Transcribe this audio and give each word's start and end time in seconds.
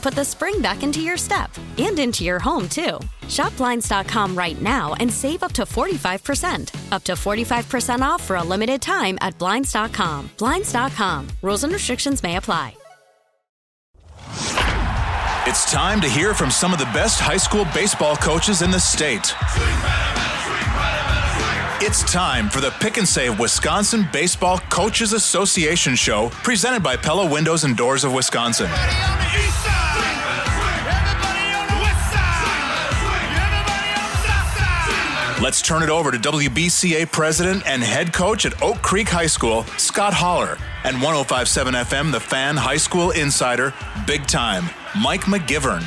put 0.00 0.14
the 0.14 0.24
spring 0.24 0.60
back 0.60 0.82
into 0.82 1.00
your 1.00 1.16
step 1.16 1.50
and 1.78 1.98
into 1.98 2.24
your 2.24 2.38
home, 2.38 2.68
too. 2.68 2.98
Shop 3.28 3.56
Blinds.com 3.56 4.36
right 4.36 4.60
now 4.60 4.94
and 4.94 5.12
save 5.12 5.42
up 5.42 5.52
to 5.52 5.62
45%. 5.62 6.92
Up 6.92 7.04
to 7.04 7.12
45% 7.12 8.00
off 8.00 8.22
for 8.22 8.36
a 8.36 8.42
limited 8.42 8.80
time 8.82 9.18
at 9.20 9.38
Blinds.com. 9.38 10.30
Blinds.com. 10.38 11.28
Rules 11.42 11.64
and 11.64 11.72
restrictions 11.72 12.22
may 12.22 12.36
apply. 12.36 12.74
It's 15.46 15.70
time 15.70 16.00
to 16.00 16.08
hear 16.08 16.34
from 16.34 16.50
some 16.50 16.72
of 16.72 16.78
the 16.78 16.84
best 16.86 17.18
high 17.18 17.38
school 17.38 17.64
baseball 17.74 18.14
coaches 18.14 18.62
in 18.62 18.70
the 18.70 18.78
state. 18.78 19.34
It's 21.82 22.02
time 22.12 22.50
for 22.50 22.60
the 22.60 22.70
Pick 22.72 22.98
and 22.98 23.08
Save 23.08 23.40
Wisconsin 23.40 24.06
Baseball 24.12 24.58
Coaches 24.68 25.14
Association 25.14 25.94
show 25.94 26.28
presented 26.44 26.82
by 26.82 26.94
Pella 26.94 27.28
Windows 27.28 27.64
and 27.64 27.74
Doors 27.74 28.04
of 28.04 28.12
Wisconsin. 28.12 28.68
Let's 35.42 35.62
turn 35.62 35.82
it 35.82 35.88
over 35.88 36.10
to 36.10 36.18
WBCA 36.18 37.10
president 37.10 37.66
and 37.66 37.82
head 37.82 38.12
coach 38.12 38.44
at 38.44 38.62
Oak 38.62 38.82
Creek 38.82 39.08
High 39.08 39.26
School, 39.26 39.64
Scott 39.78 40.12
Holler, 40.12 40.58
and 40.84 41.00
1057 41.00 41.72
FM, 41.72 42.12
the 42.12 42.20
fan 42.20 42.58
high 42.58 42.76
school 42.76 43.12
insider, 43.12 43.72
big 44.06 44.26
time, 44.26 44.64
Mike 45.00 45.22
McGivern. 45.22 45.82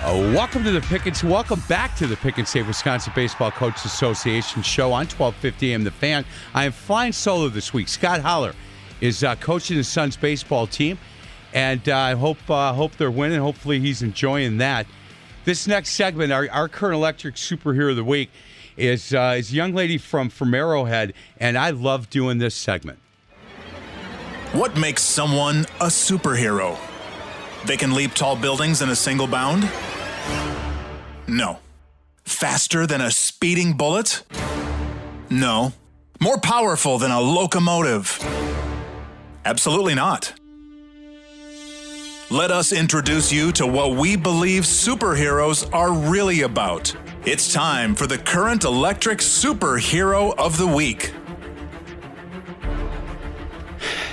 Uh, 0.00 0.32
welcome 0.32 0.62
to 0.62 0.70
the 0.70 0.80
Pick 0.82 1.06
and 1.06 1.22
welcome 1.28 1.60
back 1.68 1.96
to 1.96 2.06
the 2.06 2.14
Pick 2.18 2.38
and 2.38 2.46
Save 2.46 2.68
Wisconsin 2.68 3.12
Baseball 3.16 3.50
Coaches 3.50 3.84
Association 3.84 4.62
show 4.62 4.92
on 4.92 5.06
1250 5.06 5.74
AM 5.74 5.82
The 5.82 5.90
Fan. 5.90 6.24
I 6.54 6.66
am 6.66 6.72
flying 6.72 7.10
solo 7.10 7.48
this 7.48 7.74
week. 7.74 7.88
Scott 7.88 8.20
Holler 8.20 8.54
is 9.00 9.24
uh, 9.24 9.34
coaching 9.34 9.76
his 9.76 9.88
son's 9.88 10.16
baseball 10.16 10.68
team, 10.68 10.98
and 11.52 11.88
uh, 11.88 11.98
I 11.98 12.14
hope 12.14 12.38
uh, 12.48 12.72
hope 12.74 12.92
they're 12.92 13.10
winning. 13.10 13.40
Hopefully, 13.40 13.80
he's 13.80 14.02
enjoying 14.02 14.58
that. 14.58 14.86
This 15.48 15.66
next 15.66 15.92
segment, 15.94 16.30
our, 16.30 16.46
our 16.50 16.68
current 16.68 16.94
electric 16.94 17.36
superhero 17.36 17.88
of 17.88 17.96
the 17.96 18.04
week, 18.04 18.28
is 18.76 19.14
uh, 19.14 19.36
is 19.38 19.50
a 19.50 19.54
young 19.54 19.72
lady 19.72 19.96
from 19.96 20.28
from 20.28 20.52
Arrowhead, 20.52 21.14
and 21.40 21.56
I 21.56 21.70
love 21.70 22.10
doing 22.10 22.36
this 22.36 22.54
segment. 22.54 22.98
What 24.52 24.76
makes 24.76 25.00
someone 25.00 25.60
a 25.80 25.86
superhero? 25.86 26.78
They 27.64 27.78
can 27.78 27.94
leap 27.94 28.12
tall 28.12 28.36
buildings 28.36 28.82
in 28.82 28.90
a 28.90 28.94
single 28.94 29.26
bound? 29.26 29.66
No. 31.26 31.60
Faster 32.24 32.86
than 32.86 33.00
a 33.00 33.10
speeding 33.10 33.72
bullet? 33.72 34.24
No. 35.30 35.72
More 36.20 36.36
powerful 36.36 36.98
than 36.98 37.10
a 37.10 37.22
locomotive? 37.22 38.18
Absolutely 39.46 39.94
not. 39.94 40.34
Let 42.30 42.50
us 42.50 42.72
introduce 42.72 43.32
you 43.32 43.52
to 43.52 43.66
what 43.66 43.96
we 43.96 44.14
believe 44.14 44.64
superheroes 44.64 45.66
are 45.72 45.94
really 45.94 46.42
about. 46.42 46.94
It's 47.24 47.54
time 47.54 47.94
for 47.94 48.06
the 48.06 48.18
current 48.18 48.64
electric 48.64 49.20
superhero 49.20 50.36
of 50.36 50.58
the 50.58 50.66
week. 50.66 51.14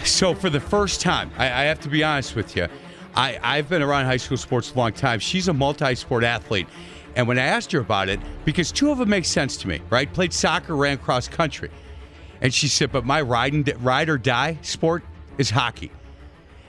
So, 0.06 0.34
for 0.34 0.50
the 0.50 0.62
first 0.62 1.02
time, 1.02 1.30
I, 1.38 1.48
I 1.48 1.64
have 1.64 1.82
to 1.82 1.90
be 1.90 2.06
honest 2.06 2.38
with 2.38 2.56
you, 2.56 2.70
I, 3.16 3.38
I've 3.44 3.68
been 3.68 3.82
around 3.82 4.06
high 4.06 4.16
school 4.16 4.38
sports 4.38 4.74
a 4.74 4.78
long 4.78 4.94
time. 4.94 5.20
She's 5.20 5.50
a 5.50 5.54
multi 5.54 5.94
sport 5.94 6.24
athlete. 6.24 6.68
And 7.18 7.28
when 7.28 7.38
I 7.38 7.44
asked 7.44 7.74
her 7.74 7.82
about 7.82 8.08
it, 8.08 8.22
because 8.46 8.72
two 8.72 8.92
of 8.92 8.98
them 8.98 9.10
make 9.10 9.26
sense 9.26 9.58
to 9.58 9.68
me, 9.68 9.82
right? 9.90 10.12
Played 10.14 10.32
soccer, 10.32 10.78
ran 10.78 11.00
cross 11.00 11.28
country. 11.28 11.70
And 12.40 12.54
she 12.54 12.70
said, 12.70 12.94
but 12.94 13.06
my 13.06 13.20
ride, 13.20 13.52
and, 13.52 13.84
ride 13.84 14.08
or 14.08 14.18
die 14.18 14.58
sport 14.62 15.04
is 15.38 15.50
hockey. 15.50 15.92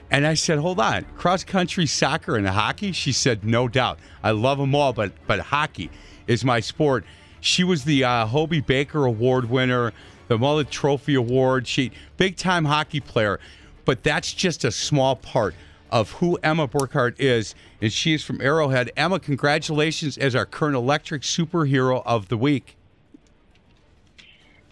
And 0.09 0.25
I 0.25 0.35
said, 0.35 0.59
hold 0.59 0.79
on, 0.79 1.05
cross 1.17 1.43
country, 1.43 1.85
soccer, 1.85 2.37
and 2.37 2.47
hockey? 2.47 2.93
She 2.93 3.11
said, 3.11 3.43
no 3.43 3.67
doubt. 3.67 3.99
I 4.23 4.31
love 4.31 4.57
them 4.57 4.73
all, 4.73 4.93
but, 4.93 5.11
but 5.27 5.39
hockey 5.39 5.89
is 6.27 6.45
my 6.45 6.61
sport. 6.61 7.03
She 7.41 7.63
was 7.63 7.83
the 7.83 8.03
uh, 8.03 8.25
Hobey 8.25 8.61
Baker 8.61 9.05
Award 9.05 9.49
winner, 9.49 9.91
the 10.27 10.37
Mullet 10.37 10.71
Trophy 10.71 11.15
Award. 11.15 11.67
She 11.67 11.91
big 12.15 12.37
time 12.37 12.65
hockey 12.65 13.01
player, 13.01 13.39
but 13.85 14.03
that's 14.03 14.33
just 14.33 14.63
a 14.63 14.71
small 14.71 15.17
part 15.17 15.55
of 15.91 16.11
who 16.13 16.37
Emma 16.43 16.67
Burkhart 16.67 17.15
is, 17.19 17.53
and 17.81 17.91
she 17.91 18.13
is 18.13 18.23
from 18.23 18.41
Arrowhead. 18.41 18.91
Emma, 18.97 19.19
congratulations 19.19 20.17
as 20.17 20.35
our 20.35 20.45
current 20.45 20.75
electric 20.75 21.21
superhero 21.21 22.01
of 22.05 22.29
the 22.29 22.37
week. 22.37 22.76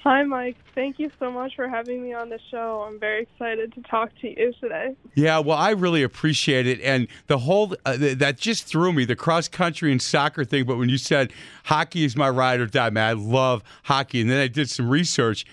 Hi, 0.05 0.21
Mike. 0.21 0.55
Thank 0.75 0.99
you 0.99 1.09
so 1.17 1.31
much 1.31 1.55
for 1.55 1.67
having 1.67 2.03
me 2.03 2.13
on 2.13 2.29
the 2.29 2.38
show. 2.51 2.85
I'm 2.88 2.99
very 2.99 3.23
excited 3.23 3.73
to 3.73 3.81
talk 3.81 4.11
to 4.21 4.27
you 4.27 4.53
today. 4.61 4.95
Yeah, 5.16 5.39
well, 5.39 5.57
I 5.57 5.71
really 5.71 6.03
appreciate 6.03 6.67
it, 6.67 6.79
and 6.81 7.07
the 7.25 7.39
whole 7.39 7.75
uh, 7.88 7.97
that 7.97 8.38
just 8.38 8.66
threw 8.66 8.93
me 8.93 9.05
the 9.05 9.16
cross 9.16 9.47
country 9.47 9.91
and 9.91 9.99
soccer 9.99 10.45
thing. 10.45 10.66
But 10.66 10.77
when 10.77 10.89
you 10.89 10.99
said 10.99 11.33
hockey 11.63 12.05
is 12.05 12.16
my 12.16 12.29
ride 12.29 12.59
or 12.59 12.67
die, 12.67 12.91
man, 12.91 13.09
I 13.09 13.13
love 13.13 13.63
hockey, 13.85 14.21
and 14.21 14.29
then 14.29 14.39
I 14.39 14.47
did 14.47 14.69
some 14.69 14.88
research. 14.88 15.43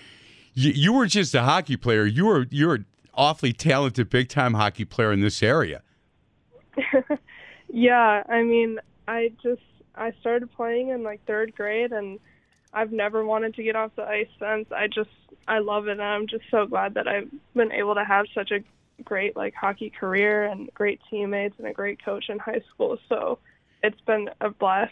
You, 0.53 0.71
you 0.71 0.93
were 0.93 1.07
just 1.07 1.33
a 1.33 1.41
hockey 1.41 1.75
player. 1.75 2.05
You 2.05 2.25
were 2.25 2.45
you 2.51 2.67
were 2.67 2.85
awfully 3.15 3.53
talented, 3.53 4.11
big 4.11 4.29
time 4.29 4.53
hockey 4.53 4.85
player 4.85 5.11
in 5.11 5.21
this 5.21 5.41
area. 5.41 5.81
yeah, 7.69 8.21
I 8.29 8.43
mean, 8.43 8.77
I 9.07 9.31
just 9.41 9.63
I 9.95 10.11
started 10.21 10.51
playing 10.51 10.89
in 10.89 11.01
like 11.01 11.25
third 11.25 11.55
grade 11.55 11.91
and 11.91 12.19
I've 12.73 12.91
never 12.91 13.25
wanted 13.25 13.55
to 13.55 13.63
get 13.63 13.75
off 13.75 13.91
the 13.95 14.03
ice 14.03 14.27
since. 14.39 14.67
I 14.71 14.87
just 14.87 15.09
I 15.47 15.59
love 15.59 15.87
it 15.87 15.91
and 15.91 16.01
I'm 16.01 16.27
just 16.27 16.45
so 16.49 16.65
glad 16.65 16.93
that 16.95 17.07
I've 17.07 17.29
been 17.55 17.71
able 17.71 17.95
to 17.95 18.03
have 18.03 18.25
such 18.33 18.51
a 18.51 18.59
great 19.03 19.35
like 19.35 19.53
hockey 19.53 19.89
career 19.89 20.45
and 20.45 20.69
great 20.73 20.99
teammates 21.09 21.55
and 21.57 21.67
a 21.67 21.73
great 21.73 22.03
coach 22.03 22.25
in 22.29 22.39
high 22.39 22.61
school. 22.73 22.97
So 23.09 23.39
it's 23.83 23.99
been 24.01 24.29
a 24.41 24.49
blast. 24.49 24.91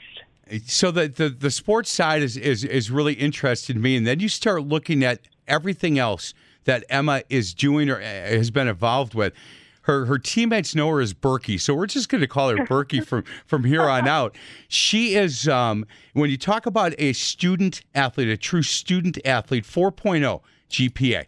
So 0.66 0.92
the, 0.92 1.08
the 1.08 1.30
the 1.30 1.52
sports 1.52 1.92
side 1.92 2.22
is, 2.22 2.38
is 2.38 2.64
is 2.64 2.92
really 2.92 3.14
interested 3.14 3.78
me 3.78 3.96
and 3.96 4.06
then 4.06 4.20
you 4.20 4.30
start 4.30 4.64
looking 4.64 5.04
at 5.04 5.22
everything 5.48 5.98
else 5.98 6.34
that 6.66 6.84
Emma 6.90 7.24
is 7.30 7.54
doing 7.54 7.90
or 7.90 7.98
uh, 7.98 8.04
has 8.04 8.52
been 8.52 8.68
involved 8.68 9.16
with 9.16 9.34
her 9.84 10.06
her 10.06 10.18
teammates 10.18 10.76
know 10.76 10.90
her 10.90 11.02
as 11.02 11.14
Berkey, 11.14 11.60
so 11.60 11.74
we're 11.74 11.88
just 11.88 12.10
going 12.10 12.22
to 12.22 12.28
call 12.28 12.50
her 12.50 12.58
Berkey 12.66 13.06
from 13.06 13.24
from 13.46 13.64
here 13.64 13.84
on 13.84 14.08
out. 14.08 14.36
She 14.68 15.16
is 15.16 15.48
um, 15.48 15.86
when 16.14 16.30
you 16.30 16.38
talk 16.38 16.66
about 16.66 16.94
a 16.98 17.14
student 17.14 17.82
athlete, 17.96 18.30
a 18.30 18.38
true 18.38 18.64
student 18.64 19.18
athlete, 19.26 19.66
4.0 19.66 20.42
GPA. 20.70 21.26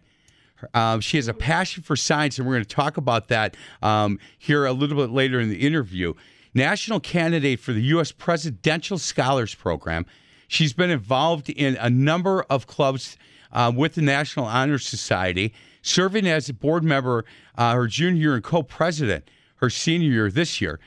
Um, 0.72 1.00
she 1.00 1.18
has 1.18 1.28
a 1.28 1.34
passion 1.34 1.82
for 1.82 1.96
science, 1.96 2.38
and 2.38 2.46
we're 2.46 2.54
going 2.54 2.64
to 2.64 2.74
talk 2.74 2.96
about 2.96 3.28
that 3.28 3.56
um, 3.82 4.18
here 4.38 4.64
a 4.64 4.72
little 4.72 4.96
bit 4.96 5.10
later 5.10 5.40
in 5.40 5.50
the 5.50 5.60
interview. 5.60 6.14
National 6.54 7.00
candidate 7.00 7.60
for 7.60 7.72
the 7.72 7.82
U.S. 7.82 8.12
Presidential 8.12 8.96
Scholars 8.96 9.54
Program. 9.54 10.06
She's 10.46 10.72
been 10.72 10.90
involved 10.90 11.50
in 11.50 11.76
a 11.80 11.90
number 11.90 12.44
of 12.48 12.66
clubs 12.66 13.18
uh, 13.52 13.72
with 13.74 13.94
the 13.94 14.02
National 14.02 14.46
Honor 14.46 14.78
Society, 14.78 15.52
serving 15.84 16.26
as 16.26 16.48
a 16.48 16.54
board 16.54 16.82
member 16.82 17.24
uh, 17.56 17.74
her 17.74 17.86
junior 17.86 18.20
year 18.20 18.34
and 18.34 18.42
co-president 18.42 19.28
her 19.56 19.70
senior 19.70 20.10
year 20.10 20.30
this 20.30 20.60
year. 20.60 20.80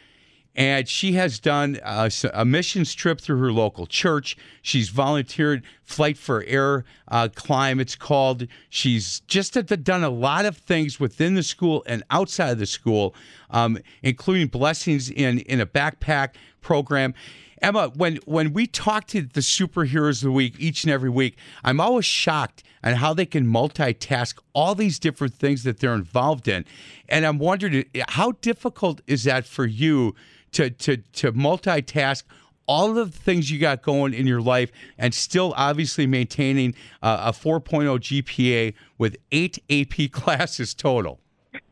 And 0.55 0.89
she 0.89 1.13
has 1.13 1.39
done 1.39 1.79
a, 1.83 2.11
a 2.33 2.43
missions 2.43 2.95
trip 2.95 3.21
through 3.21 3.39
her 3.39 3.51
local 3.51 3.85
church. 3.85 4.35
She's 4.63 4.89
volunteered 4.89 5.63
Fight 5.83 6.17
for 6.17 6.43
Air 6.47 6.83
uh, 7.09 7.29
Climb, 7.35 7.79
it's 7.79 7.95
called. 7.95 8.47
She's 8.69 9.19
just 9.27 9.53
done 9.83 10.03
a 10.03 10.09
lot 10.09 10.45
of 10.45 10.57
things 10.57 10.99
within 10.99 11.35
the 11.35 11.43
school 11.43 11.83
and 11.85 12.03
outside 12.09 12.49
of 12.49 12.57
the 12.57 12.65
school, 12.65 13.13
um, 13.51 13.77
including 14.01 14.47
blessings 14.47 15.11
in, 15.11 15.39
in 15.41 15.61
a 15.61 15.67
backpack 15.67 16.29
program. 16.61 17.13
Emma, 17.61 17.91
when 17.95 18.17
when 18.25 18.53
we 18.53 18.67
talk 18.67 19.07
to 19.07 19.21
the 19.21 19.41
superheroes 19.41 20.21
of 20.21 20.27
the 20.27 20.31
week 20.31 20.55
each 20.59 20.83
and 20.83 20.91
every 20.91 21.09
week, 21.09 21.37
I'm 21.63 21.79
always 21.79 22.05
shocked 22.05 22.63
at 22.83 22.97
how 22.97 23.13
they 23.13 23.25
can 23.25 23.45
multitask 23.47 24.39
all 24.53 24.75
these 24.75 24.99
different 24.99 25.33
things 25.33 25.63
that 25.63 25.79
they're 25.79 25.93
involved 25.93 26.47
in, 26.47 26.65
and 27.09 27.25
I'm 27.25 27.39
wondering 27.39 27.85
how 28.09 28.33
difficult 28.33 29.01
is 29.07 29.23
that 29.23 29.45
for 29.45 29.65
you 29.65 30.15
to 30.51 30.69
to 30.69 30.97
to 30.97 31.33
multitask 31.33 32.23
all 32.67 32.97
of 32.97 33.11
the 33.11 33.17
things 33.17 33.49
you 33.49 33.59
got 33.59 33.81
going 33.81 34.13
in 34.13 34.27
your 34.27 34.41
life 34.41 34.71
and 34.97 35.13
still 35.13 35.53
obviously 35.55 36.05
maintaining 36.05 36.75
a 37.01 37.31
4.0 37.31 37.63
GPA 37.63 38.73
with 38.97 39.15
eight 39.31 39.57
AP 39.69 40.11
classes 40.11 40.73
total? 40.73 41.19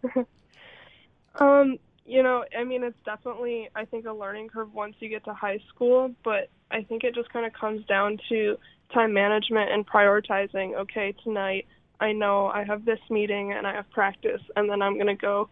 um, 1.35 1.77
you 2.05 2.21
know, 2.21 2.45
I 2.57 2.63
mean, 2.63 2.83
it's 2.83 2.97
definitely, 3.03 3.69
I 3.75 3.85
think, 3.85 4.05
a 4.05 4.13
learning 4.13 4.49
curve 4.49 4.73
once 4.73 4.95
you 4.99 5.09
get 5.09 5.25
to 5.25 5.33
high 5.33 5.59
school, 5.69 6.11
but 6.23 6.49
I 6.71 6.83
think 6.83 7.03
it 7.03 7.15
just 7.15 7.31
kind 7.33 7.45
of 7.45 7.53
comes 7.53 7.85
down 7.85 8.19
to 8.29 8.57
time 8.93 9.13
management 9.13 9.71
and 9.71 9.87
prioritizing. 9.87 10.75
Okay, 10.75 11.15
tonight 11.23 11.65
I 11.99 12.11
know 12.11 12.47
I 12.47 12.63
have 12.63 12.85
this 12.85 12.99
meeting 13.09 13.53
and 13.53 13.65
I 13.65 13.73
have 13.73 13.89
practice, 13.89 14.41
and 14.55 14.69
then 14.69 14.81
I'm 14.81 14.95
going 14.95 15.07
to 15.07 15.15
go, 15.15 15.49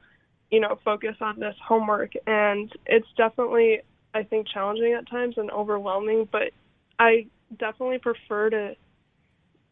you 0.51 0.59
know, 0.59 0.77
focus 0.85 1.15
on 1.21 1.39
this 1.39 1.55
homework. 1.65 2.11
And 2.27 2.71
it's 2.85 3.07
definitely, 3.17 3.81
I 4.13 4.21
think, 4.21 4.47
challenging 4.47 4.93
at 4.93 5.09
times 5.09 5.35
and 5.37 5.49
overwhelming, 5.49 6.29
but 6.31 6.51
I 6.99 7.25
definitely 7.57 7.97
prefer 7.97 8.51
to 8.51 8.75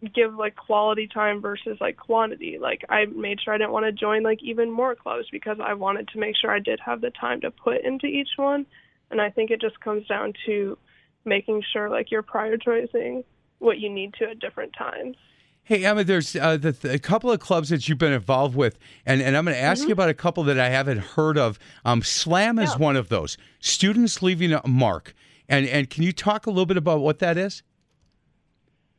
give 0.10 0.36
like 0.36 0.56
quality 0.56 1.08
time 1.08 1.42
versus 1.42 1.78
like 1.80 1.98
quantity. 1.98 2.58
Like 2.60 2.84
I 2.90 3.06
made 3.06 3.40
sure 3.42 3.54
I 3.54 3.58
didn't 3.58 3.72
want 3.72 3.86
to 3.86 3.92
join 3.92 4.24
like 4.24 4.42
even 4.42 4.72
more 4.72 4.96
clubs 4.96 5.28
because 5.32 5.58
I 5.64 5.74
wanted 5.74 6.08
to 6.10 6.20
make 6.20 6.36
sure 6.36 6.52
I 6.52 6.60
did 6.60 6.80
have 6.80 7.02
the 7.02 7.12
time 7.12 7.42
to 7.42 7.52
put 7.52 7.84
into 7.84 8.08
each 8.08 8.30
one. 8.38 8.66
And 9.12 9.22
I 9.22 9.30
think 9.30 9.52
it 9.52 9.62
just 9.62 9.80
comes 9.80 10.08
down 10.08 10.34
to 10.46 10.78
making 11.26 11.64
sure 11.72 11.90
like 11.90 12.10
you're 12.12 12.24
prioritizing 12.24 13.24
what 13.60 13.78
you 13.80 13.90
need 13.90 14.14
to 14.16 14.30
at 14.30 14.40
different 14.40 14.74
times. 14.78 15.16
Hey 15.64 15.86
Emma, 15.86 16.04
there's 16.04 16.36
uh, 16.36 16.58
the, 16.58 16.72
the, 16.72 16.94
a 16.94 17.00
couple 17.00 17.32
of 17.32 17.40
clubs 17.40 17.70
that 17.70 17.88
you've 17.88 18.00
been 18.00 18.14
involved 18.14 18.56
with, 18.56 18.80
and, 19.06 19.22
and 19.22 19.38
I'm 19.38 19.46
going 19.46 19.56
to 19.56 19.62
ask 19.62 19.82
mm-hmm. 19.82 19.90
you 19.90 19.94
about 19.94 20.10
a 20.10 20.14
couple 20.16 20.44
that 20.46 20.60
I 20.60 20.70
haven't 20.70 20.98
heard 20.98 21.38
of. 21.38 21.60
Um, 21.86 22.02
Slam 22.02 22.58
is 22.58 22.72
yeah. 22.72 22.78
one 22.78 22.96
of 22.96 23.10
those. 23.10 23.38
Students 23.60 24.24
leaving 24.24 24.54
a 24.54 24.68
mark, 24.68 25.14
and 25.48 25.68
and 25.68 25.88
can 25.88 26.02
you 26.02 26.12
talk 26.12 26.48
a 26.48 26.50
little 26.50 26.66
bit 26.66 26.78
about 26.78 27.02
what 27.02 27.20
that 27.20 27.38
is? 27.38 27.62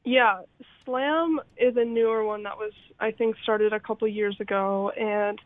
Yeah, 0.05 0.43
Slam 0.84 1.40
is 1.56 1.76
a 1.76 1.84
newer 1.84 2.25
one 2.25 2.43
that 2.44 2.56
was, 2.56 2.73
I 3.00 3.11
think, 3.11 3.37
started 3.43 3.73
a 3.73 3.81
couple 3.81 4.08
years 4.08 4.37
ago. 4.40 4.90
And 4.90 5.38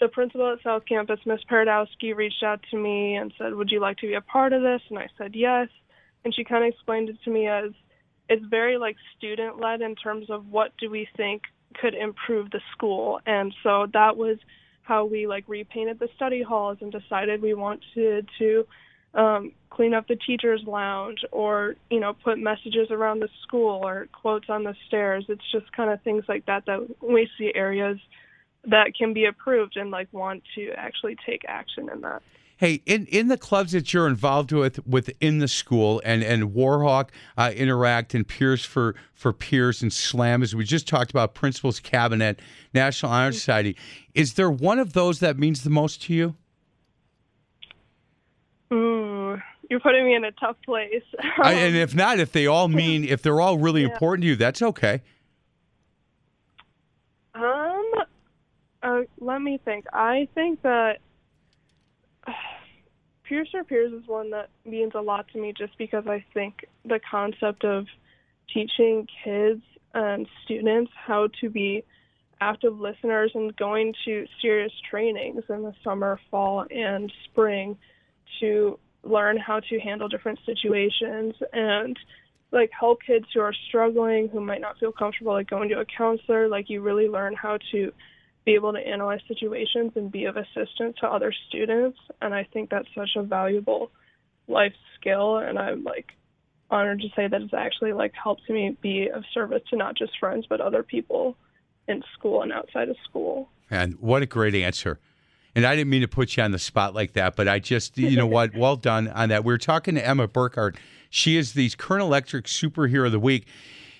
the 0.00 0.08
principal 0.08 0.52
at 0.52 0.62
South 0.62 0.82
Campus, 0.88 1.20
Miss 1.26 1.40
Paradowski, 1.50 2.14
reached 2.14 2.42
out 2.42 2.60
to 2.70 2.76
me 2.76 3.14
and 3.14 3.32
said, 3.38 3.54
Would 3.54 3.70
you 3.70 3.80
like 3.80 3.98
to 3.98 4.06
be 4.06 4.14
a 4.14 4.20
part 4.20 4.52
of 4.52 4.62
this? 4.62 4.82
And 4.90 4.98
I 4.98 5.08
said, 5.16 5.32
Yes. 5.34 5.68
And 6.24 6.34
she 6.34 6.44
kind 6.44 6.64
of 6.64 6.72
explained 6.72 7.08
it 7.08 7.16
to 7.24 7.30
me 7.30 7.48
as 7.48 7.70
it's 8.28 8.44
very 8.46 8.78
like 8.78 8.96
student 9.16 9.60
led 9.60 9.82
in 9.82 9.94
terms 9.94 10.30
of 10.30 10.46
what 10.46 10.72
do 10.78 10.90
we 10.90 11.06
think 11.16 11.42
could 11.80 11.94
improve 11.94 12.50
the 12.50 12.60
school. 12.72 13.20
And 13.26 13.54
so 13.62 13.86
that 13.92 14.16
was 14.16 14.38
how 14.82 15.04
we 15.04 15.26
like 15.26 15.44
repainted 15.48 15.98
the 15.98 16.08
study 16.16 16.42
halls 16.42 16.78
and 16.80 16.92
decided 16.92 17.42
we 17.42 17.54
wanted 17.54 18.28
to 18.38 18.66
um, 19.14 19.52
clean 19.70 19.94
up 19.94 20.06
the 20.06 20.16
teachers 20.16 20.62
lounge 20.66 21.24
or 21.32 21.74
you 21.90 22.00
know 22.00 22.12
put 22.12 22.38
messages 22.38 22.90
around 22.90 23.20
the 23.20 23.28
school 23.42 23.80
or 23.84 24.06
quotes 24.12 24.48
on 24.48 24.64
the 24.64 24.74
stairs 24.86 25.24
it's 25.28 25.50
just 25.50 25.70
kind 25.72 25.90
of 25.90 26.00
things 26.02 26.24
like 26.28 26.46
that 26.46 26.64
that 26.66 26.80
we 27.02 27.28
see 27.36 27.52
areas 27.54 27.98
that 28.64 28.92
can 28.96 29.12
be 29.12 29.24
approved 29.24 29.76
and 29.76 29.90
like 29.90 30.08
want 30.12 30.42
to 30.54 30.70
actually 30.76 31.16
take 31.26 31.42
action 31.48 31.88
in 31.92 32.00
that 32.00 32.22
Hey, 32.56 32.82
in, 32.86 33.06
in 33.06 33.26
the 33.26 33.36
clubs 33.36 33.72
that 33.72 33.92
you're 33.92 34.06
involved 34.06 34.52
with 34.52 34.86
within 34.86 35.38
the 35.38 35.48
school 35.48 36.00
and, 36.04 36.22
and 36.22 36.54
Warhawk 36.54 37.08
uh, 37.36 37.50
Interact 37.54 38.14
and 38.14 38.26
Peers 38.26 38.64
for, 38.64 38.94
for 39.12 39.32
Peers 39.32 39.82
and 39.82 39.92
SLAM, 39.92 40.40
as 40.40 40.54
we 40.54 40.62
just 40.62 40.86
talked 40.86 41.10
about, 41.10 41.34
Principals 41.34 41.80
Cabinet, 41.80 42.38
National 42.72 43.10
Honor 43.10 43.30
mm-hmm. 43.30 43.34
Society, 43.34 43.76
is 44.14 44.34
there 44.34 44.52
one 44.52 44.78
of 44.78 44.92
those 44.92 45.18
that 45.18 45.36
means 45.36 45.64
the 45.64 45.70
most 45.70 46.02
to 46.02 46.14
you? 46.14 46.36
Ooh, 48.74 49.40
you're 49.70 49.80
putting 49.80 50.04
me 50.04 50.14
in 50.14 50.24
a 50.24 50.32
tough 50.32 50.56
place. 50.64 51.04
I, 51.42 51.52
and 51.52 51.76
if 51.76 51.94
not, 51.94 52.18
if 52.18 52.32
they 52.32 52.46
all 52.46 52.68
mean, 52.68 53.04
if 53.04 53.22
they're 53.22 53.40
all 53.40 53.56
really 53.56 53.82
yeah. 53.82 53.92
important 53.92 54.22
to 54.22 54.28
you, 54.28 54.36
that's 54.36 54.62
okay. 54.62 55.00
Um, 57.34 57.90
uh, 58.82 59.00
let 59.20 59.40
me 59.40 59.60
think. 59.64 59.86
I 59.92 60.28
think 60.34 60.62
that 60.62 60.98
uh, 62.26 62.32
Peers 63.24 63.48
for 63.50 63.64
Peers 63.64 63.92
is 63.92 64.06
one 64.08 64.30
that 64.30 64.50
means 64.64 64.92
a 64.94 65.00
lot 65.00 65.26
to 65.32 65.40
me 65.40 65.52
just 65.56 65.76
because 65.78 66.06
I 66.06 66.24
think 66.34 66.66
the 66.84 67.00
concept 67.08 67.64
of 67.64 67.86
teaching 68.52 69.06
kids 69.22 69.62
and 69.94 70.26
students 70.44 70.92
how 70.94 71.28
to 71.40 71.48
be 71.48 71.84
active 72.40 72.78
listeners 72.78 73.30
and 73.34 73.56
going 73.56 73.94
to 74.04 74.26
serious 74.42 74.72
trainings 74.90 75.44
in 75.48 75.62
the 75.62 75.72
summer, 75.82 76.18
fall, 76.30 76.66
and 76.70 77.12
spring 77.24 77.76
to 78.40 78.78
learn 79.02 79.36
how 79.36 79.60
to 79.60 79.78
handle 79.78 80.08
different 80.08 80.38
situations 80.46 81.34
and 81.52 81.98
like 82.52 82.70
help 82.78 83.00
kids 83.02 83.26
who 83.34 83.40
are 83.40 83.54
struggling 83.68 84.28
who 84.28 84.40
might 84.40 84.60
not 84.60 84.78
feel 84.78 84.92
comfortable 84.92 85.32
like 85.32 85.50
going 85.50 85.68
to 85.68 85.80
a 85.80 85.84
counselor. 85.84 86.48
Like 86.48 86.70
you 86.70 86.80
really 86.80 87.08
learn 87.08 87.34
how 87.34 87.58
to 87.72 87.92
be 88.44 88.54
able 88.54 88.72
to 88.72 88.78
analyze 88.78 89.20
situations 89.26 89.92
and 89.96 90.10
be 90.10 90.24
of 90.26 90.36
assistance 90.36 90.96
to 91.00 91.06
other 91.06 91.32
students. 91.48 91.98
And 92.22 92.34
i 92.34 92.44
think 92.44 92.70
that's 92.70 92.88
such 92.94 93.10
a 93.16 93.22
valuable 93.22 93.90
life 94.48 94.74
skill. 94.98 95.38
And 95.38 95.58
i'm 95.58 95.84
like 95.84 96.06
honored 96.70 97.00
to 97.00 97.08
say 97.14 97.28
that 97.28 97.42
it's 97.42 97.54
actually 97.54 97.92
like 97.92 98.12
helped 98.14 98.48
me 98.48 98.76
be 98.80 99.08
of 99.08 99.24
service 99.32 99.62
to 99.70 99.76
not 99.76 99.96
just 99.96 100.12
friends 100.18 100.46
but 100.48 100.60
other 100.60 100.82
people 100.82 101.36
in 101.88 102.02
school 102.16 102.42
and 102.42 102.52
outside 102.52 102.88
of 102.88 102.96
school. 103.08 103.48
And 103.70 103.94
what 104.00 104.22
a 104.22 104.26
great 104.26 104.54
answer 104.54 104.98
and 105.54 105.64
I 105.64 105.76
didn't 105.76 105.90
mean 105.90 106.02
to 106.02 106.08
put 106.08 106.36
you 106.36 106.42
on 106.42 106.50
the 106.50 106.58
spot 106.58 106.94
like 106.94 107.12
that, 107.12 107.36
but 107.36 107.48
I 107.48 107.58
just, 107.58 107.96
you 107.98 108.16
know 108.16 108.26
what, 108.26 108.54
well 108.56 108.76
done 108.76 109.08
on 109.08 109.28
that. 109.28 109.44
We 109.44 109.52
are 109.52 109.58
talking 109.58 109.94
to 109.94 110.06
Emma 110.06 110.28
Burkhart. 110.28 110.76
She 111.10 111.36
is 111.36 111.52
the 111.52 111.70
Current 111.70 112.02
Electric 112.02 112.46
Superhero 112.46 113.06
of 113.06 113.12
the 113.12 113.20
Week. 113.20 113.46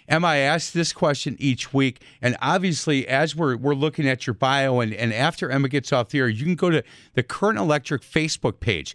Emma, 0.07 0.27
I 0.27 0.37
ask 0.37 0.73
this 0.73 0.93
question 0.93 1.37
each 1.39 1.73
week, 1.73 2.03
and 2.21 2.37
obviously, 2.43 3.09
as 3.09 3.35
we're 3.35 3.57
we're 3.57 3.75
looking 3.75 4.07
at 4.07 4.27
your 4.27 4.35
bio, 4.35 4.81
and, 4.81 4.93
and 4.93 5.15
after 5.15 5.51
Emma 5.51 5.69
gets 5.69 5.95
off 5.95 6.11
the 6.11 6.19
air, 6.19 6.29
you 6.29 6.45
can 6.45 6.57
go 6.57 6.69
to 6.69 6.85
the 7.15 7.23
Current 7.23 7.59
Electric 7.59 8.03
Facebook 8.03 8.61
page 8.61 8.95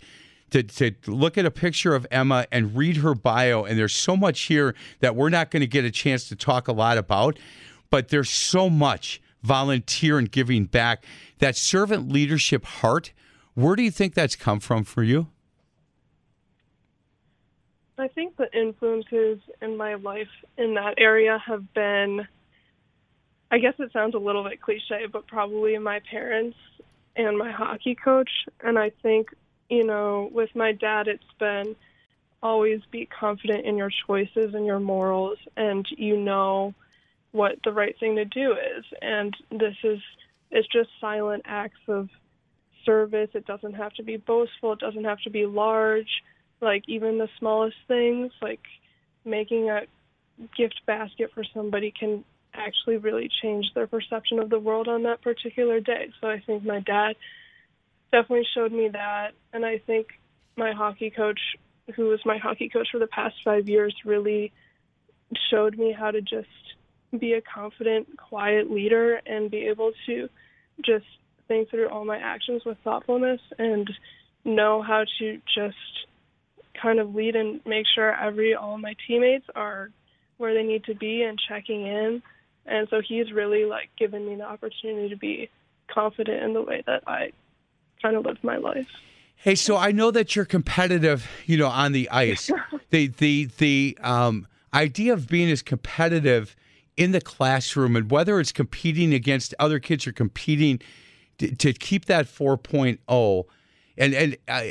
to, 0.51 0.63
to 0.63 0.93
look 1.07 1.37
at 1.37 1.45
a 1.45 1.51
picture 1.51 1.95
of 1.95 2.05
Emma 2.11 2.45
and 2.51 2.75
read 2.75 2.97
her 2.97 3.15
bio. 3.15 3.63
And 3.63 3.77
there's 3.77 3.95
so 3.95 4.15
much 4.15 4.41
here 4.41 4.75
that 4.99 5.15
we're 5.15 5.29
not 5.29 5.51
going 5.51 5.61
to 5.61 5.67
get 5.67 5.85
a 5.85 5.91
chance 5.91 6.27
to 6.29 6.35
talk 6.35 6.67
a 6.67 6.71
lot 6.71 6.97
about, 6.97 7.37
but 7.89 8.09
there's 8.09 8.29
so 8.29 8.69
much 8.69 9.21
volunteer 9.41 10.17
and 10.17 10.31
giving 10.31 10.65
back. 10.65 11.03
That 11.39 11.55
servant 11.55 12.11
leadership 12.11 12.65
heart, 12.65 13.13
where 13.53 13.75
do 13.75 13.83
you 13.83 13.91
think 13.91 14.13
that's 14.13 14.35
come 14.35 14.59
from 14.59 14.83
for 14.83 15.03
you? 15.03 15.27
I 17.97 18.07
think 18.07 18.37
the 18.37 18.51
influences 18.57 19.39
in 19.61 19.75
my 19.75 19.95
life 19.95 20.29
in 20.57 20.75
that 20.75 20.95
area 20.97 21.37
have 21.45 21.73
been, 21.73 22.25
I 23.51 23.59
guess 23.59 23.73
it 23.77 23.91
sounds 23.91 24.15
a 24.15 24.19
little 24.19 24.43
bit 24.43 24.61
cliche, 24.61 25.05
but 25.11 25.27
probably 25.27 25.77
my 25.77 25.99
parents 26.09 26.57
and 27.17 27.37
my 27.37 27.51
hockey 27.51 27.95
coach. 27.95 28.29
And 28.61 28.79
I 28.79 28.91
think, 29.03 29.29
you 29.69 29.83
know, 29.83 30.29
with 30.31 30.49
my 30.55 30.71
dad, 30.71 31.09
it's 31.09 31.23
been 31.39 31.75
always 32.41 32.79
be 32.91 33.05
confident 33.05 33.65
in 33.65 33.77
your 33.77 33.91
choices 34.07 34.53
and 34.53 34.65
your 34.65 34.79
morals, 34.79 35.37
and 35.57 35.85
you 35.97 36.17
know 36.17 36.73
what 37.31 37.59
the 37.63 37.71
right 37.71 37.95
thing 37.99 38.15
to 38.15 38.25
do 38.25 38.53
is. 38.53 38.85
And 39.01 39.35
this 39.51 39.75
is 39.83 39.99
it's 40.51 40.67
just 40.67 40.89
silent 40.99 41.43
acts 41.45 41.79
of 41.87 42.09
service. 42.85 43.29
It 43.33 43.45
doesn't 43.45 43.73
have 43.73 43.93
to 43.93 44.03
be 44.03 44.17
boastful. 44.17 44.73
It 44.73 44.79
doesn't 44.79 45.03
have 45.03 45.21
to 45.21 45.29
be 45.29 45.45
large. 45.45 46.09
Like 46.61 46.83
even 46.87 47.17
the 47.17 47.29
smallest 47.37 47.77
things, 47.87 48.31
like 48.41 48.61
making 49.23 49.69
a 49.69 49.81
gift 50.57 50.81
basket 50.87 51.31
for 51.33 51.43
somebody 51.53 51.93
can 51.97 52.23
actually 52.53 52.97
really 52.97 53.29
change 53.41 53.67
their 53.75 53.85
perception 53.85 54.39
of 54.39 54.49
the 54.49 54.59
world 54.59 54.87
on 54.87 55.03
that 55.03 55.21
particular 55.21 55.79
day. 55.79 56.09
So 56.19 56.27
I 56.27 56.41
think 56.45 56.65
my 56.65 56.79
dad 56.79 57.15
definitely 58.11 58.47
showed 58.55 58.71
me 58.71 58.89
that 58.89 59.31
and 59.53 59.63
I 59.63 59.77
think 59.77 60.07
my 60.57 60.73
hockey 60.73 61.11
coach 61.11 61.39
who 61.95 62.05
was 62.05 62.19
my 62.25 62.37
hockey 62.37 62.69
coach 62.69 62.87
for 62.91 62.99
the 62.99 63.07
past 63.07 63.35
five 63.43 63.67
years, 63.67 63.95
really 64.05 64.51
showed 65.49 65.77
me 65.77 65.91
how 65.91 66.11
to 66.11 66.21
just 66.21 66.47
be 67.17 67.33
a 67.33 67.41
confident, 67.41 68.07
quiet 68.17 68.69
leader 68.69 69.21
and 69.25 69.49
be 69.49 69.67
able 69.67 69.91
to 70.05 70.29
just 70.85 71.05
think 71.47 71.69
through 71.69 71.89
all 71.89 72.05
my 72.05 72.17
actions 72.17 72.63
with 72.65 72.77
thoughtfulness 72.83 73.41
and 73.57 73.89
know 74.45 74.81
how 74.81 75.03
to 75.19 75.41
just 75.53 75.75
kind 76.81 76.99
of 76.99 77.13
lead 77.13 77.35
and 77.35 77.59
make 77.65 77.85
sure 77.93 78.15
every 78.15 78.53
all 78.53 78.77
my 78.77 78.95
teammates 79.07 79.45
are 79.55 79.89
where 80.37 80.53
they 80.53 80.63
need 80.63 80.83
to 80.85 80.95
be 80.95 81.23
and 81.23 81.39
checking 81.47 81.85
in. 81.85 82.21
And 82.65 82.87
so 82.89 83.01
he's 83.05 83.31
really 83.31 83.65
like 83.65 83.89
given 83.97 84.25
me 84.25 84.35
the 84.35 84.43
opportunity 84.43 85.09
to 85.09 85.17
be 85.17 85.49
confident 85.91 86.43
in 86.43 86.53
the 86.53 86.61
way 86.61 86.83
that 86.85 87.03
I 87.07 87.31
kind 88.01 88.15
of 88.15 88.25
live 88.25 88.37
my 88.43 88.57
life. 88.57 88.87
Hey, 89.35 89.55
so 89.55 89.77
I 89.77 89.91
know 89.91 90.11
that 90.11 90.35
you're 90.35 90.45
competitive, 90.45 91.27
you 91.45 91.57
know, 91.57 91.67
on 91.67 91.93
the 91.93 92.09
ice. 92.09 92.51
the 92.89 93.07
the 93.07 93.45
the 93.57 93.97
um, 94.01 94.47
idea 94.73 95.13
of 95.13 95.27
being 95.27 95.49
as 95.49 95.61
competitive 95.61 96.55
in 96.99 97.13
the 97.13 97.21
classroom 97.21 97.95
and 97.95 98.11
whether 98.11 98.39
it's 98.39 98.51
competing 98.51 99.13
against 99.13 99.55
other 99.57 99.79
kids 99.79 100.05
or 100.05 100.11
competing 100.11 100.79
to, 101.37 101.55
to 101.55 101.71
keep 101.71 102.05
that 102.05 102.25
4.0 102.25 103.45
and 103.97 104.13
and 104.13 104.37
uh, 104.47 104.63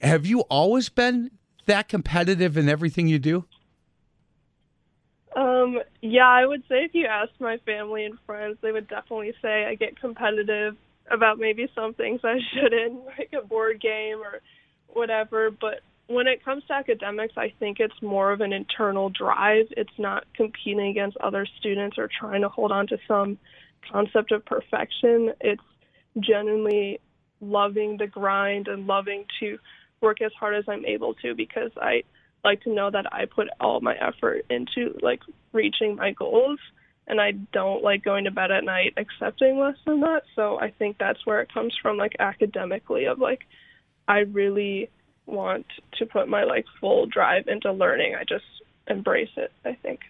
have 0.00 0.24
you 0.26 0.40
always 0.42 0.88
been 0.88 1.30
that 1.66 1.88
competitive 1.88 2.56
in 2.56 2.68
everything 2.68 3.06
you 3.06 3.18
do? 3.18 3.44
Um, 5.36 5.80
yeah, 6.00 6.28
I 6.28 6.46
would 6.46 6.62
say 6.68 6.84
if 6.84 6.94
you 6.94 7.06
ask 7.06 7.30
my 7.38 7.58
family 7.58 8.04
and 8.04 8.18
friends, 8.26 8.58
they 8.60 8.72
would 8.72 8.88
definitely 8.88 9.34
say 9.42 9.66
I 9.66 9.74
get 9.74 10.00
competitive 10.00 10.76
about 11.10 11.38
maybe 11.38 11.70
some 11.74 11.94
things 11.94 12.20
I 12.24 12.38
shouldn't, 12.54 13.04
like 13.06 13.32
a 13.32 13.46
board 13.46 13.80
game 13.80 14.18
or 14.18 14.40
whatever. 14.88 15.50
But 15.50 15.80
when 16.10 16.26
it 16.26 16.44
comes 16.44 16.64
to 16.66 16.72
academics, 16.72 17.34
I 17.36 17.52
think 17.60 17.78
it's 17.78 18.02
more 18.02 18.32
of 18.32 18.40
an 18.40 18.52
internal 18.52 19.10
drive. 19.10 19.66
It's 19.76 19.96
not 19.96 20.24
competing 20.34 20.88
against 20.88 21.16
other 21.18 21.46
students 21.60 21.98
or 21.98 22.08
trying 22.08 22.42
to 22.42 22.48
hold 22.48 22.72
on 22.72 22.88
to 22.88 22.98
some 23.06 23.38
concept 23.92 24.32
of 24.32 24.44
perfection. 24.44 25.32
It's 25.40 25.62
genuinely 26.18 27.00
loving 27.40 27.96
the 27.96 28.08
grind 28.08 28.66
and 28.66 28.88
loving 28.88 29.24
to 29.38 29.58
work 30.00 30.20
as 30.20 30.32
hard 30.38 30.56
as 30.56 30.64
I'm 30.66 30.84
able 30.84 31.14
to 31.14 31.36
because 31.36 31.70
I 31.80 32.02
like 32.42 32.62
to 32.62 32.74
know 32.74 32.90
that 32.90 33.06
I 33.12 33.26
put 33.26 33.46
all 33.60 33.80
my 33.80 33.94
effort 33.94 34.46
into 34.50 34.98
like 35.02 35.20
reaching 35.52 35.94
my 35.94 36.10
goals 36.10 36.58
and 37.06 37.20
I 37.20 37.32
don't 37.52 37.84
like 37.84 38.02
going 38.02 38.24
to 38.24 38.32
bed 38.32 38.50
at 38.50 38.64
night 38.64 38.94
accepting 38.96 39.60
less 39.60 39.76
than 39.86 40.00
that. 40.00 40.22
So 40.34 40.58
I 40.58 40.72
think 40.72 40.96
that's 40.98 41.24
where 41.24 41.40
it 41.40 41.54
comes 41.54 41.72
from 41.80 41.98
like 41.98 42.16
academically 42.18 43.04
of 43.04 43.20
like 43.20 43.42
I 44.08 44.20
really 44.20 44.90
want 45.30 45.66
to 45.98 46.06
put 46.06 46.28
my 46.28 46.44
like 46.44 46.66
full 46.80 47.06
drive 47.06 47.48
into 47.48 47.72
learning. 47.72 48.14
I 48.14 48.24
just 48.24 48.44
embrace 48.88 49.30
it, 49.36 49.52
I 49.64 49.74
think. 49.74 50.00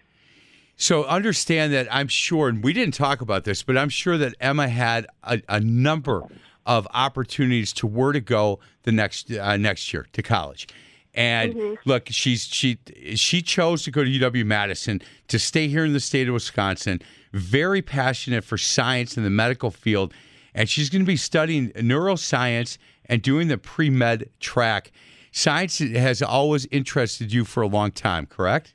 So 0.77 1.03
understand 1.05 1.73
that 1.73 1.87
I'm 1.91 2.07
sure, 2.07 2.49
and 2.49 2.63
we 2.63 2.73
didn't 2.73 2.95
talk 2.95 3.21
about 3.21 3.43
this, 3.43 3.61
but 3.61 3.77
I'm 3.77 3.89
sure 3.89 4.17
that 4.17 4.33
Emma 4.39 4.67
had 4.67 5.05
a, 5.23 5.41
a 5.47 5.59
number 5.59 6.23
of 6.65 6.87
opportunities 6.93 7.71
to 7.73 7.87
where 7.87 8.11
to 8.11 8.19
go 8.19 8.59
the 8.83 8.91
next 8.91 9.31
uh, 9.31 9.57
next 9.57 9.93
year 9.93 10.07
to 10.13 10.23
college. 10.23 10.67
And 11.13 11.53
mm-hmm. 11.53 11.89
look, 11.89 12.07
she's 12.09 12.45
she 12.45 12.79
she 13.15 13.41
chose 13.41 13.83
to 13.83 13.91
go 13.91 14.03
to 14.03 14.09
UW 14.09 14.45
Madison 14.45 15.01
to 15.27 15.37
stay 15.37 15.67
here 15.67 15.85
in 15.85 15.93
the 15.93 15.99
state 15.99 16.27
of 16.27 16.33
Wisconsin. 16.33 17.01
Very 17.33 17.81
passionate 17.81 18.43
for 18.43 18.57
science 18.57 19.17
in 19.17 19.23
the 19.23 19.29
medical 19.29 19.71
field, 19.71 20.13
and 20.53 20.69
she's 20.69 20.89
going 20.89 21.01
to 21.01 21.07
be 21.07 21.17
studying 21.17 21.69
neuroscience 21.71 22.77
and 23.11 23.21
doing 23.21 23.49
the 23.49 23.57
pre 23.59 23.91
med 23.91 24.29
track. 24.39 24.91
Science 25.31 25.77
has 25.77 26.21
always 26.21 26.65
interested 26.71 27.31
you 27.31 27.45
for 27.45 27.61
a 27.61 27.67
long 27.67 27.91
time, 27.91 28.25
correct? 28.25 28.73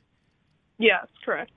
Yes, 0.77 1.07
correct. 1.25 1.51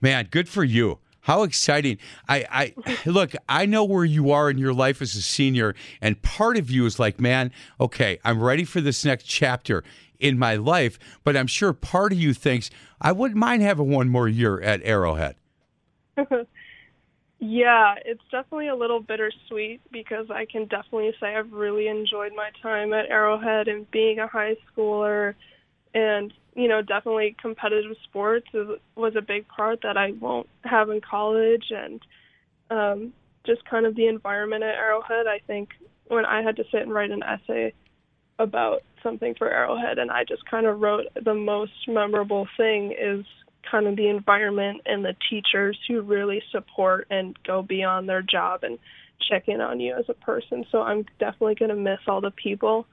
Man, 0.00 0.28
good 0.30 0.48
for 0.48 0.64
you. 0.64 0.98
How 1.20 1.44
exciting. 1.44 1.98
I, 2.28 2.74
I 2.84 2.98
look, 3.06 3.34
I 3.48 3.66
know 3.66 3.84
where 3.84 4.04
you 4.04 4.32
are 4.32 4.50
in 4.50 4.58
your 4.58 4.74
life 4.74 5.00
as 5.00 5.14
a 5.14 5.22
senior, 5.22 5.74
and 6.00 6.20
part 6.22 6.56
of 6.56 6.70
you 6.70 6.84
is 6.86 6.98
like, 6.98 7.20
man, 7.20 7.52
okay, 7.80 8.18
I'm 8.24 8.42
ready 8.42 8.64
for 8.64 8.80
this 8.80 9.04
next 9.04 9.24
chapter 9.24 9.84
in 10.18 10.38
my 10.38 10.56
life. 10.56 10.98
But 11.24 11.36
I'm 11.36 11.46
sure 11.46 11.72
part 11.72 12.12
of 12.12 12.18
you 12.18 12.34
thinks, 12.34 12.70
I 13.00 13.12
wouldn't 13.12 13.38
mind 13.38 13.62
having 13.62 13.90
one 13.90 14.08
more 14.08 14.28
year 14.28 14.60
at 14.60 14.80
Arrowhead. 14.82 15.36
yeah, 17.42 17.94
it's 18.04 18.22
definitely 18.30 18.68
a 18.68 18.76
little 18.76 19.00
bittersweet 19.00 19.80
because 19.92 20.26
I 20.30 20.46
can 20.46 20.62
definitely 20.66 21.12
say 21.20 21.34
I've 21.34 21.52
really 21.52 21.88
enjoyed 21.88 22.32
my 22.34 22.50
time 22.62 22.92
at 22.92 23.10
Arrowhead 23.10 23.68
and 23.68 23.90
being 23.90 24.20
a 24.20 24.28
high 24.28 24.54
schooler 24.74 25.34
and 25.92 26.32
you 26.54 26.68
know, 26.68 26.82
definitely 26.82 27.34
competitive 27.40 27.96
sports 28.04 28.46
was 28.94 29.14
a 29.16 29.22
big 29.22 29.48
part 29.48 29.80
that 29.82 29.96
I 29.96 30.12
won't 30.12 30.48
have 30.64 30.90
in 30.90 31.00
college, 31.00 31.64
and 31.70 32.00
um, 32.70 33.12
just 33.46 33.64
kind 33.64 33.86
of 33.86 33.96
the 33.96 34.06
environment 34.06 34.62
at 34.62 34.74
Arrowhead. 34.74 35.26
I 35.26 35.40
think 35.46 35.70
when 36.08 36.26
I 36.26 36.42
had 36.42 36.56
to 36.56 36.64
sit 36.70 36.82
and 36.82 36.92
write 36.92 37.10
an 37.10 37.22
essay 37.22 37.72
about 38.38 38.82
something 39.02 39.34
for 39.34 39.50
Arrowhead, 39.50 39.98
and 39.98 40.10
I 40.10 40.24
just 40.24 40.44
kind 40.50 40.66
of 40.66 40.80
wrote 40.80 41.06
the 41.22 41.34
most 41.34 41.72
memorable 41.88 42.46
thing 42.56 42.92
is 43.00 43.24
kind 43.68 43.86
of 43.86 43.96
the 43.96 44.08
environment 44.08 44.82
and 44.86 45.04
the 45.04 45.14
teachers 45.30 45.78
who 45.88 46.02
really 46.02 46.42
support 46.50 47.06
and 47.10 47.36
go 47.44 47.62
beyond 47.62 48.08
their 48.08 48.22
job 48.22 48.64
and 48.64 48.78
check 49.30 49.48
in 49.48 49.60
on 49.60 49.80
you 49.80 49.94
as 49.94 50.04
a 50.08 50.14
person. 50.14 50.64
So 50.70 50.82
I'm 50.82 51.04
definitely 51.18 51.54
going 51.54 51.70
to 51.70 51.76
miss 51.76 52.00
all 52.06 52.20
the 52.20 52.32
people 52.32 52.86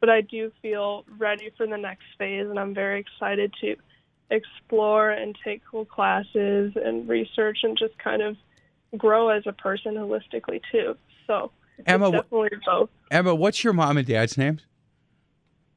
but 0.00 0.10
I 0.10 0.20
do 0.20 0.52
feel 0.62 1.04
ready 1.18 1.50
for 1.56 1.66
the 1.66 1.76
next 1.76 2.04
phase, 2.18 2.46
and 2.48 2.58
I'm 2.58 2.74
very 2.74 3.00
excited 3.00 3.52
to 3.60 3.76
explore 4.30 5.10
and 5.10 5.36
take 5.44 5.62
cool 5.70 5.84
classes 5.84 6.72
and 6.76 7.08
research 7.08 7.58
and 7.62 7.78
just 7.78 7.96
kind 7.98 8.22
of 8.22 8.36
grow 8.96 9.28
as 9.28 9.44
a 9.46 9.52
person 9.52 9.94
holistically 9.94 10.60
too. 10.70 10.96
So 11.26 11.50
Emma, 11.86 12.10
definitely 12.10 12.50
both. 12.64 12.90
Emma, 13.10 13.34
what's 13.34 13.62
your 13.62 13.72
mom 13.72 13.96
and 13.96 14.06
dad's 14.06 14.36
names? 14.36 14.62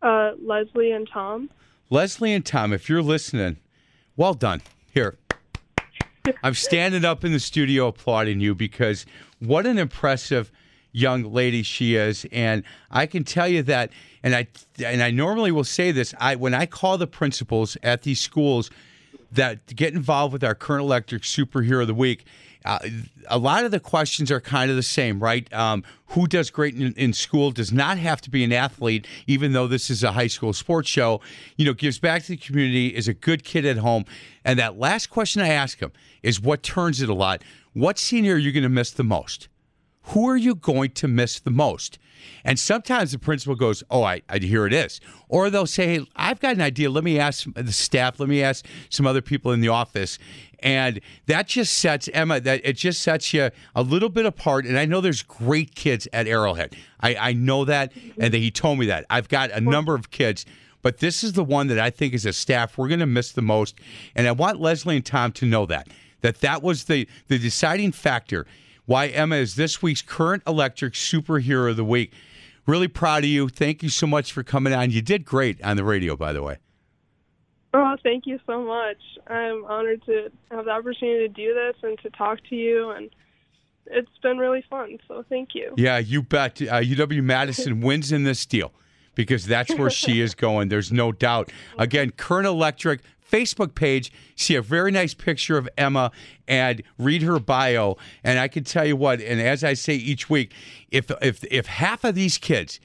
Uh, 0.02 0.32
Leslie 0.42 0.92
and 0.92 1.08
Tom. 1.12 1.50
Leslie 1.90 2.34
and 2.34 2.46
Tom, 2.46 2.74
if 2.74 2.90
you're 2.90 3.02
listening, 3.02 3.58
well 4.20 4.34
done. 4.34 4.62
Here. 4.94 5.16
I'm 6.44 6.54
standing 6.54 7.06
up 7.06 7.24
in 7.24 7.32
the 7.32 7.40
studio 7.40 7.88
applauding 7.88 8.42
you 8.42 8.54
because 8.54 9.06
what 9.40 9.66
an 9.66 9.78
impressive 9.78 10.52
young 10.92 11.24
lady 11.24 11.64
she 11.64 11.96
is. 11.96 12.26
And 12.32 12.64
I 12.92 13.06
can 13.06 13.24
tell 13.24 13.48
you 13.48 13.64
that, 13.64 13.92
and 14.22 14.36
I 14.36 14.48
and 14.84 15.02
I 15.02 15.10
normally 15.10 15.52
will 15.52 15.64
say 15.64 15.92
this. 15.92 16.14
I 16.20 16.36
when 16.36 16.54
I 16.54 16.66
call 16.66 16.98
the 16.98 17.08
principals 17.08 17.78
at 17.82 18.02
these 18.02 18.20
schools 18.20 18.70
that 19.32 19.66
get 19.68 19.94
involved 19.94 20.34
with 20.34 20.44
our 20.44 20.56
current 20.56 20.84
electric 20.84 21.22
superhero 21.22 21.82
of 21.82 21.88
the 21.88 21.94
week. 21.94 22.26
Uh, 22.66 22.80
a 23.28 23.38
lot 23.38 23.64
of 23.64 23.72
the 23.72 23.80
questions 23.80 24.30
are 24.30 24.42
kind 24.42 24.70
of 24.70 24.76
the 24.76 24.84
same, 24.84 25.22
right? 25.22 25.52
Um, 25.54 25.84
who 26.08 26.28
does 26.28 26.50
great 26.50 26.76
in, 26.76 26.94
in, 26.94 27.14
school 27.14 27.52
does 27.52 27.72
not 27.72 27.98
have 27.98 28.20
to 28.22 28.30
be 28.30 28.44
an 28.44 28.52
athlete, 28.52 29.08
even 29.28 29.54
though 29.54 29.66
this 29.66 29.90
is 29.90 30.04
a 30.04 30.12
high 30.12 30.28
school 30.28 30.52
sports 30.52 30.90
show. 30.90 31.22
You 31.56 31.66
know, 31.66 31.74
gives 31.74 32.00
back 32.00 32.24
to 32.24 32.30
the 32.30 32.38
community, 32.38 32.88
is 32.88 33.08
a 33.08 33.14
good 33.14 33.44
kid 33.44 33.66
at 33.66 33.78
home. 33.78 34.04
And 34.44 34.60
that 34.60 34.78
last 34.78 35.10
question 35.10 35.42
I 35.42 35.50
ask 35.50 35.80
them 35.80 35.94
is 36.22 36.42
what 36.42 36.62
turns 36.62 37.02
it 37.02 37.08
a 37.08 37.14
lot. 37.14 37.44
What 37.74 37.98
senior 37.98 38.36
are 38.36 38.38
you 38.38 38.52
going 38.52 38.64
to 38.64 38.70
miss 38.70 38.92
the 38.92 39.04
most? 39.04 39.48
who 40.10 40.28
are 40.28 40.38
you 40.38 40.56
going 40.56 40.92
to 40.92 41.08
miss 41.08 41.40
the 41.40 41.52
most? 41.52 42.00
And 42.44 42.60
sometimes 42.60 43.12
the 43.12 43.20
principal 43.20 43.56
goes, 43.56 43.84
Oh, 43.90 44.04
I, 44.04 44.22
I 44.30 44.38
here 44.40 44.66
it 44.66 44.74
is. 44.74 45.00
Or 45.28 45.50
they'll 45.50 45.66
say, 45.66 45.88
Hey, 45.88 46.08
I've 46.16 46.40
got 46.40 46.56
an 46.56 46.62
idea. 46.62 46.90
Let 46.90 47.04
me 47.04 47.20
ask 47.20 47.46
the 47.54 47.72
staff, 47.72 48.20
let 48.20 48.30
me 48.30 48.44
ask 48.44 48.66
some 48.90 49.06
other 49.06 49.22
people 49.22 49.52
in 49.52 49.62
the 49.62 49.70
office. 49.70 50.20
And 50.62 51.00
that 51.28 51.48
just 51.48 51.74
sets 51.76 52.10
Emma, 52.14 52.40
that 52.42 52.62
it 52.64 52.76
just 52.76 53.02
sets 53.02 53.34
you 53.34 53.50
a 53.76 53.82
little 53.82 54.10
bit 54.10 54.26
apart. 54.26 54.66
And 54.66 54.78
I 54.78 54.86
know 54.86 55.02
there's 55.02 55.24
great 55.24 55.76
kids 55.76 56.08
at 56.12 56.28
Arrowhead. 56.28 56.76
I, 57.00 57.16
I 57.16 57.34
know 57.34 57.64
that, 57.66 57.94
and 58.18 58.34
that 58.34 58.38
he 58.40 58.52
told 58.52 58.80
me 58.80 58.86
that. 58.88 59.06
I've 59.10 59.30
got 59.30 59.52
a 59.52 59.62
number 59.62 59.96
of 59.96 60.12
kids 60.12 60.46
but 60.82 61.00
this 61.00 61.26
is 61.26 61.34
the 61.34 61.44
one 61.44 61.68
that 61.68 61.80
I 61.80 61.90
think 61.90 62.14
as 62.14 62.26
a 62.26 62.32
staff 62.34 62.78
we're 62.78 62.88
going 62.88 63.02
to 63.02 63.06
miss 63.06 63.32
the 63.34 63.42
most 63.42 63.78
and 64.16 64.28
I 64.28 64.32
want 64.32 64.60
Leslie 64.60 64.96
and 64.96 65.06
Tom 65.06 65.32
to 65.34 65.46
know 65.46 65.66
that 65.66 65.88
that 66.22 66.42
that 66.42 66.64
was 66.64 66.86
the 66.86 67.08
the 67.28 67.38
deciding 67.38 67.92
factor 67.92 68.46
why 68.90 69.06
Emma 69.06 69.36
is 69.36 69.56
this 69.56 69.84
week's 69.84 70.02
current 70.02 70.42
electric 70.48 70.94
superhero 70.94 71.70
of 71.70 71.78
the 71.78 71.86
week. 71.86 72.12
Really 72.66 72.88
proud 72.88 73.24
of 73.24 73.30
you. 73.30 73.48
Thank 73.48 73.84
you 73.84 73.90
so 73.90 74.08
much 74.08 74.32
for 74.34 74.42
coming 74.42 74.74
on. 74.74 74.90
You 74.90 75.04
did 75.04 75.26
great 75.26 75.64
on 75.64 75.78
the 75.78 75.84
radio, 75.84 76.16
by 76.16 76.34
the 76.34 76.42
way. 76.42 76.58
Oh, 77.72 77.96
thank 78.02 78.26
you 78.26 78.40
so 78.48 78.64
much. 78.64 78.98
I'm 79.28 79.64
honored 79.66 80.04
to 80.08 80.32
have 80.50 80.66
the 80.66 80.72
opportunity 80.72 81.28
to 81.28 81.30
do 81.30 81.54
this 81.54 81.76
and 81.84 82.00
to 82.00 82.10
talk 82.10 82.40
to 82.50 82.56
you 82.56 82.90
and 82.90 83.12
it's 83.92 84.10
been 84.24 84.40
really 84.40 84.64
fun. 84.68 84.98
So 85.08 85.24
thank 85.30 85.50
you. 85.54 85.72
Yeah, 85.78 86.00
you 86.00 86.24
bet. 86.24 86.60
Uh, 86.60 86.82
UW 86.82 87.22
Madison 87.24 87.82
wins 87.82 88.12
in 88.12 88.24
this 88.24 88.44
deal 88.48 88.72
because 89.14 89.46
that's 89.46 89.74
where 89.76 89.92
she 89.92 90.20
is 90.20 90.34
going. 90.48 90.70
There's 90.70 90.92
no 90.92 91.12
doubt. 91.12 91.52
Again, 91.78 92.10
Current 92.12 92.48
Electric 92.48 93.02
Facebook 93.30 93.76
page, 93.76 94.12
see 94.36 94.56
a 94.56 94.62
very 94.62 94.92
nice 94.92 95.14
picture 95.14 95.58
of 95.58 95.70
Emma 95.78 96.12
and 96.48 96.82
read 96.98 97.22
her 97.22 97.40
bio. 97.40 97.98
And 98.24 98.40
I 98.40 98.48
can 98.48 98.64
tell 98.64 98.86
you 98.86 98.96
what, 98.96 99.22
and 99.22 99.40
as 99.40 99.64
I 99.64 99.74
say 99.74 99.96
each 99.96 100.30
week, 100.30 100.54
if 100.90 101.12
if 101.22 101.44
if 101.52 101.68
half 101.68 102.04
of 102.04 102.16
these 102.16 102.38
kids 102.38 102.80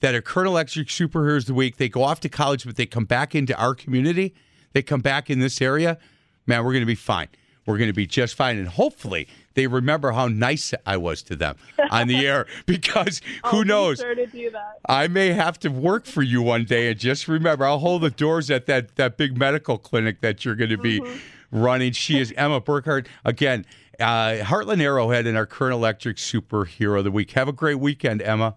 that 0.00 0.14
are 0.14 0.22
Current 0.22 0.48
Electric 0.48 0.88
Superheroes 0.88 1.38
of 1.38 1.46
the 1.46 1.54
Week. 1.54 1.76
They 1.76 1.88
go 1.88 2.02
off 2.02 2.20
to 2.20 2.28
college, 2.28 2.64
but 2.64 2.76
they 2.76 2.86
come 2.86 3.04
back 3.04 3.34
into 3.34 3.56
our 3.56 3.74
community. 3.74 4.34
They 4.72 4.82
come 4.82 5.00
back 5.00 5.30
in 5.30 5.38
this 5.38 5.60
area. 5.60 5.98
Man, 6.46 6.64
we're 6.64 6.72
going 6.72 6.82
to 6.82 6.86
be 6.86 6.94
fine. 6.94 7.28
We're 7.68 7.76
going 7.76 7.90
to 7.90 7.94
be 7.94 8.06
just 8.06 8.34
fine. 8.34 8.56
And 8.56 8.66
hopefully 8.66 9.28
they 9.52 9.66
remember 9.66 10.12
how 10.12 10.26
nice 10.26 10.72
I 10.86 10.96
was 10.96 11.22
to 11.24 11.36
them 11.36 11.56
on 11.90 12.08
the 12.08 12.26
air 12.26 12.46
because 12.66 13.20
who 13.44 13.58
I'll 13.58 13.62
be 13.62 13.68
knows? 13.68 13.98
Sure 13.98 14.14
to 14.14 14.24
do 14.24 14.50
that. 14.52 14.78
I 14.88 15.06
may 15.06 15.32
have 15.32 15.58
to 15.60 15.68
work 15.68 16.06
for 16.06 16.22
you 16.22 16.40
one 16.40 16.64
day. 16.64 16.90
And 16.90 16.98
just 16.98 17.28
remember, 17.28 17.66
I'll 17.66 17.78
hold 17.78 18.02
the 18.02 18.10
doors 18.10 18.50
at 18.50 18.64
that, 18.66 18.96
that 18.96 19.18
big 19.18 19.36
medical 19.36 19.76
clinic 19.76 20.22
that 20.22 20.46
you're 20.46 20.54
going 20.54 20.70
to 20.70 20.78
be 20.78 21.02
running. 21.50 21.92
She 21.92 22.18
is 22.18 22.32
Emma 22.38 22.58
Burkhardt. 22.58 23.06
Again, 23.26 23.66
uh, 24.00 24.36
Hartland 24.36 24.80
Arrowhead 24.80 25.26
and 25.26 25.36
our 25.36 25.44
current 25.44 25.74
electric 25.74 26.16
superhero 26.16 26.96
of 26.96 27.04
the 27.04 27.10
week. 27.10 27.32
Have 27.32 27.48
a 27.48 27.52
great 27.52 27.80
weekend, 27.80 28.22
Emma. 28.22 28.56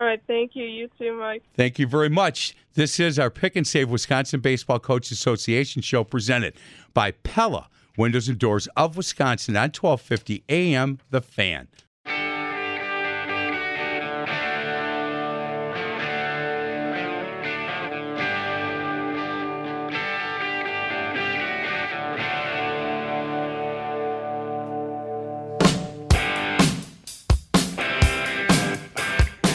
All 0.00 0.06
right, 0.06 0.22
thank 0.28 0.54
you. 0.54 0.66
You 0.66 0.88
too, 0.96 1.18
Mike. 1.18 1.42
Thank 1.56 1.80
you 1.80 1.88
very 1.88 2.10
much. 2.10 2.54
This 2.74 3.00
is 3.00 3.18
our 3.18 3.30
Pick 3.30 3.56
and 3.56 3.66
Save 3.66 3.90
Wisconsin 3.90 4.38
Baseball 4.38 4.78
Coaches 4.78 5.10
Association 5.10 5.82
show 5.82 6.04
presented 6.04 6.54
by 6.92 7.10
Pella 7.10 7.68
Windows 7.96 8.28
and 8.28 8.38
Doors 8.38 8.66
of 8.76 8.96
Wisconsin 8.96 9.56
on 9.56 9.70
1250 9.70 10.44
AM 10.48 10.98
The 11.10 11.20
Fan. 11.20 11.68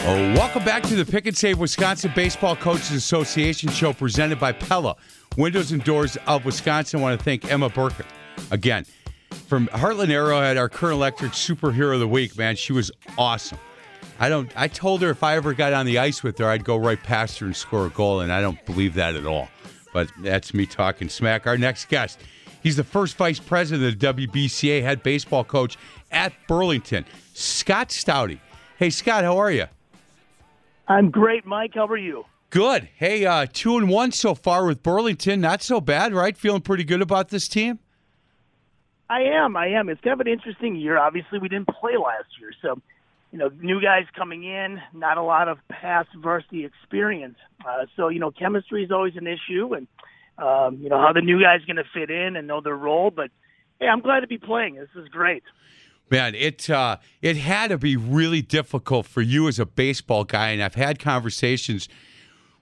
Oh, 0.02 0.34
welcome 0.34 0.64
back 0.64 0.82
to 0.84 0.96
the 0.96 1.04
Pick 1.04 1.26
and 1.26 1.36
Save 1.36 1.58
Wisconsin 1.58 2.10
Baseball 2.16 2.56
Coaches 2.56 2.90
Association 2.92 3.68
show 3.68 3.92
presented 3.92 4.40
by 4.40 4.50
Pella 4.50 4.96
Windows 5.36 5.72
and 5.72 5.84
Doors 5.84 6.16
of 6.26 6.44
Wisconsin. 6.44 6.98
I 6.98 7.02
want 7.02 7.18
to 7.18 7.24
thank 7.24 7.50
Emma 7.50 7.68
Burke 7.68 8.04
again 8.50 8.84
from 9.46 9.66
Hartland 9.68 10.10
Arrowhead, 10.10 10.56
our 10.56 10.68
current 10.68 10.94
electric 10.94 11.32
superhero 11.32 11.94
of 11.94 12.00
the 12.00 12.08
week. 12.08 12.36
Man, 12.36 12.56
she 12.56 12.72
was 12.72 12.90
awesome. 13.18 13.58
I 14.18 14.28
don't. 14.28 14.50
I 14.54 14.68
told 14.68 15.02
her 15.02 15.10
if 15.10 15.22
I 15.22 15.36
ever 15.36 15.54
got 15.54 15.72
on 15.72 15.86
the 15.86 15.98
ice 15.98 16.22
with 16.22 16.38
her, 16.38 16.46
I'd 16.46 16.64
go 16.64 16.76
right 16.76 17.02
past 17.02 17.38
her 17.38 17.46
and 17.46 17.56
score 17.56 17.86
a 17.86 17.90
goal, 17.90 18.20
and 18.20 18.32
I 18.32 18.40
don't 18.40 18.64
believe 18.66 18.94
that 18.94 19.16
at 19.16 19.26
all. 19.26 19.48
But 19.92 20.10
that's 20.20 20.52
me 20.54 20.66
talking 20.66 21.08
smack. 21.08 21.46
Our 21.46 21.56
next 21.56 21.88
guest, 21.88 22.20
he's 22.62 22.76
the 22.76 22.84
first 22.84 23.16
vice 23.16 23.40
president 23.40 23.94
of 23.94 23.98
the 23.98 24.26
WBCA, 24.26 24.82
head 24.82 25.02
baseball 25.02 25.42
coach 25.42 25.78
at 26.12 26.32
Burlington, 26.46 27.06
Scott 27.32 27.88
Stouty. 27.88 28.40
Hey, 28.76 28.90
Scott, 28.90 29.24
how 29.24 29.38
are 29.38 29.50
you? 29.50 29.66
I'm 30.86 31.10
great, 31.10 31.46
Mike. 31.46 31.72
How 31.74 31.86
are 31.86 31.96
you? 31.96 32.24
Good. 32.50 32.88
Hey, 32.96 33.24
uh, 33.24 33.46
two 33.50 33.78
and 33.78 33.88
one 33.88 34.12
so 34.12 34.34
far 34.34 34.66
with 34.66 34.82
Burlington. 34.82 35.40
Not 35.40 35.62
so 35.62 35.80
bad, 35.80 36.12
right? 36.12 36.36
Feeling 36.36 36.62
pretty 36.62 36.84
good 36.84 37.00
about 37.00 37.28
this 37.28 37.48
team. 37.48 37.78
I 39.10 39.22
am. 39.22 39.56
I 39.56 39.66
am. 39.70 39.88
It's 39.88 40.00
kind 40.02 40.14
of 40.14 40.24
an 40.24 40.32
interesting 40.32 40.76
year. 40.76 40.96
Obviously, 40.96 41.40
we 41.40 41.48
didn't 41.48 41.66
play 41.66 41.94
last 41.96 42.28
year, 42.40 42.52
so 42.62 42.80
you 43.32 43.38
know, 43.38 43.50
new 43.60 43.80
guys 43.82 44.04
coming 44.16 44.44
in, 44.44 44.80
not 44.94 45.18
a 45.18 45.22
lot 45.22 45.48
of 45.48 45.58
past 45.68 46.08
varsity 46.16 46.64
experience. 46.64 47.36
Uh, 47.66 47.86
so 47.96 48.08
you 48.08 48.20
know, 48.20 48.30
chemistry 48.30 48.84
is 48.84 48.92
always 48.92 49.16
an 49.16 49.26
issue, 49.26 49.74
and 49.74 49.88
um, 50.38 50.78
you 50.80 50.88
know 50.88 50.98
how 50.98 51.12
the 51.12 51.20
new 51.20 51.40
guys 51.42 51.60
going 51.66 51.76
to 51.76 51.84
fit 51.92 52.08
in 52.08 52.36
and 52.36 52.46
know 52.46 52.60
their 52.60 52.76
role. 52.76 53.10
But 53.10 53.30
hey, 53.80 53.88
I'm 53.88 54.00
glad 54.00 54.20
to 54.20 54.28
be 54.28 54.38
playing. 54.38 54.76
This 54.76 54.88
is 54.94 55.08
great. 55.08 55.42
Man, 56.08 56.36
it 56.36 56.70
uh, 56.70 56.98
it 57.20 57.36
had 57.36 57.70
to 57.70 57.78
be 57.78 57.96
really 57.96 58.42
difficult 58.42 59.06
for 59.06 59.22
you 59.22 59.48
as 59.48 59.58
a 59.58 59.66
baseball 59.66 60.22
guy, 60.22 60.50
and 60.50 60.62
I've 60.62 60.76
had 60.76 61.00
conversations 61.00 61.88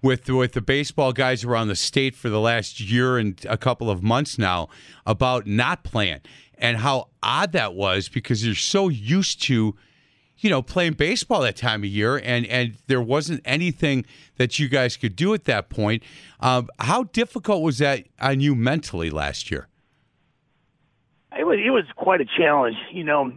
with 0.02 0.28
with 0.28 0.52
the 0.52 0.60
baseball 0.60 1.12
guys 1.12 1.44
around 1.44 1.68
the 1.68 1.76
state 1.76 2.14
for 2.14 2.28
the 2.28 2.40
last 2.40 2.80
year 2.80 3.18
and 3.18 3.44
a 3.48 3.56
couple 3.56 3.90
of 3.90 4.02
months 4.02 4.38
now 4.38 4.68
about 5.06 5.46
not 5.46 5.82
playing 5.82 6.20
and 6.56 6.78
how 6.78 7.08
odd 7.22 7.52
that 7.52 7.74
was 7.74 8.08
because 8.08 8.44
you're 8.44 8.54
so 8.54 8.88
used 8.88 9.42
to 9.42 9.74
you 10.38 10.48
know 10.48 10.62
playing 10.62 10.92
baseball 10.92 11.40
that 11.40 11.56
time 11.56 11.82
of 11.82 11.88
year 11.88 12.16
and 12.16 12.46
and 12.46 12.76
there 12.86 13.02
wasn't 13.02 13.40
anything 13.44 14.04
that 14.36 14.58
you 14.58 14.68
guys 14.68 14.96
could 14.96 15.16
do 15.16 15.34
at 15.34 15.44
that 15.44 15.68
point 15.68 16.02
um, 16.40 16.68
how 16.78 17.02
difficult 17.04 17.62
was 17.62 17.78
that 17.78 18.04
on 18.20 18.40
you 18.40 18.54
mentally 18.54 19.10
last 19.10 19.50
year 19.50 19.68
It 21.36 21.44
was 21.44 21.58
it 21.64 21.70
was 21.70 21.84
quite 21.96 22.20
a 22.20 22.24
challenge. 22.24 22.76
You 22.92 23.04
know, 23.04 23.32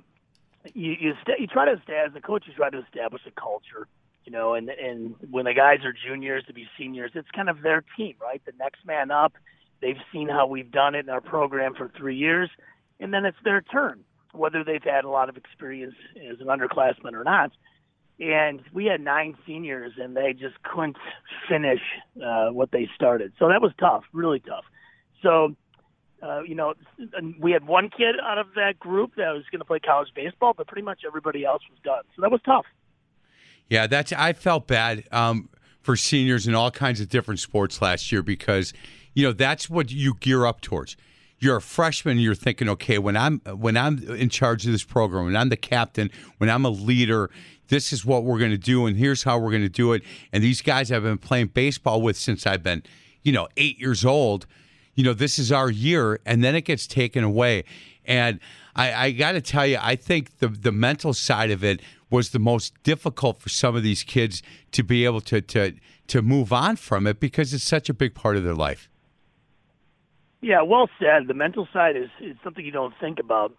you 0.73 0.95
you, 0.99 1.13
st- 1.21 1.39
you 1.39 1.47
try 1.47 1.65
to 1.65 1.73
establish 1.73 2.13
the 2.13 2.21
coaches 2.21 2.53
try 2.55 2.69
to 2.69 2.79
establish 2.79 3.21
a 3.27 3.31
culture. 3.31 3.87
You 4.25 4.31
know, 4.31 4.53
and 4.53 4.69
and 4.69 5.15
when 5.29 5.45
the 5.45 5.53
guys 5.53 5.79
are 5.83 5.93
juniors 5.93 6.43
to 6.47 6.53
be 6.53 6.67
seniors, 6.77 7.11
it's 7.15 7.29
kind 7.31 7.49
of 7.49 7.61
their 7.61 7.83
team, 7.97 8.15
right? 8.21 8.41
The 8.45 8.53
next 8.59 8.85
man 8.85 9.11
up. 9.11 9.33
They've 9.81 9.97
seen 10.13 10.29
how 10.29 10.45
we've 10.45 10.71
done 10.71 10.93
it 10.93 11.05
in 11.05 11.09
our 11.09 11.21
program 11.21 11.73
for 11.73 11.91
three 11.97 12.15
years, 12.15 12.49
and 12.99 13.11
then 13.11 13.25
it's 13.25 13.37
their 13.43 13.61
turn, 13.61 14.03
whether 14.31 14.63
they've 14.63 14.83
had 14.83 15.05
a 15.05 15.09
lot 15.09 15.27
of 15.27 15.37
experience 15.37 15.95
as 16.17 16.39
an 16.39 16.47
underclassman 16.47 17.13
or 17.13 17.23
not. 17.23 17.51
And 18.19 18.61
we 18.71 18.85
had 18.85 19.01
nine 19.01 19.35
seniors, 19.47 19.93
and 19.97 20.15
they 20.15 20.33
just 20.33 20.61
couldn't 20.61 20.97
finish 21.49 21.81
uh, 22.23 22.49
what 22.49 22.71
they 22.71 22.87
started. 22.93 23.33
So 23.39 23.47
that 23.47 23.59
was 23.59 23.71
tough, 23.79 24.03
really 24.13 24.39
tough. 24.39 24.65
So 25.23 25.55
uh, 26.21 26.41
you 26.43 26.55
know, 26.55 26.73
we 27.39 27.51
had 27.51 27.65
one 27.65 27.89
kid 27.89 28.15
out 28.23 28.37
of 28.37 28.47
that 28.55 28.77
group 28.79 29.15
that 29.15 29.31
was 29.31 29.43
going 29.51 29.59
to 29.59 29.65
play 29.65 29.79
college 29.79 30.09
baseball, 30.15 30.53
but 30.55 30.67
pretty 30.67 30.83
much 30.83 31.01
everybody 31.05 31.43
else 31.43 31.63
was 31.69 31.79
done. 31.83 32.03
So 32.15 32.21
that 32.21 32.31
was 32.31 32.41
tough. 32.45 32.65
Yeah, 33.71 33.87
that's. 33.87 34.11
I 34.11 34.33
felt 34.33 34.67
bad 34.67 35.05
um, 35.13 35.47
for 35.81 35.95
seniors 35.95 36.45
in 36.45 36.53
all 36.53 36.71
kinds 36.71 36.99
of 36.99 37.07
different 37.07 37.39
sports 37.39 37.81
last 37.81 38.11
year 38.11 38.21
because, 38.21 38.73
you 39.13 39.23
know, 39.23 39.31
that's 39.31 39.69
what 39.69 39.89
you 39.89 40.13
gear 40.19 40.45
up 40.45 40.59
towards. 40.59 40.97
You're 41.39 41.55
a 41.55 41.61
freshman, 41.61 42.17
and 42.17 42.21
you're 42.21 42.35
thinking, 42.35 42.67
okay, 42.67 42.97
when 42.97 43.15
I'm 43.15 43.39
when 43.39 43.77
I'm 43.77 44.03
in 44.09 44.27
charge 44.27 44.65
of 44.65 44.73
this 44.73 44.83
program, 44.83 45.23
when 45.23 45.37
I'm 45.37 45.47
the 45.47 45.55
captain, 45.55 46.11
when 46.37 46.49
I'm 46.49 46.65
a 46.65 46.69
leader, 46.69 47.29
this 47.69 47.93
is 47.93 48.05
what 48.05 48.25
we're 48.25 48.39
going 48.39 48.51
to 48.51 48.57
do, 48.57 48.87
and 48.87 48.97
here's 48.97 49.23
how 49.23 49.39
we're 49.39 49.51
going 49.51 49.61
to 49.61 49.69
do 49.69 49.93
it. 49.93 50.03
And 50.33 50.43
these 50.43 50.61
guys 50.61 50.91
I've 50.91 51.03
been 51.03 51.17
playing 51.17 51.47
baseball 51.47 52.01
with 52.01 52.17
since 52.17 52.45
I've 52.45 52.63
been, 52.63 52.83
you 53.23 53.31
know, 53.31 53.47
eight 53.55 53.79
years 53.79 54.03
old 54.03 54.47
you 54.95 55.03
know, 55.03 55.13
this 55.13 55.39
is 55.39 55.51
our 55.51 55.69
year, 55.69 56.19
and 56.25 56.43
then 56.43 56.55
it 56.55 56.61
gets 56.61 56.85
taken 56.85 57.23
away. 57.23 57.63
And 58.05 58.39
I, 58.75 58.93
I 58.93 59.11
got 59.11 59.33
to 59.33 59.41
tell 59.41 59.65
you, 59.65 59.77
I 59.81 59.95
think 59.95 60.39
the 60.39 60.47
the 60.47 60.71
mental 60.71 61.13
side 61.13 61.51
of 61.51 61.63
it 61.63 61.81
was 62.11 62.29
the 62.29 62.39
most 62.39 62.73
difficult 62.83 63.39
for 63.39 63.49
some 63.49 63.75
of 63.75 63.81
these 63.81 64.03
kids 64.03 64.43
to 64.71 64.83
be 64.83 65.05
able 65.05 65.21
to 65.21 65.41
to 65.41 65.73
to 66.07 66.21
move 66.21 66.53
on 66.53 66.75
from 66.75 67.07
it 67.07 67.19
because 67.19 67.53
it's 67.53 67.63
such 67.63 67.89
a 67.89 67.93
big 67.93 68.13
part 68.13 68.35
of 68.37 68.43
their 68.43 68.53
life. 68.53 68.89
Yeah, 70.41 70.63
well 70.63 70.89
said. 70.99 71.27
The 71.27 71.33
mental 71.33 71.67
side 71.71 71.95
is, 71.95 72.09
is 72.19 72.35
something 72.43 72.65
you 72.65 72.71
don't 72.71 72.93
think 72.99 73.19
about 73.19 73.53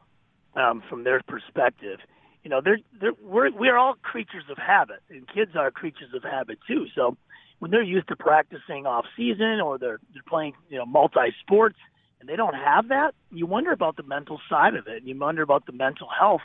um, 0.55 0.83
from 0.89 1.05
their 1.05 1.23
perspective. 1.27 2.01
You 2.43 2.51
know, 2.51 2.61
they're, 2.61 2.79
they're, 3.01 3.13
we're 3.23 3.51
we're 3.53 3.77
all 3.77 3.95
creatures 4.03 4.45
of 4.51 4.59
habit, 4.59 5.01
and 5.09 5.27
kids 5.33 5.53
are 5.55 5.71
creatures 5.71 6.13
of 6.13 6.25
habit 6.25 6.59
too. 6.67 6.87
So 6.95 7.17
when 7.61 7.71
they're 7.71 7.83
used 7.83 8.09
to 8.09 8.17
practicing 8.17 8.87
off 8.87 9.05
season 9.17 9.61
or 9.61 9.79
they're 9.79 10.01
they're 10.13 10.25
playing 10.29 10.55
you 10.69 10.79
know 10.79 10.85
multi 10.85 11.33
sports 11.41 11.79
and 12.19 12.29
they 12.29 12.35
don't 12.35 12.55
have 12.55 12.89
that, 12.89 13.15
you 13.31 13.47
wonder 13.47 13.71
about 13.71 13.97
the 13.97 14.03
mental 14.03 14.41
side 14.49 14.75
of 14.75 14.89
it. 14.89 14.99
And 14.99 15.07
you 15.07 15.17
wonder 15.17 15.43
about 15.43 15.67
the 15.67 15.73
mental 15.73 16.09
health, 16.09 16.43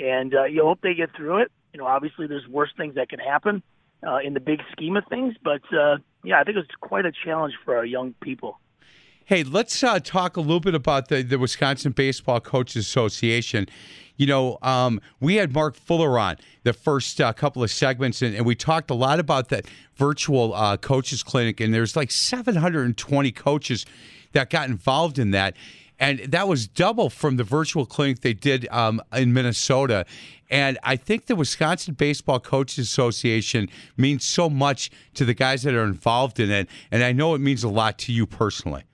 and 0.00 0.34
uh, 0.34 0.44
you 0.44 0.62
hope 0.62 0.80
they 0.82 0.94
get 0.94 1.14
through 1.14 1.38
it. 1.38 1.52
You 1.72 1.78
know, 1.78 1.86
obviously 1.86 2.26
there's 2.26 2.48
worse 2.48 2.70
things 2.76 2.94
that 2.96 3.08
can 3.08 3.20
happen 3.20 3.62
uh, 4.06 4.18
in 4.18 4.34
the 4.34 4.40
big 4.40 4.60
scheme 4.72 4.96
of 4.96 5.04
things, 5.08 5.34
but 5.42 5.62
uh, 5.72 5.98
yeah, 6.24 6.40
I 6.40 6.44
think 6.44 6.56
it's 6.56 6.74
quite 6.80 7.06
a 7.06 7.12
challenge 7.12 7.54
for 7.64 7.76
our 7.76 7.84
young 7.84 8.14
people. 8.20 8.58
Hey, 9.24 9.44
let's 9.44 9.84
uh, 9.84 10.00
talk 10.00 10.36
a 10.36 10.40
little 10.40 10.58
bit 10.58 10.74
about 10.74 11.08
the, 11.08 11.22
the 11.22 11.38
Wisconsin 11.38 11.92
Baseball 11.92 12.40
Coaches 12.40 12.84
Association. 12.84 13.68
You 14.16 14.26
know, 14.26 14.58
um, 14.60 15.00
we 15.20 15.36
had 15.36 15.54
Mark 15.54 15.76
Fuller 15.76 16.18
on 16.18 16.36
the 16.64 16.72
first 16.72 17.20
uh, 17.20 17.32
couple 17.32 17.62
of 17.62 17.70
segments, 17.70 18.22
and, 18.22 18.34
and, 18.34 18.44
we 18.44 18.56
talked 18.56 18.90
a 18.90 18.94
lot 18.94 19.20
about 19.20 19.48
that 19.50 19.66
virtual 19.94 20.52
uh, 20.52 20.76
coaches 20.76 21.22
clinic. 21.22 21.60
And 21.60 21.72
there's 21.72 21.94
like 21.94 22.10
720 22.10 23.30
coaches 23.30 23.86
that 24.32 24.50
got 24.50 24.68
involved 24.68 25.18
in 25.18 25.30
that. 25.30 25.56
And 26.00 26.20
that 26.20 26.48
was 26.48 26.66
double 26.66 27.10
from 27.10 27.36
the 27.36 27.44
virtual 27.44 27.84
clinic 27.84 28.20
they 28.20 28.32
did 28.32 28.66
um, 28.70 29.02
in 29.12 29.34
Minnesota. 29.34 30.06
And 30.48 30.78
I 30.82 30.96
think 30.96 31.26
the 31.26 31.36
Wisconsin 31.36 31.94
Baseball 31.94 32.40
Coaches 32.40 32.78
Association 32.78 33.68
means 33.96 34.24
so 34.24 34.48
much 34.50 34.90
to 35.14 35.24
the 35.24 35.34
guys 35.34 35.62
that 35.62 35.74
are 35.74 35.84
involved 35.84 36.40
in 36.40 36.50
it. 36.50 36.68
And 36.90 37.04
I 37.04 37.12
know 37.12 37.34
it 37.34 37.40
means 37.40 37.62
a 37.62 37.68
lot 37.68 37.98
to 37.98 38.12
you 38.12 38.26
personally. 38.26 38.84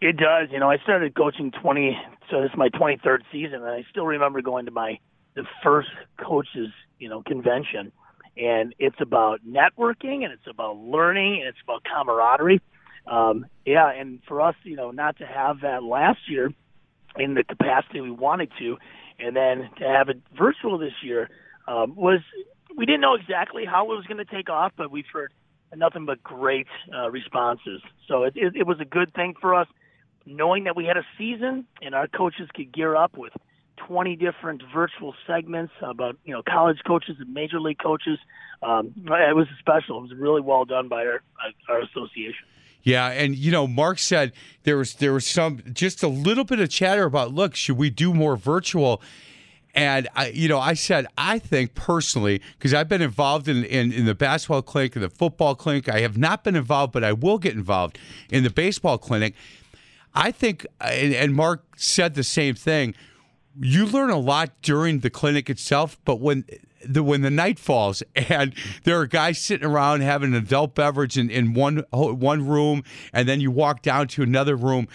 It 0.00 0.18
does. 0.18 0.50
You 0.52 0.60
know, 0.60 0.70
I 0.70 0.76
started 0.78 1.14
coaching 1.14 1.50
20, 1.50 1.98
so 2.30 2.42
this 2.42 2.50
is 2.50 2.56
my 2.56 2.68
23rd 2.68 3.20
season, 3.32 3.54
and 3.54 3.70
I 3.70 3.84
still 3.90 4.06
remember 4.06 4.42
going 4.42 4.66
to 4.66 4.70
my 4.70 4.98
the 5.34 5.44
first 5.62 5.88
coaches, 6.18 6.68
you 6.98 7.08
know, 7.08 7.22
convention, 7.22 7.92
and 8.36 8.74
it's 8.78 9.00
about 9.00 9.40
networking 9.46 10.24
and 10.24 10.32
it's 10.32 10.46
about 10.48 10.76
learning 10.78 11.40
and 11.40 11.48
it's 11.48 11.58
about 11.62 11.82
camaraderie. 11.84 12.60
Um, 13.06 13.46
yeah, 13.64 13.90
and 13.90 14.20
for 14.26 14.40
us, 14.40 14.54
you 14.64 14.76
know, 14.76 14.90
not 14.90 15.18
to 15.18 15.26
have 15.26 15.60
that 15.60 15.82
last 15.82 16.20
year 16.28 16.52
in 17.18 17.34
the 17.34 17.44
capacity 17.44 18.00
we 18.00 18.10
wanted 18.10 18.50
to, 18.58 18.78
and 19.18 19.34
then 19.34 19.70
to 19.78 19.84
have 19.84 20.08
it 20.08 20.20
virtual 20.36 20.78
this 20.78 20.92
year 21.02 21.30
um, 21.68 21.94
was 21.94 22.20
we 22.76 22.84
didn't 22.84 23.00
know 23.00 23.14
exactly 23.14 23.64
how 23.64 23.84
it 23.90 23.96
was 23.96 24.06
going 24.06 24.18
to 24.18 24.24
take 24.24 24.50
off, 24.50 24.72
but 24.76 24.90
we've 24.90 25.06
heard 25.12 25.32
nothing 25.74 26.04
but 26.04 26.22
great 26.22 26.66
uh, 26.94 27.10
responses. 27.10 27.80
So 28.06 28.24
it, 28.24 28.34
it, 28.36 28.56
it 28.56 28.66
was 28.66 28.80
a 28.80 28.84
good 28.84 29.12
thing 29.14 29.34
for 29.40 29.54
us, 29.54 29.66
knowing 30.26 30.64
that 30.64 30.76
we 30.76 30.84
had 30.84 30.96
a 30.96 31.06
season 31.16 31.66
and 31.80 31.94
our 31.94 32.06
coaches 32.06 32.48
could 32.54 32.72
gear 32.72 32.94
up 32.94 33.16
with 33.16 33.32
20 33.86 34.16
different 34.16 34.62
virtual 34.74 35.14
segments 35.26 35.72
about 35.82 36.16
you 36.24 36.32
know 36.32 36.42
college 36.42 36.78
coaches 36.86 37.16
and 37.18 37.32
major 37.32 37.60
league 37.60 37.78
coaches. 37.78 38.18
Um, 38.62 38.92
it 38.96 39.36
was 39.36 39.46
special. 39.58 39.98
It 39.98 40.02
was 40.02 40.14
really 40.16 40.40
well 40.40 40.64
done 40.64 40.88
by 40.88 41.04
our 41.04 41.22
our 41.68 41.80
association. 41.80 42.46
Yeah, 42.86 43.08
and 43.08 43.34
you 43.34 43.50
know, 43.50 43.66
Mark 43.66 43.98
said 43.98 44.32
there 44.62 44.76
was 44.76 44.94
there 44.94 45.12
was 45.12 45.26
some 45.26 45.60
just 45.72 46.04
a 46.04 46.08
little 46.08 46.44
bit 46.44 46.60
of 46.60 46.70
chatter 46.70 47.02
about 47.02 47.34
look, 47.34 47.56
should 47.56 47.76
we 47.76 47.90
do 47.90 48.14
more 48.14 48.36
virtual? 48.36 49.02
And 49.74 50.08
I, 50.14 50.28
you 50.28 50.48
know, 50.48 50.60
I 50.60 50.74
said 50.74 51.08
I 51.18 51.40
think 51.40 51.74
personally 51.74 52.40
because 52.56 52.72
I've 52.72 52.88
been 52.88 53.02
involved 53.02 53.48
in, 53.48 53.64
in 53.64 53.90
in 53.90 54.04
the 54.04 54.14
basketball 54.14 54.62
clinic 54.62 54.94
and 54.94 55.04
the 55.04 55.10
football 55.10 55.56
clinic. 55.56 55.88
I 55.88 55.98
have 56.02 56.16
not 56.16 56.44
been 56.44 56.54
involved, 56.54 56.92
but 56.92 57.02
I 57.02 57.12
will 57.12 57.38
get 57.38 57.54
involved 57.54 57.98
in 58.30 58.44
the 58.44 58.50
baseball 58.50 58.98
clinic. 58.98 59.34
I 60.14 60.30
think, 60.30 60.64
and, 60.80 61.12
and 61.12 61.34
Mark 61.34 61.64
said 61.76 62.14
the 62.14 62.22
same 62.22 62.54
thing. 62.54 62.94
You 63.60 63.86
learn 63.86 64.10
a 64.10 64.18
lot 64.18 64.50
during 64.62 65.00
the 65.00 65.10
clinic 65.10 65.48
itself, 65.48 65.98
but 66.04 66.20
when 66.20 66.44
the 66.84 67.02
when 67.02 67.22
the 67.22 67.30
night 67.30 67.58
falls 67.58 68.02
and 68.14 68.54
there 68.84 69.00
are 69.00 69.06
guys 69.06 69.38
sitting 69.38 69.66
around 69.66 70.02
having 70.02 70.34
an 70.34 70.42
adult 70.42 70.74
beverage 70.74 71.16
in, 71.16 71.30
in 71.30 71.54
one 71.54 71.84
one 71.90 72.46
room, 72.46 72.82
and 73.12 73.28
then 73.28 73.40
you 73.40 73.50
walk 73.50 73.82
down 73.82 74.08
to 74.08 74.22
another 74.22 74.56
room 74.56 74.88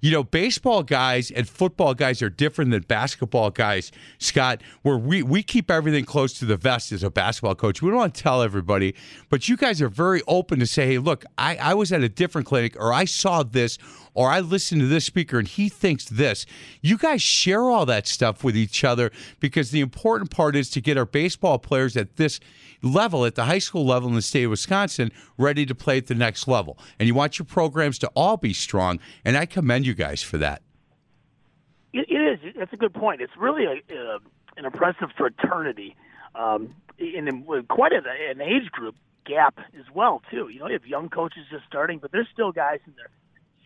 you 0.00 0.12
know, 0.12 0.22
baseball 0.22 0.82
guys 0.82 1.30
and 1.30 1.48
football 1.48 1.94
guys 1.94 2.22
are 2.22 2.30
different 2.30 2.70
than 2.70 2.82
basketball 2.82 3.50
guys, 3.50 3.90
Scott, 4.18 4.62
where 4.82 4.96
we, 4.96 5.22
we 5.22 5.42
keep 5.42 5.70
everything 5.70 6.04
close 6.04 6.34
to 6.34 6.44
the 6.44 6.56
vest 6.56 6.92
as 6.92 7.02
a 7.02 7.10
basketball 7.10 7.54
coach. 7.54 7.82
We 7.82 7.90
don't 7.90 7.98
want 7.98 8.14
to 8.14 8.22
tell 8.22 8.42
everybody, 8.42 8.94
but 9.28 9.48
you 9.48 9.56
guys 9.56 9.82
are 9.82 9.88
very 9.88 10.22
open 10.28 10.60
to 10.60 10.66
say, 10.66 10.86
hey, 10.86 10.98
look, 10.98 11.24
I, 11.36 11.56
I 11.56 11.74
was 11.74 11.92
at 11.92 12.02
a 12.02 12.08
different 12.08 12.46
clinic 12.46 12.76
or 12.78 12.92
I 12.92 13.06
saw 13.06 13.42
this 13.42 13.78
or 14.18 14.32
I 14.32 14.40
listen 14.40 14.80
to 14.80 14.86
this 14.88 15.04
speaker 15.04 15.38
and 15.38 15.46
he 15.46 15.68
thinks 15.68 16.06
this. 16.06 16.44
You 16.82 16.98
guys 16.98 17.22
share 17.22 17.62
all 17.62 17.86
that 17.86 18.08
stuff 18.08 18.42
with 18.42 18.56
each 18.56 18.82
other 18.82 19.12
because 19.38 19.70
the 19.70 19.78
important 19.78 20.32
part 20.32 20.56
is 20.56 20.70
to 20.70 20.80
get 20.80 20.98
our 20.98 21.04
baseball 21.04 21.60
players 21.60 21.96
at 21.96 22.16
this 22.16 22.40
level, 22.82 23.24
at 23.24 23.36
the 23.36 23.44
high 23.44 23.60
school 23.60 23.86
level 23.86 24.08
in 24.08 24.16
the 24.16 24.22
state 24.22 24.42
of 24.42 24.50
Wisconsin, 24.50 25.12
ready 25.36 25.64
to 25.64 25.72
play 25.72 25.98
at 25.98 26.08
the 26.08 26.16
next 26.16 26.48
level. 26.48 26.76
And 26.98 27.06
you 27.06 27.14
want 27.14 27.38
your 27.38 27.46
programs 27.46 27.96
to 28.00 28.08
all 28.16 28.36
be 28.36 28.52
strong. 28.52 28.98
And 29.24 29.36
I 29.36 29.46
commend 29.46 29.86
you 29.86 29.94
guys 29.94 30.20
for 30.20 30.36
that. 30.38 30.62
it, 31.92 32.10
it 32.10 32.44
is. 32.44 32.54
That's 32.58 32.72
a 32.72 32.76
good 32.76 32.94
point. 32.94 33.20
It's 33.20 33.36
really 33.38 33.66
a, 33.66 33.74
uh, 33.94 34.18
an 34.56 34.64
impressive 34.64 35.10
fraternity, 35.16 35.94
um, 36.34 36.74
in 36.98 37.44
quite 37.68 37.92
an 37.92 38.40
age 38.40 38.72
group 38.72 38.96
gap 39.24 39.60
as 39.78 39.84
well 39.94 40.22
too. 40.28 40.48
You 40.48 40.58
know, 40.58 40.66
you 40.66 40.72
have 40.72 40.86
young 40.86 41.08
coaches 41.08 41.44
just 41.52 41.66
starting, 41.66 42.00
but 42.00 42.10
there's 42.10 42.26
still 42.32 42.50
guys 42.50 42.80
in 42.84 42.94
their 42.96 43.10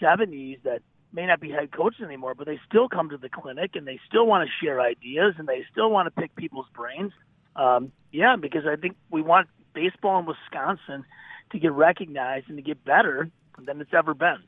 70s 0.03 0.63
that 0.65 0.83
may 1.13 1.27
not 1.27 1.41
be 1.41 1.51
head 1.51 1.71
coaches 1.73 2.01
anymore, 2.05 2.35
but 2.35 2.47
they 2.47 2.59
still 2.67 2.89
come 2.89 3.11
to 3.11 3.19
the 3.19 3.29
clinic 3.29 3.73
and 3.75 3.87
they 3.87 3.99
still 4.09 4.27
want 4.27 4.49
to 4.49 4.65
share 4.65 4.81
ideas 4.81 5.35
and 5.39 5.47
they 5.47 5.65
still 5.71 5.91
want 5.91 6.07
to 6.07 6.21
pick 6.21 6.35
people's 6.35 6.67
brains. 6.75 7.13
Um, 7.55 7.93
yeah, 8.11 8.37
because 8.41 8.63
I 8.67 8.77
think 8.77 8.97
we 9.11 9.23
want 9.23 9.49
baseball 9.75 10.19
in 10.21 10.27
Wisconsin 10.27 11.05
to 11.53 11.59
get 11.59 11.73
recognized 11.73 12.49
and 12.49 12.57
to 12.57 12.63
get 12.63 12.83
better 12.85 13.31
than 13.65 13.81
it's 13.81 13.93
ever 13.93 14.15
been. 14.15 14.39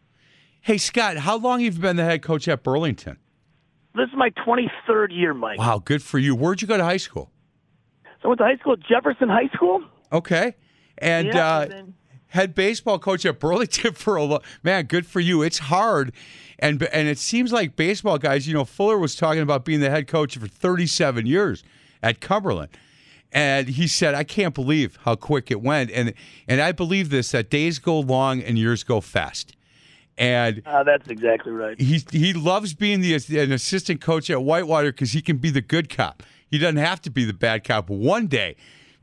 Hey, 0.62 0.78
Scott, 0.78 1.18
how 1.18 1.36
long 1.36 1.60
have 1.60 1.74
you 1.74 1.80
been 1.80 1.96
the 1.96 2.04
head 2.04 2.22
coach 2.22 2.48
at 2.48 2.62
Burlington? 2.62 3.18
This 3.94 4.08
is 4.08 4.16
my 4.16 4.30
23rd 4.30 5.08
year, 5.10 5.34
Mike. 5.34 5.58
Wow, 5.58 5.78
good 5.84 6.02
for 6.02 6.18
you. 6.18 6.34
Where'd 6.34 6.62
you 6.62 6.68
go 6.68 6.76
to 6.76 6.84
high 6.84 6.96
school? 6.96 7.30
So 8.22 8.24
I 8.24 8.28
went 8.28 8.38
to 8.38 8.44
high 8.44 8.56
school 8.56 8.72
at 8.72 8.80
Jefferson 8.80 9.28
High 9.28 9.48
School. 9.54 9.84
Okay. 10.10 10.54
And, 10.98 11.28
yeah, 11.28 11.56
uh, 11.56 11.62
and 11.62 11.70
then, 11.70 11.94
head 12.34 12.54
baseball 12.54 12.98
coach 12.98 13.24
at 13.24 13.40
Burlington 13.40 13.92
for 13.94 14.16
a 14.16 14.24
long 14.24 14.42
man. 14.62 14.84
Good 14.84 15.06
for 15.06 15.20
you. 15.20 15.42
It's 15.42 15.58
hard, 15.58 16.12
and 16.58 16.82
and 16.82 17.08
it 17.08 17.18
seems 17.18 17.52
like 17.52 17.76
baseball 17.76 18.18
guys. 18.18 18.46
You 18.46 18.54
know, 18.54 18.64
Fuller 18.64 18.98
was 18.98 19.16
talking 19.16 19.42
about 19.42 19.64
being 19.64 19.80
the 19.80 19.90
head 19.90 20.06
coach 20.06 20.36
for 20.36 20.46
37 20.46 21.26
years 21.26 21.64
at 22.02 22.20
Cumberland, 22.20 22.70
and 23.32 23.68
he 23.68 23.86
said, 23.86 24.14
"I 24.14 24.24
can't 24.24 24.54
believe 24.54 24.98
how 25.04 25.14
quick 25.14 25.50
it 25.50 25.62
went." 25.62 25.90
And 25.90 26.12
and 26.46 26.60
I 26.60 26.72
believe 26.72 27.08
this 27.08 27.30
that 27.30 27.48
days 27.48 27.78
go 27.78 27.98
long 27.98 28.42
and 28.42 28.58
years 28.58 28.84
go 28.84 29.00
fast. 29.00 29.56
And 30.16 30.62
uh, 30.64 30.84
that's 30.84 31.08
exactly 31.08 31.52
right. 31.52 31.80
He 31.80 32.04
he 32.12 32.32
loves 32.32 32.74
being 32.74 33.00
the 33.00 33.14
an 33.14 33.52
assistant 33.52 34.00
coach 34.00 34.30
at 34.30 34.42
Whitewater 34.42 34.92
because 34.92 35.12
he 35.12 35.22
can 35.22 35.38
be 35.38 35.50
the 35.50 35.60
good 35.60 35.88
cop. 35.88 36.22
He 36.48 36.58
doesn't 36.58 36.76
have 36.76 37.00
to 37.02 37.10
be 37.10 37.24
the 37.24 37.32
bad 37.32 37.64
cop. 37.64 37.90
One 37.90 38.28
day 38.28 38.54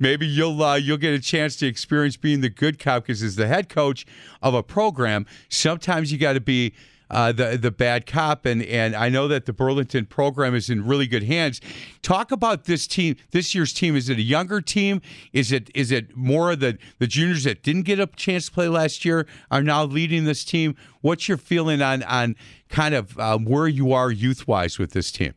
maybe 0.01 0.27
you'll 0.27 0.61
uh, 0.61 0.75
you'll 0.75 0.97
get 0.97 1.13
a 1.13 1.19
chance 1.19 1.55
to 1.57 1.67
experience 1.67 2.17
being 2.17 2.41
the 2.41 2.49
good 2.49 2.79
cop 2.79 3.03
because 3.03 3.23
as 3.23 3.37
the 3.37 3.47
head 3.47 3.69
coach 3.69 4.05
of 4.41 4.53
a 4.53 4.63
program, 4.63 5.25
sometimes 5.47 6.11
you 6.11 6.17
got 6.17 6.33
to 6.33 6.41
be. 6.41 6.73
Uh, 7.09 7.29
the 7.33 7.57
the 7.57 7.71
bad 7.71 8.05
cop 8.05 8.45
and 8.45 8.63
and 8.63 8.95
I 8.95 9.09
know 9.09 9.27
that 9.27 9.45
the 9.45 9.51
Burlington 9.51 10.05
program 10.05 10.55
is 10.55 10.69
in 10.69 10.87
really 10.87 11.07
good 11.07 11.23
hands. 11.23 11.59
Talk 12.01 12.31
about 12.31 12.63
this 12.63 12.87
team, 12.87 13.17
this 13.31 13.53
year's 13.53 13.73
team. 13.73 13.97
Is 13.97 14.07
it 14.07 14.17
a 14.17 14.21
younger 14.21 14.61
team? 14.61 15.01
Is 15.33 15.51
it 15.51 15.69
is 15.75 15.91
it 15.91 16.15
more 16.15 16.53
of 16.53 16.61
the 16.61 16.77
the 16.99 17.07
juniors 17.07 17.43
that 17.43 17.63
didn't 17.63 17.81
get 17.81 17.99
a 17.99 18.07
chance 18.07 18.45
to 18.45 18.53
play 18.53 18.69
last 18.69 19.03
year 19.03 19.27
are 19.51 19.61
now 19.61 19.83
leading 19.83 20.23
this 20.23 20.45
team? 20.45 20.73
What's 21.01 21.27
your 21.27 21.37
feeling 21.37 21.81
on 21.81 22.01
on 22.03 22.37
kind 22.69 22.95
of 22.95 23.19
uh, 23.19 23.37
where 23.39 23.67
you 23.67 23.91
are 23.91 24.09
youth 24.09 24.47
wise 24.47 24.79
with 24.79 24.93
this 24.93 25.11
team? 25.11 25.33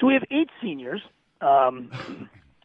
So 0.00 0.06
we 0.06 0.14
have 0.14 0.24
eight 0.30 0.48
seniors. 0.62 1.02
Um, 1.42 1.90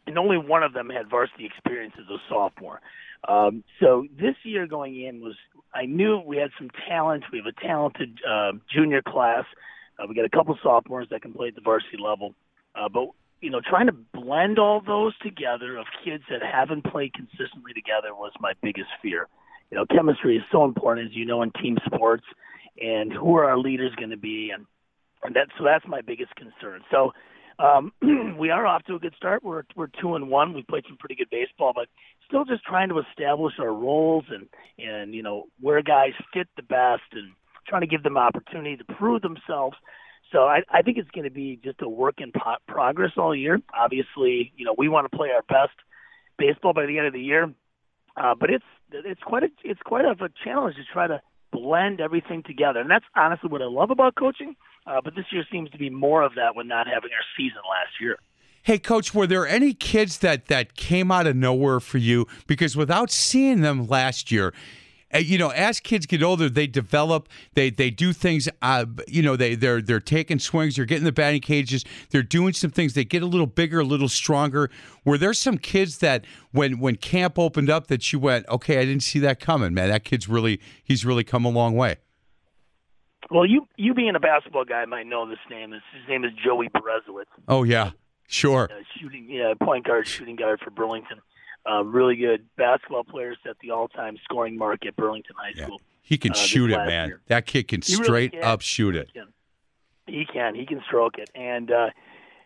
and 0.06 0.18
only 0.18 0.38
one 0.38 0.62
of 0.62 0.72
them 0.72 0.90
had 0.90 1.08
varsity 1.08 1.46
experience 1.46 1.94
as 1.98 2.08
a 2.08 2.18
sophomore. 2.28 2.80
Um, 3.28 3.64
so 3.80 4.06
this 4.18 4.34
year 4.44 4.66
going 4.66 5.00
in 5.00 5.20
was 5.20 5.34
I 5.74 5.86
knew 5.86 6.18
we 6.24 6.38
had 6.38 6.50
some 6.58 6.70
talent. 6.88 7.24
We 7.32 7.38
have 7.38 7.46
a 7.46 7.60
talented 7.60 8.18
uh, 8.28 8.52
junior 8.72 9.02
class. 9.02 9.44
Uh, 9.98 10.06
we 10.08 10.14
got 10.14 10.24
a 10.24 10.30
couple 10.30 10.56
sophomores 10.62 11.08
that 11.10 11.22
can 11.22 11.32
play 11.32 11.48
at 11.48 11.54
the 11.54 11.60
varsity 11.60 11.98
level, 12.02 12.34
uh, 12.74 12.88
but 12.88 13.08
you 13.40 13.50
know, 13.50 13.60
trying 13.60 13.86
to 13.86 13.92
blend 13.92 14.58
all 14.58 14.80
those 14.80 15.16
together 15.18 15.76
of 15.76 15.86
kids 16.04 16.24
that 16.30 16.42
haven't 16.42 16.84
played 16.84 17.12
consistently 17.14 17.72
together 17.72 18.14
was 18.14 18.32
my 18.38 18.52
biggest 18.62 18.88
fear. 19.00 19.28
You 19.70 19.78
know, 19.78 19.86
chemistry 19.86 20.36
is 20.36 20.42
so 20.52 20.64
important, 20.64 21.08
as 21.08 21.16
you 21.16 21.24
know, 21.24 21.42
in 21.42 21.50
team 21.52 21.78
sports, 21.86 22.24
and 22.80 23.12
who 23.12 23.36
are 23.36 23.48
our 23.48 23.58
leaders 23.58 23.94
going 23.96 24.10
to 24.10 24.16
be, 24.16 24.50
and 24.50 24.66
and 25.22 25.36
that 25.36 25.48
so 25.58 25.64
that's 25.64 25.86
my 25.86 26.00
biggest 26.00 26.34
concern. 26.36 26.82
So 26.90 27.12
um, 27.60 27.92
we 28.38 28.50
are 28.50 28.66
off 28.66 28.84
to 28.84 28.94
a 28.94 28.98
good 28.98 29.14
start. 29.16 29.44
We're 29.44 29.64
we're 29.76 29.88
two 30.00 30.14
and 30.14 30.28
one. 30.28 30.54
We 30.54 30.62
played 30.62 30.84
some 30.88 30.96
pretty 30.96 31.14
good 31.14 31.30
baseball, 31.30 31.72
but 31.74 31.88
still 32.26 32.44
just 32.44 32.64
trying 32.64 32.88
to 32.88 32.98
establish 32.98 33.54
our 33.58 33.72
roles 33.72 34.24
and 34.30 34.48
and 34.78 35.14
you 35.14 35.22
know 35.22 35.44
where 35.60 35.82
guys 35.82 36.12
fit 36.32 36.48
the 36.56 36.62
best 36.62 37.02
and 37.12 37.32
trying 37.68 37.82
to 37.82 37.86
give 37.86 38.02
them 38.02 38.16
opportunity 38.16 38.76
to 38.76 38.84
prove 38.84 39.22
themselves. 39.22 39.76
So 40.32 40.44
I, 40.44 40.60
I 40.70 40.82
think 40.82 40.96
it's 40.96 41.10
going 41.10 41.24
to 41.24 41.30
be 41.30 41.58
just 41.62 41.82
a 41.82 41.88
work 41.88 42.16
in 42.18 42.30
po- 42.32 42.56
progress 42.68 43.12
all 43.16 43.34
year. 43.34 43.58
Obviously, 43.74 44.52
you 44.56 44.64
know 44.64 44.74
we 44.76 44.88
want 44.88 45.10
to 45.10 45.16
play 45.16 45.28
our 45.30 45.42
best 45.42 45.76
baseball 46.38 46.72
by 46.72 46.86
the 46.86 46.98
end 46.98 47.06
of 47.06 47.12
the 47.12 47.20
year, 47.20 47.52
uh, 48.16 48.34
but 48.38 48.50
it's 48.50 48.64
it's 48.92 49.22
quite 49.22 49.42
a 49.42 49.48
it's 49.64 49.80
quite 49.84 50.04
a, 50.04 50.12
a 50.24 50.28
challenge 50.44 50.76
to 50.76 50.82
try 50.92 51.06
to 51.06 51.20
blend 51.52 52.00
everything 52.00 52.42
together, 52.42 52.80
and 52.80 52.90
that's 52.90 53.04
honestly 53.14 53.50
what 53.50 53.60
I 53.60 53.66
love 53.66 53.90
about 53.90 54.14
coaching 54.14 54.56
uh, 54.86 55.00
but 55.02 55.14
this 55.14 55.26
year 55.30 55.44
seems 55.50 55.70
to 55.70 55.78
be 55.78 55.90
more 55.90 56.22
of 56.22 56.34
that 56.34 56.56
with 56.56 56.66
not 56.66 56.86
having 56.86 57.10
our 57.12 57.24
season 57.36 57.60
last 57.68 58.00
year. 58.00 58.18
Hey, 58.62 58.78
coach, 58.78 59.14
were 59.14 59.26
there 59.26 59.48
any 59.48 59.72
kids 59.72 60.18
that 60.18 60.46
that 60.46 60.74
came 60.74 61.10
out 61.10 61.26
of 61.26 61.34
nowhere 61.34 61.80
for 61.80 61.98
you? 61.98 62.26
Because 62.46 62.76
without 62.76 63.10
seeing 63.10 63.62
them 63.62 63.86
last 63.86 64.30
year, 64.30 64.52
uh, 65.12 65.18
you 65.18 65.38
know, 65.38 65.48
as 65.48 65.80
kids 65.80 66.06
get 66.06 66.22
older, 66.22 66.48
they 66.48 66.66
develop. 66.66 67.28
They 67.54 67.70
they 67.70 67.90
do 67.90 68.12
things. 68.12 68.48
Uh, 68.62 68.86
you 69.08 69.22
know, 69.22 69.34
they 69.34 69.54
they're 69.54 69.80
they're 69.80 69.98
taking 69.98 70.38
swings. 70.38 70.76
They're 70.76 70.84
getting 70.84 71.04
the 71.04 71.12
batting 71.12 71.40
cages. 71.40 71.84
They're 72.10 72.22
doing 72.22 72.52
some 72.52 72.70
things. 72.70 72.94
They 72.94 73.04
get 73.04 73.22
a 73.22 73.26
little 73.26 73.46
bigger, 73.46 73.80
a 73.80 73.84
little 73.84 74.08
stronger. 74.08 74.70
Were 75.04 75.18
there 75.18 75.34
some 75.34 75.58
kids 75.58 75.98
that 75.98 76.24
when 76.52 76.78
when 76.78 76.96
camp 76.96 77.38
opened 77.38 77.70
up 77.70 77.88
that 77.88 78.12
you 78.12 78.18
went, 78.18 78.46
okay, 78.48 78.78
I 78.78 78.84
didn't 78.84 79.02
see 79.02 79.18
that 79.20 79.40
coming, 79.40 79.74
man. 79.74 79.88
That 79.88 80.04
kid's 80.04 80.28
really 80.28 80.60
he's 80.84 81.04
really 81.04 81.24
come 81.24 81.44
a 81.44 81.50
long 81.50 81.74
way. 81.74 81.96
Well, 83.30 83.46
you 83.46 83.68
you 83.76 83.94
being 83.94 84.16
a 84.16 84.20
basketball 84.20 84.64
guy 84.64 84.84
might 84.86 85.06
know 85.06 85.28
this 85.28 85.38
name. 85.48 85.72
His, 85.72 85.82
his 85.98 86.08
name 86.08 86.24
is 86.24 86.32
Joey 86.44 86.68
Berezowitz. 86.68 87.26
Oh 87.46 87.62
yeah, 87.62 87.92
sure. 88.26 88.68
Uh, 88.70 88.82
shooting, 88.98 89.26
yeah, 89.28 89.54
point 89.60 89.86
guard, 89.86 90.06
shooting 90.06 90.36
guard 90.36 90.60
for 90.60 90.70
Burlington. 90.70 91.20
Uh, 91.70 91.84
really 91.84 92.16
good 92.16 92.46
basketball 92.56 93.04
player. 93.04 93.36
Set 93.44 93.56
the 93.62 93.70
all-time 93.70 94.16
scoring 94.24 94.56
mark 94.56 94.84
at 94.86 94.96
Burlington 94.96 95.36
High 95.38 95.52
School. 95.52 95.78
Yeah. 95.80 95.86
He 96.02 96.18
can 96.18 96.32
uh, 96.32 96.34
shoot 96.34 96.70
it, 96.72 96.78
man. 96.78 97.08
Year. 97.08 97.20
That 97.28 97.46
kid 97.46 97.68
can 97.68 97.82
he 97.82 97.92
straight 97.92 98.32
really 98.32 98.42
can. 98.42 98.42
up 98.42 98.62
shoot 98.62 98.96
it. 98.96 99.10
He 99.12 99.20
can. 99.20 99.28
he 100.06 100.24
can. 100.24 100.54
He 100.54 100.66
can 100.66 100.82
stroke 100.86 101.18
it. 101.18 101.30
And 101.34 101.70
uh, 101.70 101.90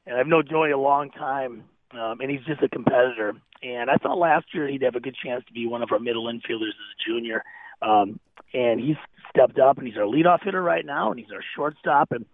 and 0.07 0.19
I've 0.19 0.27
known 0.27 0.45
Joey 0.51 0.71
a 0.71 0.79
long 0.79 1.11
time, 1.11 1.65
um, 1.93 2.21
and 2.21 2.31
he's 2.31 2.45
just 2.47 2.63
a 2.63 2.69
competitor. 2.69 3.33
And 3.63 3.89
I 3.89 3.95
thought 3.97 4.19
last 4.19 4.47
year 4.53 4.69
he'd 4.69 4.83
have 4.83 4.97
a 4.97 5.01
good 5.01 5.17
chance 5.17 5.45
to 5.47 5.53
be 5.55 5.67
one 5.67 5.83
of 5.83 5.91
our 5.93 5.99
middle 5.99 6.25
infielders 6.25 6.69
as 6.69 6.91
a 6.93 7.09
junior. 7.09 7.43
Um, 7.81 8.21
and 8.55 8.81
he's 8.81 8.97
stepped 9.29 9.59
up, 9.59 9.77
and 9.79 9.87
he's 9.87 9.97
our 9.97 10.05
leadoff 10.05 10.43
hitter 10.43 10.63
right 10.63 10.87
now, 10.87 11.11
and 11.11 11.21
he's 11.21 11.31
our 11.33 11.43
shortstop, 11.55 12.13
and 12.13 12.25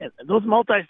and 0.00 0.10
those 0.26 0.42
multi 0.44 0.82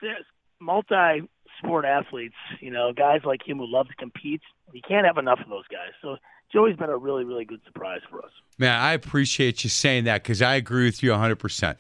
multi 0.60 1.28
sport 1.58 1.84
athletes, 1.84 2.34
you 2.60 2.70
know, 2.70 2.92
guys 2.92 3.20
like 3.24 3.46
him 3.46 3.58
who 3.58 3.66
love 3.66 3.88
to 3.88 3.94
compete. 3.94 4.40
You 4.72 4.80
can't 4.86 5.06
have 5.06 5.18
enough 5.18 5.40
of 5.42 5.48
those 5.48 5.66
guys. 5.68 5.90
So 6.00 6.16
Joey's 6.52 6.76
been 6.76 6.90
a 6.90 6.96
really, 6.96 7.24
really 7.24 7.44
good 7.44 7.60
surprise 7.66 8.00
for 8.10 8.24
us. 8.24 8.30
Man, 8.58 8.78
I 8.78 8.92
appreciate 8.92 9.64
you 9.64 9.70
saying 9.70 10.04
that 10.04 10.22
because 10.22 10.42
I 10.42 10.54
agree 10.54 10.84
with 10.84 11.02
you 11.02 11.10
100%. 11.10 11.76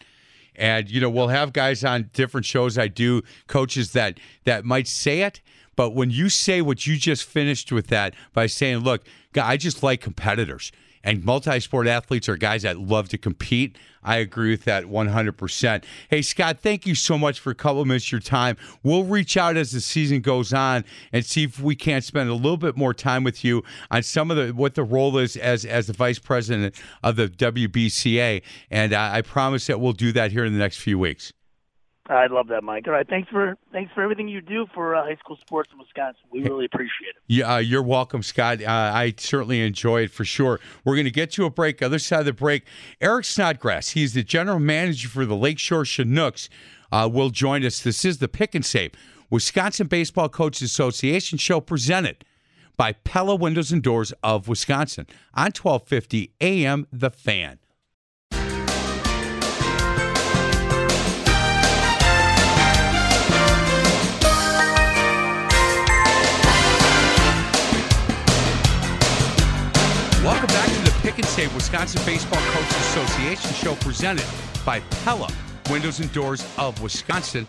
And, 0.56 0.90
you 0.90 1.00
know, 1.00 1.08
we'll 1.08 1.28
have 1.28 1.52
guys 1.52 1.84
on 1.84 2.10
different 2.12 2.44
shows 2.44 2.76
I 2.76 2.88
do, 2.88 3.22
coaches 3.46 3.92
that 3.92 4.18
that 4.44 4.64
might 4.64 4.88
say 4.88 5.20
it, 5.20 5.40
but 5.76 5.90
when 5.90 6.10
you 6.10 6.28
say 6.28 6.60
what 6.60 6.86
you 6.86 6.96
just 6.96 7.22
finished 7.22 7.70
with 7.70 7.86
that 7.88 8.14
by 8.32 8.46
saying, 8.46 8.78
look, 8.78 9.04
I 9.40 9.56
just 9.56 9.84
like 9.84 10.00
competitors 10.00 10.72
and 11.08 11.24
multi 11.24 11.58
sport 11.58 11.86
athletes 11.86 12.28
are 12.28 12.36
guys 12.36 12.64
that 12.64 12.78
love 12.78 13.08
to 13.08 13.16
compete. 13.16 13.78
I 14.04 14.18
agree 14.18 14.50
with 14.50 14.64
that 14.64 14.84
100%. 14.84 15.84
Hey, 16.10 16.20
Scott, 16.20 16.58
thank 16.60 16.86
you 16.86 16.94
so 16.94 17.16
much 17.16 17.40
for 17.40 17.50
a 17.50 17.54
couple 17.54 17.82
minutes 17.86 18.06
of 18.08 18.12
your 18.12 18.20
time. 18.20 18.58
We'll 18.82 19.04
reach 19.04 19.38
out 19.38 19.56
as 19.56 19.72
the 19.72 19.80
season 19.80 20.20
goes 20.20 20.52
on 20.52 20.84
and 21.10 21.24
see 21.24 21.44
if 21.44 21.60
we 21.60 21.74
can't 21.76 22.04
spend 22.04 22.28
a 22.28 22.34
little 22.34 22.58
bit 22.58 22.76
more 22.76 22.92
time 22.92 23.24
with 23.24 23.42
you 23.42 23.64
on 23.90 24.02
some 24.02 24.30
of 24.30 24.36
the 24.36 24.52
what 24.52 24.74
the 24.74 24.84
role 24.84 25.16
is 25.16 25.38
as 25.38 25.64
as 25.64 25.86
the 25.86 25.94
vice 25.94 26.18
president 26.18 26.74
of 27.02 27.16
the 27.16 27.28
WBCA. 27.28 28.42
And 28.70 28.92
I, 28.92 29.16
I 29.16 29.22
promise 29.22 29.66
that 29.68 29.80
we'll 29.80 29.94
do 29.94 30.12
that 30.12 30.30
here 30.30 30.44
in 30.44 30.52
the 30.52 30.58
next 30.58 30.76
few 30.76 30.98
weeks. 30.98 31.32
I 32.08 32.26
love 32.26 32.48
that, 32.48 32.64
Mike. 32.64 32.86
All 32.86 32.94
right, 32.94 33.06
thanks 33.06 33.28
for 33.28 33.56
thanks 33.70 33.92
for 33.94 34.02
everything 34.02 34.28
you 34.28 34.40
do 34.40 34.66
for 34.74 34.94
uh, 34.94 35.04
high 35.04 35.16
school 35.16 35.36
sports 35.36 35.70
in 35.72 35.78
Wisconsin. 35.78 36.22
We 36.32 36.40
really 36.42 36.64
appreciate 36.64 37.10
it. 37.10 37.22
Yeah, 37.26 37.54
uh, 37.54 37.58
you're 37.58 37.82
welcome, 37.82 38.22
Scott. 38.22 38.62
Uh, 38.62 38.66
I 38.94 39.14
certainly 39.18 39.60
enjoy 39.60 40.02
it 40.04 40.10
for 40.10 40.24
sure. 40.24 40.58
We're 40.84 40.94
going 40.94 41.04
to 41.04 41.10
get 41.10 41.30
to 41.32 41.44
a 41.44 41.50
break. 41.50 41.82
Other 41.82 41.98
side 41.98 42.20
of 42.20 42.26
the 42.26 42.32
break, 42.32 42.64
Eric 43.02 43.26
Snodgrass. 43.26 43.90
He's 43.90 44.14
the 44.14 44.22
general 44.22 44.58
manager 44.58 45.08
for 45.08 45.26
the 45.26 45.36
Lakeshore 45.36 45.84
Chinooks. 45.84 46.48
Uh, 46.90 47.06
will 47.12 47.28
join 47.28 47.62
us. 47.64 47.82
This 47.82 48.06
is 48.06 48.16
the 48.16 48.28
Pick 48.28 48.54
and 48.54 48.64
Save 48.64 48.92
Wisconsin 49.28 49.86
Baseball 49.88 50.30
Coaches 50.30 50.70
Association 50.70 51.36
show 51.36 51.60
presented 51.60 52.24
by 52.78 52.92
Pella 52.92 53.34
Windows 53.34 53.70
and 53.72 53.82
Doors 53.82 54.14
of 54.22 54.48
Wisconsin 54.48 55.06
on 55.34 55.52
1250 55.52 56.32
AM 56.40 56.86
The 56.90 57.10
Fan. 57.10 57.58
Welcome 70.28 70.48
back 70.48 70.68
to 70.68 70.82
the 70.82 70.98
Pick 71.00 71.14
and 71.14 71.24
Save 71.24 71.54
Wisconsin 71.54 72.02
Baseball 72.04 72.38
Coaches 72.52 72.76
Association 72.76 73.50
show 73.54 73.74
presented 73.76 74.26
by 74.62 74.80
Pella 75.02 75.32
Windows 75.70 76.00
and 76.00 76.12
Doors 76.12 76.46
of 76.58 76.82
Wisconsin. 76.82 77.46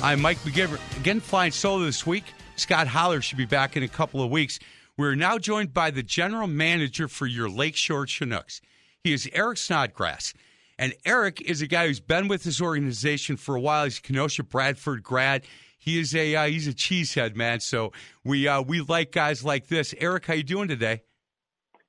I'm 0.00 0.22
Mike 0.22 0.38
McGivern. 0.44 0.78
Again, 1.00 1.18
flying 1.18 1.50
solo 1.50 1.84
this 1.84 2.06
week. 2.06 2.22
Scott 2.54 2.86
Holler 2.86 3.22
should 3.22 3.38
be 3.38 3.44
back 3.44 3.76
in 3.76 3.82
a 3.82 3.88
couple 3.88 4.22
of 4.22 4.30
weeks. 4.30 4.60
We're 4.96 5.16
now 5.16 5.36
joined 5.36 5.74
by 5.74 5.90
the 5.90 6.04
general 6.04 6.46
manager 6.46 7.08
for 7.08 7.26
your 7.26 7.50
Lakeshore 7.50 8.06
Chinooks. 8.06 8.60
He 9.02 9.12
is 9.12 9.28
Eric 9.32 9.58
Snodgrass. 9.58 10.32
And 10.78 10.94
Eric 11.04 11.40
is 11.40 11.60
a 11.60 11.66
guy 11.66 11.88
who's 11.88 11.98
been 11.98 12.28
with 12.28 12.44
this 12.44 12.62
organization 12.62 13.36
for 13.36 13.56
a 13.56 13.60
while. 13.60 13.82
He's 13.82 13.98
a 13.98 14.02
Kenosha 14.02 14.44
Bradford 14.44 15.02
grad. 15.02 15.42
He 15.76 15.98
is 15.98 16.14
a 16.14 16.36
uh, 16.36 16.46
he's 16.46 16.68
a 16.68 16.72
cheesehead 16.72 17.34
man. 17.34 17.58
So 17.58 17.92
we 18.22 18.46
uh, 18.46 18.62
we 18.62 18.80
like 18.80 19.10
guys 19.10 19.44
like 19.44 19.66
this. 19.66 19.92
Eric, 19.98 20.26
how 20.26 20.34
you 20.34 20.44
doing 20.44 20.68
today? 20.68 21.02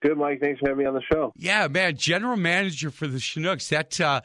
Good, 0.04 0.18
Mike. 0.18 0.42
Thanks 0.42 0.60
for 0.60 0.68
having 0.68 0.84
me 0.84 0.86
on 0.86 0.96
the 0.96 1.02
show. 1.12 1.32
Yeah, 1.38 1.68
man. 1.70 1.96
General 1.96 2.36
manager 2.36 2.92
for 2.92 3.08
the 3.08 3.20
Chinooks. 3.20 3.70
That 3.70 4.02
uh, 4.02 4.20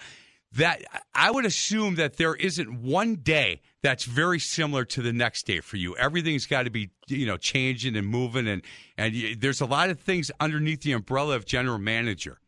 that 0.53 0.83
I 1.15 1.31
would 1.31 1.47
assume 1.47 1.95
that 1.97 2.17
there 2.17 2.35
isn't 2.35 2.83
one 2.83 3.15
day 3.17 3.61
that's 3.81 4.05
very 4.05 4.41
similar 4.41 4.85
to 4.87 5.03
the 5.03 5.13
next 5.13 5.47
day 5.47 5.61
for 5.61 5.77
you. 5.77 5.97
Everything's 5.97 6.47
got 6.47 6.65
to 6.65 6.71
be 6.71 6.91
you 7.07 7.27
know 7.27 7.37
changing 7.37 7.97
and 7.97 8.09
moving, 8.09 8.49
and 8.49 8.63
and 8.97 9.15
you, 9.15 9.37
there's 9.37 9.61
a 9.61 9.67
lot 9.67 9.89
of 9.89 10.01
things 10.01 10.33
underneath 10.41 10.81
the 10.83 10.93
umbrella 10.93 11.37
of 11.37 11.47
general 11.47 11.79
manager. 11.79 12.41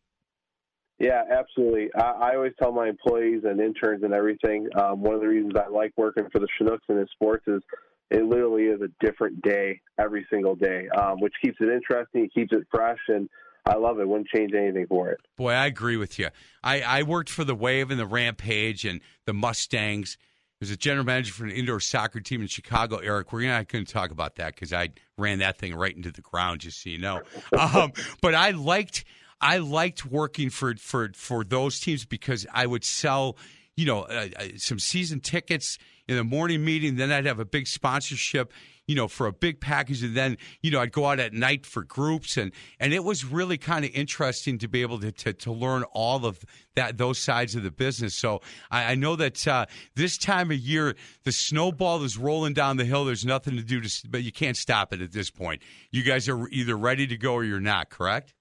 Yeah, 0.99 1.23
absolutely. 1.31 1.89
I, 1.95 2.01
I 2.01 2.35
always 2.35 2.53
tell 2.61 2.73
my 2.73 2.89
employees 2.89 3.43
and 3.45 3.61
interns 3.61 4.03
and 4.03 4.13
everything. 4.13 4.67
Um, 4.77 5.01
one 5.01 5.15
of 5.15 5.21
the 5.21 5.27
reasons 5.27 5.53
I 5.55 5.69
like 5.69 5.93
working 5.95 6.27
for 6.31 6.39
the 6.39 6.47
Chinooks 6.57 6.83
and 6.89 6.99
in 6.99 7.07
sports 7.15 7.45
is 7.47 7.63
it 8.11 8.25
literally 8.25 8.65
is 8.65 8.81
a 8.81 8.89
different 9.03 9.41
day 9.41 9.79
every 9.97 10.27
single 10.29 10.55
day, 10.55 10.89
um, 10.89 11.19
which 11.21 11.33
keeps 11.41 11.57
it 11.61 11.69
interesting, 11.69 12.25
it 12.25 12.33
keeps 12.33 12.51
it 12.51 12.67
fresh, 12.69 12.99
and 13.07 13.29
I 13.65 13.75
love 13.75 13.99
it. 13.99 14.07
Wouldn't 14.07 14.27
change 14.27 14.51
anything 14.53 14.85
for 14.87 15.09
it. 15.11 15.19
Boy, 15.37 15.51
I 15.53 15.65
agree 15.67 15.95
with 15.95 16.19
you. 16.19 16.29
I, 16.63 16.81
I 16.81 17.03
worked 17.03 17.29
for 17.29 17.43
the 17.43 17.55
Wave 17.55 17.89
and 17.89 17.99
the 17.99 18.05
Rampage 18.05 18.85
and 18.85 18.99
the 19.25 19.33
Mustangs. 19.33 20.17
I 20.19 20.57
was 20.59 20.71
a 20.71 20.77
general 20.77 21.05
manager 21.05 21.33
for 21.33 21.45
an 21.45 21.51
indoor 21.51 21.79
soccer 21.79 22.19
team 22.19 22.41
in 22.41 22.47
Chicago, 22.47 22.97
Eric. 22.97 23.31
We're 23.31 23.49
not 23.49 23.67
going 23.67 23.85
to 23.85 23.91
talk 23.91 24.11
about 24.11 24.35
that 24.35 24.55
because 24.55 24.73
I 24.73 24.89
ran 25.17 25.39
that 25.39 25.57
thing 25.57 25.73
right 25.73 25.95
into 25.95 26.11
the 26.11 26.21
ground, 26.21 26.61
just 26.61 26.83
so 26.83 26.89
you 26.89 26.99
know. 26.99 27.21
Um, 27.57 27.93
but 28.21 28.35
I 28.35 28.51
liked 28.51 29.05
I 29.39 29.57
liked 29.57 30.05
working 30.05 30.49
for 30.49 30.75
for 30.75 31.11
for 31.15 31.43
those 31.43 31.79
teams 31.79 32.05
because 32.05 32.45
I 32.51 32.65
would 32.65 32.83
sell, 32.83 33.37
you 33.75 33.85
know, 33.85 34.01
uh, 34.01 34.27
uh 34.37 34.43
some 34.57 34.79
season 34.79 35.19
tickets 35.19 35.77
in 36.11 36.17
the 36.17 36.23
morning 36.25 36.63
meeting. 36.65 36.97
Then 36.97 37.09
I'd 37.09 37.25
have 37.25 37.39
a 37.39 37.45
big 37.45 37.67
sponsorship, 37.67 38.51
you 38.85 38.95
know, 38.95 39.07
for 39.07 39.27
a 39.27 39.31
big 39.31 39.61
package, 39.61 40.03
and 40.03 40.15
then 40.15 40.37
you 40.61 40.69
know 40.69 40.81
I'd 40.81 40.91
go 40.91 41.05
out 41.05 41.21
at 41.21 41.31
night 41.31 41.65
for 41.65 41.83
groups, 41.83 42.35
and 42.35 42.51
and 42.81 42.93
it 42.93 43.05
was 43.05 43.23
really 43.23 43.57
kind 43.57 43.85
of 43.85 43.91
interesting 43.91 44.57
to 44.57 44.67
be 44.67 44.81
able 44.81 44.99
to, 44.99 45.11
to, 45.13 45.33
to 45.33 45.51
learn 45.53 45.83
all 45.93 46.25
of 46.25 46.43
that 46.75 46.97
those 46.97 47.17
sides 47.17 47.55
of 47.55 47.63
the 47.63 47.71
business. 47.71 48.13
So 48.13 48.41
I, 48.69 48.91
I 48.91 48.95
know 48.95 49.15
that 49.15 49.47
uh, 49.47 49.67
this 49.95 50.17
time 50.17 50.51
of 50.51 50.57
year 50.57 50.95
the 51.23 51.31
snowball 51.31 52.03
is 52.03 52.17
rolling 52.17 52.53
down 52.53 52.75
the 52.75 52.85
hill. 52.85 53.05
There's 53.05 53.25
nothing 53.25 53.55
to 53.55 53.63
do 53.63 53.79
to, 53.79 54.07
but 54.09 54.23
you 54.23 54.33
can't 54.33 54.57
stop 54.57 54.91
it 54.91 55.01
at 55.01 55.13
this 55.13 55.29
point. 55.29 55.61
You 55.91 56.03
guys 56.03 56.27
are 56.27 56.49
either 56.49 56.75
ready 56.75 57.07
to 57.07 57.15
go 57.15 57.35
or 57.35 57.45
you're 57.45 57.61
not. 57.61 57.89
Correct? 57.89 58.33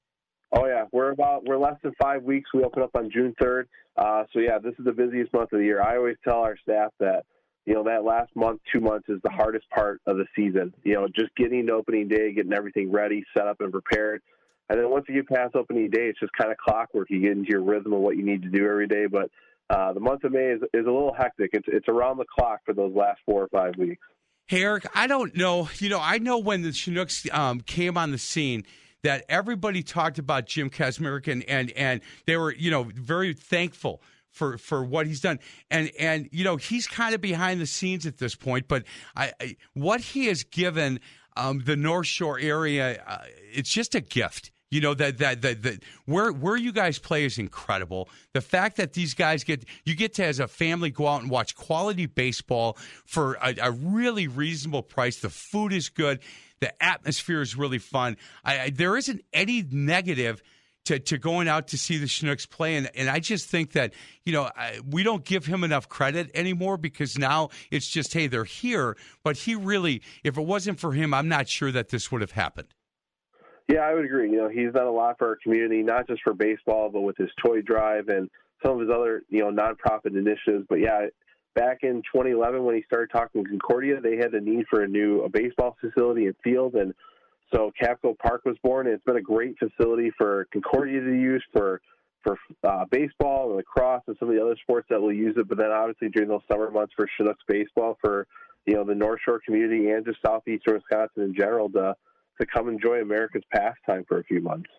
Oh 0.53 0.67
yeah, 0.67 0.87
we're 0.91 1.13
about 1.13 1.45
we're 1.45 1.59
less 1.59 1.77
than 1.85 1.93
five 2.03 2.25
weeks. 2.25 2.51
We 2.53 2.65
open 2.65 2.83
up 2.83 2.91
on 2.97 3.11
June 3.13 3.35
third. 3.41 3.69
Uh, 3.97 4.25
so 4.33 4.41
yeah, 4.41 4.59
this 4.59 4.75
is 4.79 4.85
the 4.85 4.93
busiest 4.93 5.33
month 5.33 5.53
of 5.53 5.61
the 5.61 5.65
year. 5.65 5.81
I 5.81 5.97
always 5.97 6.17
tell 6.27 6.39
our 6.39 6.57
staff 6.57 6.93
that 6.99 7.25
you 7.67 7.75
know, 7.75 7.85
that 7.85 8.05
last 8.05 8.35
month, 8.35 8.61
two 8.73 8.81
months 8.81 9.09
is 9.09 9.21
the 9.23 9.31
hardest 9.31 9.69
part 9.71 10.01
of 10.07 10.17
the 10.17 10.27
season. 10.35 10.73
You 10.83 10.95
know, 10.95 11.07
just 11.09 11.35
getting 11.37 11.67
to 11.67 11.73
opening 11.73 12.09
day, 12.09 12.33
getting 12.33 12.53
everything 12.53 12.91
ready, 12.91 13.25
set 13.37 13.47
up, 13.47 13.61
and 13.61 13.71
prepared. 13.71 14.23
And 14.69 14.79
then 14.79 14.91
once 14.91 15.07
you 15.09 15.17
get 15.17 15.29
past 15.29 15.57
opening 15.57 15.91
day, 15.91 16.09
it's 16.09 16.21
just 16.21 16.33
kind 16.33 16.53
of 16.53 16.59
clockwork. 16.59 17.11
You 17.11 17.21
get 17.21 17.33
into 17.33 17.51
your 17.51 17.63
rhythm 17.63 17.93
of 17.93 18.01
what 18.01 18.17
you 18.17 18.25
need 18.25 18.43
to 18.43 18.49
do 18.49 18.65
every 18.67 18.87
day. 18.87 19.07
But 19.07 19.31
uh, 19.69 19.93
the 19.93 20.01
month 20.01 20.25
of 20.25 20.33
May 20.33 20.53
is, 20.53 20.63
is 20.73 20.87
a 20.87 20.91
little 20.91 21.15
hectic. 21.17 21.51
It's, 21.53 21.67
it's 21.69 21.89
around 21.89 22.19
the 22.19 22.25
clock 22.25 22.61
for 22.65 22.73
those 22.73 22.95
last 22.95 23.21
four 23.27 23.43
or 23.43 23.49
five 23.49 23.77
weeks. 23.77 24.03
Hey, 24.47 24.63
Eric, 24.63 24.87
I 24.95 25.07
don't 25.07 25.37
know. 25.37 25.69
You 25.79 25.91
know, 25.91 26.01
I 26.01 26.19
know 26.19 26.39
when 26.39 26.63
the 26.63 26.73
Chinooks 26.73 27.27
um, 27.33 27.61
came 27.61 27.97
on 27.97 28.11
the 28.11 28.19
scene 28.19 28.65
that 29.03 29.25
everybody 29.29 29.83
talked 29.83 30.19
about 30.19 30.47
Jim 30.47 30.71
Kacmarcik 30.71 31.29
and, 31.29 31.45
and, 31.45 31.71
and 31.73 32.01
they 32.27 32.37
were, 32.37 32.53
you 32.55 32.71
know, 32.71 32.85
very 32.85 33.33
thankful 33.33 34.03
for 34.31 34.59
for 34.59 34.85
what 34.85 35.07
he's 35.07 35.21
done. 35.21 35.39
And 35.71 35.91
and 35.99 36.29
you 36.33 36.45
know 36.45 36.57
he's 36.57 36.87
kind 36.87 37.15
of 37.15 37.21
behind 37.21 37.61
the 37.61 37.67
scenes 37.67 38.07
at 38.07 38.19
this 38.19 38.35
point, 38.35 38.69
but 38.69 38.85
I, 39.17 39.33
I 39.41 39.57
what 39.75 40.01
he 40.01 40.27
has 40.27 40.45
given 40.45 41.01
um, 41.37 41.63
the 41.65 41.77
North 41.77 42.07
Shore 42.07 42.39
area, 42.39 43.03
uh, 43.07 43.25
it's 43.53 43.71
just 43.71 43.95
a 43.95 44.01
gift. 44.01 44.51
You 44.71 44.81
know 44.81 44.95
that 44.95 45.19
that 45.19 45.43
that, 45.43 45.63
that 45.65 45.83
where 46.05 46.31
where 46.33 46.57
you 46.57 46.71
guys 46.71 46.99
play 47.01 47.25
is 47.25 47.39
incredible. 47.39 48.09
The 48.35 48.41
fact 48.41 48.77
that 48.77 48.93
these 48.93 49.15
guys 49.15 49.43
get 49.43 49.65
you 49.85 49.97
get 49.97 50.15
to 50.15 50.25
as 50.25 50.39
a 50.39 50.47
family 50.47 50.91
go 50.91 51.09
out 51.09 51.23
and 51.23 51.31
watch 51.31 51.57
quality 51.57 52.07
baseball 52.07 52.79
for 53.05 53.35
a, 53.43 53.57
a 53.61 53.73
really 53.73 54.29
reasonable 54.29 54.83
price. 54.83 55.19
The 55.19 55.31
food 55.31 55.73
is 55.73 55.89
good. 55.89 56.21
The 56.61 56.81
atmosphere 56.81 57.41
is 57.41 57.57
really 57.57 57.79
fun. 57.79 58.17
I, 58.45 58.61
I, 58.61 58.71
there 58.71 58.97
isn't 58.97 59.23
any 59.33 59.65
negative 59.69 60.41
to, 60.87 60.99
to 60.99 61.19
going 61.19 61.49
out 61.49 61.69
to 61.69 61.79
see 61.79 61.99
the 61.99 62.07
Chinooks 62.07 62.47
play. 62.47 62.77
And, 62.77 62.91
and 62.95 63.09
I 63.09 63.21
just 63.21 63.49
think 63.49 63.73
that, 63.73 63.93
you 64.25 64.33
know, 64.33 64.51
I, 64.57 64.81
we 64.89 65.03
don't 65.03 65.25
give 65.25 65.47
him 65.47 65.65
enough 65.65 65.89
credit 65.89 66.31
anymore 66.35 66.77
because 66.77 67.19
now 67.19 67.51
it's 67.71 67.89
just, 67.89 68.13
hey, 68.13 68.27
they're 68.27 68.45
here. 68.45 68.97
But 69.23 69.37
he 69.37 69.55
really, 69.55 70.03
if 70.25 70.39
it 70.39 70.43
wasn't 70.43 70.81
for 70.81 70.93
him, 70.93 71.13
I'm 71.15 71.29
not 71.29 71.49
sure 71.49 71.71
that 71.73 71.89
this 71.89 72.11
would 72.11 72.21
have 72.21 72.33
happened. 72.33 72.69
Yeah, 73.69 73.81
I 73.81 73.95
would 73.95 74.05
agree. 74.05 74.31
You 74.31 74.39
know, 74.39 74.49
he's 74.49 74.73
done 74.73 74.87
a 74.87 74.91
lot 74.91 75.17
for 75.19 75.29
our 75.29 75.39
community, 75.41 75.83
not 75.83 76.09
just 76.09 76.23
for 76.23 76.35
baseball, 76.35 76.91
but 76.91 77.03
with 77.03 77.17
his 77.17 77.31
toy 77.45 77.63
drive 77.63 78.09
and 78.09 78.29
some 78.65 78.75
of 78.75 78.81
his 78.81 78.91
other, 78.91 79.23
you 79.29 79.41
know, 79.41 79.51
nonprofit 79.51 80.17
initiatives. 80.17 80.67
But 80.69 80.81
yeah, 80.81 81.07
back 81.55 81.79
in 81.83 82.03
2011 82.13 82.65
when 82.65 82.75
he 82.75 82.83
started 82.83 83.11
talking 83.13 83.45
Concordia, 83.45 84.01
they 84.01 84.17
had 84.17 84.35
a 84.35 84.41
need 84.41 84.67
for 84.69 84.83
a 84.83 84.89
new 84.89 85.23
a 85.23 85.29
baseball 85.29 85.77
facility 85.81 86.27
and 86.27 86.35
field, 86.43 86.75
and 86.75 86.93
so 87.53 87.73
Kapco 87.81 88.17
Park 88.19 88.45
was 88.45 88.57
born. 88.63 88.87
And 88.87 88.95
it's 88.95 89.05
been 89.05 89.17
a 89.17 89.23
great 89.23 89.57
facility 89.59 90.11
for 90.17 90.47
Concordia 90.53 91.01
to 91.01 91.13
use 91.13 91.45
for 91.53 91.81
for 92.23 92.39
uh, 92.65 92.85
baseball 92.91 93.49
and 93.49 93.57
lacrosse 93.57 94.03
and 94.07 94.15
some 94.19 94.29
of 94.29 94.35
the 94.35 94.43
other 94.43 94.57
sports 94.63 94.87
that 94.91 95.01
will 95.01 95.13
use 95.13 95.35
it. 95.39 95.49
But 95.49 95.57
then 95.57 95.71
obviously 95.71 96.11
during 96.11 96.29
those 96.29 96.43
summer 96.51 96.71
months 96.71 96.93
for 96.95 97.09
Chinooks 97.17 97.43
baseball 97.49 97.97
for 98.01 98.27
you 98.67 98.75
know 98.75 98.85
the 98.85 98.95
North 98.95 99.21
Shore 99.25 99.41
community 99.45 99.91
and 99.91 100.05
just 100.05 100.19
southeastern 100.25 100.75
Wisconsin 100.75 101.23
in 101.23 101.35
general 101.35 101.71
to 101.71 101.95
to 102.41 102.47
come 102.47 102.69
enjoy 102.69 103.01
America's 103.01 103.43
pastime 103.53 104.05
for 104.09 104.19
a 104.19 104.25
few 104.25 104.41
months. 104.41 104.71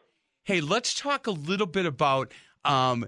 Hey, 0.44 0.62
let's 0.62 0.94
talk 0.94 1.28
a 1.28 1.32
little 1.32 1.68
bit 1.68 1.86
about. 1.86 2.32
Um, 2.66 3.06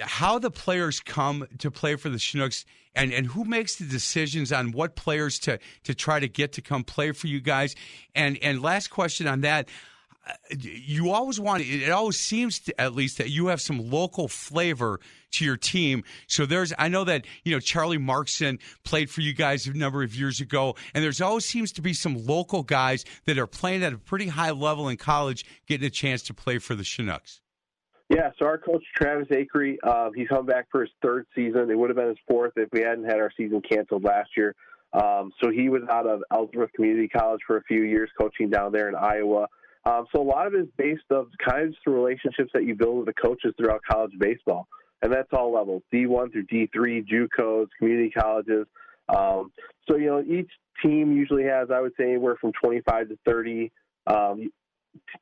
how 0.00 0.38
the 0.38 0.50
players 0.50 1.00
come 1.00 1.46
to 1.58 1.70
play 1.70 1.96
for 1.96 2.08
the 2.08 2.18
Chinooks 2.18 2.64
and, 2.94 3.12
and 3.12 3.26
who 3.26 3.44
makes 3.44 3.76
the 3.76 3.86
decisions 3.86 4.52
on 4.52 4.72
what 4.72 4.96
players 4.96 5.38
to, 5.40 5.58
to 5.84 5.94
try 5.94 6.20
to 6.20 6.28
get 6.28 6.52
to 6.52 6.62
come 6.62 6.84
play 6.84 7.12
for 7.12 7.26
you 7.26 7.40
guys. 7.40 7.74
And, 8.14 8.38
and 8.42 8.62
last 8.62 8.88
question 8.88 9.26
on 9.26 9.42
that. 9.42 9.68
Uh, 10.26 10.32
you 10.58 11.10
always 11.10 11.40
want 11.40 11.62
it 11.62 11.90
always 11.90 12.20
seems 12.20 12.60
to, 12.60 12.78
at 12.78 12.94
least 12.94 13.16
that 13.16 13.30
you 13.30 13.46
have 13.46 13.58
some 13.58 13.90
local 13.90 14.28
flavor 14.28 15.00
to 15.30 15.46
your 15.46 15.56
team. 15.56 16.04
So 16.26 16.44
there's 16.44 16.74
I 16.78 16.88
know 16.88 17.04
that, 17.04 17.24
you 17.42 17.52
know, 17.52 17.60
Charlie 17.60 17.96
Markson 17.96 18.60
played 18.84 19.08
for 19.08 19.22
you 19.22 19.32
guys 19.32 19.66
a 19.66 19.72
number 19.72 20.02
of 20.02 20.14
years 20.14 20.38
ago 20.38 20.76
and 20.92 21.02
there's 21.02 21.22
always 21.22 21.46
seems 21.46 21.72
to 21.72 21.80
be 21.80 21.94
some 21.94 22.26
local 22.26 22.62
guys 22.62 23.06
that 23.24 23.38
are 23.38 23.46
playing 23.46 23.82
at 23.82 23.94
a 23.94 23.98
pretty 23.98 24.26
high 24.26 24.50
level 24.50 24.90
in 24.90 24.98
college 24.98 25.46
getting 25.66 25.86
a 25.86 25.90
chance 25.90 26.22
to 26.24 26.34
play 26.34 26.58
for 26.58 26.74
the 26.74 26.84
Chinooks. 26.84 27.40
Yeah, 28.10 28.30
so 28.40 28.46
our 28.46 28.58
coach 28.58 28.82
Travis 28.96 29.28
Acree, 29.28 29.76
uh, 29.84 30.10
he's 30.12 30.26
come 30.26 30.44
back 30.44 30.66
for 30.72 30.80
his 30.80 30.90
third 31.00 31.26
season. 31.32 31.70
It 31.70 31.78
would 31.78 31.90
have 31.90 31.96
been 31.96 32.08
his 32.08 32.18
fourth 32.26 32.52
if 32.56 32.68
we 32.72 32.80
hadn't 32.80 33.04
had 33.04 33.20
our 33.20 33.30
season 33.36 33.62
canceled 33.62 34.02
last 34.02 34.30
year. 34.36 34.56
Um, 34.92 35.30
so 35.40 35.48
he 35.50 35.68
was 35.68 35.82
out 35.88 36.08
of 36.08 36.20
Ellsworth 36.32 36.72
Community 36.72 37.06
College 37.06 37.40
for 37.46 37.56
a 37.56 37.62
few 37.62 37.82
years, 37.82 38.10
coaching 38.20 38.50
down 38.50 38.72
there 38.72 38.88
in 38.88 38.96
Iowa. 38.96 39.46
Um, 39.84 40.06
so 40.12 40.20
a 40.20 40.24
lot 40.24 40.48
of 40.48 40.54
it 40.54 40.62
is 40.62 40.68
based 40.76 41.04
of 41.10 41.28
kind 41.38 41.68
of 41.68 41.74
relationships 41.86 42.50
that 42.52 42.64
you 42.64 42.74
build 42.74 42.96
with 42.96 43.06
the 43.06 43.12
coaches 43.12 43.54
throughout 43.56 43.80
college 43.88 44.12
baseball, 44.18 44.66
and 45.02 45.12
that's 45.12 45.28
all 45.32 45.54
levels: 45.54 45.84
D1 45.94 46.32
through 46.32 46.46
D3, 46.46 47.06
JUCOs, 47.06 47.68
community 47.78 48.10
colleges. 48.10 48.66
Um, 49.08 49.52
so 49.88 49.96
you 49.96 50.06
know, 50.06 50.20
each 50.22 50.50
team 50.82 51.16
usually 51.16 51.44
has, 51.44 51.68
I 51.72 51.80
would 51.80 51.92
say, 51.96 52.04
anywhere 52.04 52.36
from 52.40 52.52
25 52.60 53.10
to 53.10 53.18
30 53.24 53.70
um, 54.08 54.50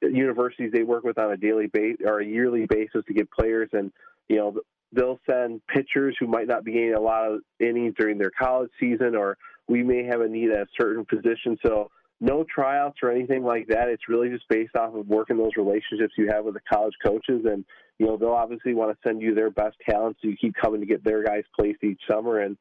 universities 0.02 0.70
they 0.72 0.82
work 0.82 1.04
with 1.04 1.18
on 1.18 1.32
a 1.32 1.36
daily 1.36 1.66
base 1.66 1.96
or 2.04 2.20
a 2.20 2.26
yearly 2.26 2.66
basis 2.66 3.04
to 3.06 3.14
get 3.14 3.30
players, 3.30 3.68
and 3.72 3.92
you 4.28 4.36
know 4.36 4.56
they'll 4.92 5.20
send 5.28 5.60
pitchers 5.66 6.16
who 6.18 6.26
might 6.26 6.46
not 6.46 6.64
be 6.64 6.72
getting 6.72 6.94
a 6.94 7.00
lot 7.00 7.30
of 7.30 7.40
innings 7.60 7.94
during 7.98 8.18
their 8.18 8.30
college 8.30 8.70
season, 8.80 9.14
or 9.14 9.36
we 9.68 9.82
may 9.82 10.04
have 10.04 10.20
a 10.20 10.28
need 10.28 10.50
at 10.50 10.62
a 10.62 10.66
certain 10.80 11.04
position. 11.04 11.58
So 11.64 11.90
no 12.20 12.44
tryouts 12.52 12.98
or 13.02 13.12
anything 13.12 13.44
like 13.44 13.68
that. 13.68 13.88
It's 13.88 14.08
really 14.08 14.28
just 14.28 14.48
based 14.48 14.74
off 14.76 14.94
of 14.94 15.06
working 15.06 15.36
those 15.36 15.56
relationships 15.56 16.14
you 16.16 16.28
have 16.32 16.44
with 16.44 16.54
the 16.54 16.60
college 16.72 16.94
coaches, 17.04 17.44
and 17.44 17.64
you 17.98 18.06
know 18.06 18.16
they'll 18.16 18.30
obviously 18.30 18.74
want 18.74 18.90
to 18.90 19.08
send 19.08 19.22
you 19.22 19.34
their 19.34 19.50
best 19.50 19.76
talent, 19.88 20.16
so 20.20 20.28
you 20.28 20.36
keep 20.36 20.54
coming 20.54 20.80
to 20.80 20.86
get 20.86 21.04
their 21.04 21.22
guys 21.22 21.44
placed 21.58 21.84
each 21.84 22.00
summer. 22.10 22.40
And 22.40 22.56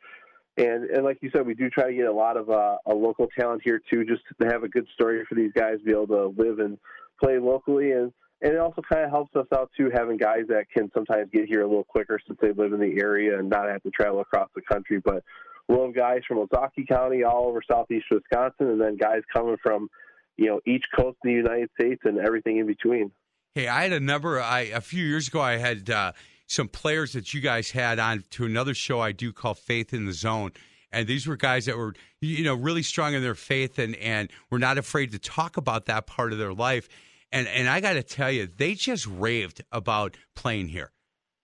and 0.57 0.85
and 0.85 1.03
like 1.03 1.19
you 1.21 1.29
said, 1.31 1.45
we 1.45 1.53
do 1.53 1.69
try 1.69 1.87
to 1.87 1.93
get 1.93 2.07
a 2.07 2.13
lot 2.13 2.35
of 2.35 2.49
uh, 2.49 2.77
a 2.87 2.93
local 2.93 3.27
talent 3.37 3.61
here 3.63 3.79
too, 3.89 4.03
just 4.03 4.23
to 4.41 4.47
have 4.47 4.63
a 4.63 4.67
good 4.67 4.87
story 4.93 5.23
for 5.27 5.35
these 5.35 5.51
guys 5.53 5.77
to 5.79 5.83
be 5.83 5.91
able 5.91 6.07
to 6.07 6.41
live 6.41 6.59
and 6.59 6.77
play 7.21 7.37
locally, 7.37 7.91
and 7.91 8.11
and 8.41 8.53
it 8.53 8.59
also 8.59 8.81
kind 8.81 9.03
of 9.03 9.09
helps 9.09 9.35
us 9.35 9.47
out 9.53 9.69
too, 9.77 9.89
having 9.93 10.17
guys 10.17 10.43
that 10.49 10.65
can 10.75 10.91
sometimes 10.93 11.29
get 11.31 11.45
here 11.45 11.61
a 11.61 11.67
little 11.67 11.83
quicker 11.83 12.19
since 12.27 12.39
they 12.41 12.51
live 12.51 12.73
in 12.73 12.79
the 12.79 12.99
area 13.01 13.37
and 13.37 13.49
not 13.49 13.67
have 13.69 13.83
to 13.83 13.91
travel 13.91 14.19
across 14.19 14.49
the 14.55 14.61
country. 14.61 14.99
But 15.03 15.23
have 15.67 15.93
guys 15.93 16.21
from 16.27 16.37
Ozaukee 16.37 16.87
County 16.87 17.23
all 17.23 17.47
over 17.47 17.61
southeast 17.69 18.05
Wisconsin, 18.09 18.69
and 18.69 18.81
then 18.81 18.97
guys 18.97 19.21
coming 19.33 19.57
from 19.61 19.89
you 20.37 20.47
know 20.47 20.59
each 20.65 20.85
coast 20.95 21.17
of 21.23 21.23
the 21.23 21.33
United 21.33 21.69
States 21.79 22.01
and 22.03 22.17
everything 22.17 22.57
in 22.57 22.65
between. 22.65 23.11
Hey, 23.53 23.67
I 23.67 23.83
had 23.83 23.93
a 23.93 23.99
number. 23.99 24.41
I 24.41 24.61
a 24.61 24.81
few 24.81 25.05
years 25.05 25.27
ago, 25.27 25.39
I 25.39 25.57
had. 25.57 25.89
Uh, 25.89 26.13
some 26.47 26.67
players 26.67 27.13
that 27.13 27.33
you 27.33 27.41
guys 27.41 27.71
had 27.71 27.99
on 27.99 28.23
to 28.31 28.45
another 28.45 28.73
show 28.73 28.99
I 28.99 29.12
do 29.12 29.31
called 29.31 29.60
Faith 29.60 29.93
in 29.93 30.05
the 30.05 30.13
Zone. 30.13 30.51
And 30.91 31.05
these 31.05 31.27
were 31.27 31.36
guys 31.36 31.65
that 31.65 31.77
were, 31.77 31.93
you 32.21 32.43
know, 32.43 32.55
really 32.55 32.81
strong 32.81 33.13
in 33.13 33.21
their 33.21 33.36
faith 33.36 33.77
and, 33.77 33.95
and 33.97 34.29
were 34.49 34.60
not 34.60 34.77
afraid 34.77 35.12
to 35.12 35.19
talk 35.19 35.57
about 35.57 35.86
that 35.86 36.07
part 36.07 36.31
of 36.31 36.39
their 36.39 36.53
life. 36.53 36.88
And, 37.31 37.47
and 37.47 37.67
I 37.67 37.81
got 37.81 37.93
to 37.93 38.03
tell 38.03 38.31
you, 38.31 38.47
they 38.47 38.73
just 38.73 39.05
raved 39.05 39.63
about 39.71 40.15
playing 40.36 40.69
here. 40.69 40.91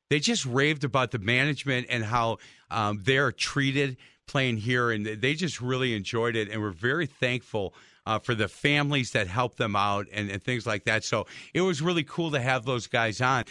They 0.10 0.20
just 0.20 0.46
raved 0.46 0.86
about 0.86 1.12
the 1.12 1.20
management 1.20 1.88
and 1.90 2.06
how 2.06 2.38
um, 2.72 3.02
they're 3.04 3.34
treated 3.34 3.98
playing 4.28 4.58
here. 4.58 4.92
And 4.92 5.06
they 5.06 5.34
just 5.34 5.60
really 5.60 5.94
enjoyed 5.94 6.38
it 6.38 6.50
and 6.50 6.62
were 6.62 6.72
very 6.72 7.06
thankful 7.06 7.74
uh, 8.06 8.20
for 8.20 8.36
the 8.36 8.48
families 8.48 9.12
that 9.12 9.28
helped 9.28 9.58
them 9.58 9.76
out 9.76 10.08
and, 10.14 10.30
and 10.30 10.42
things 10.42 10.66
like 10.66 10.86
that. 10.86 11.04
So 11.04 11.26
it 11.54 11.62
was 11.62 11.82
really 11.82 12.04
cool 12.04 12.32
to 12.32 12.40
have 12.40 12.66
those 12.66 12.88
guys 12.88 13.22
on. 13.22 13.44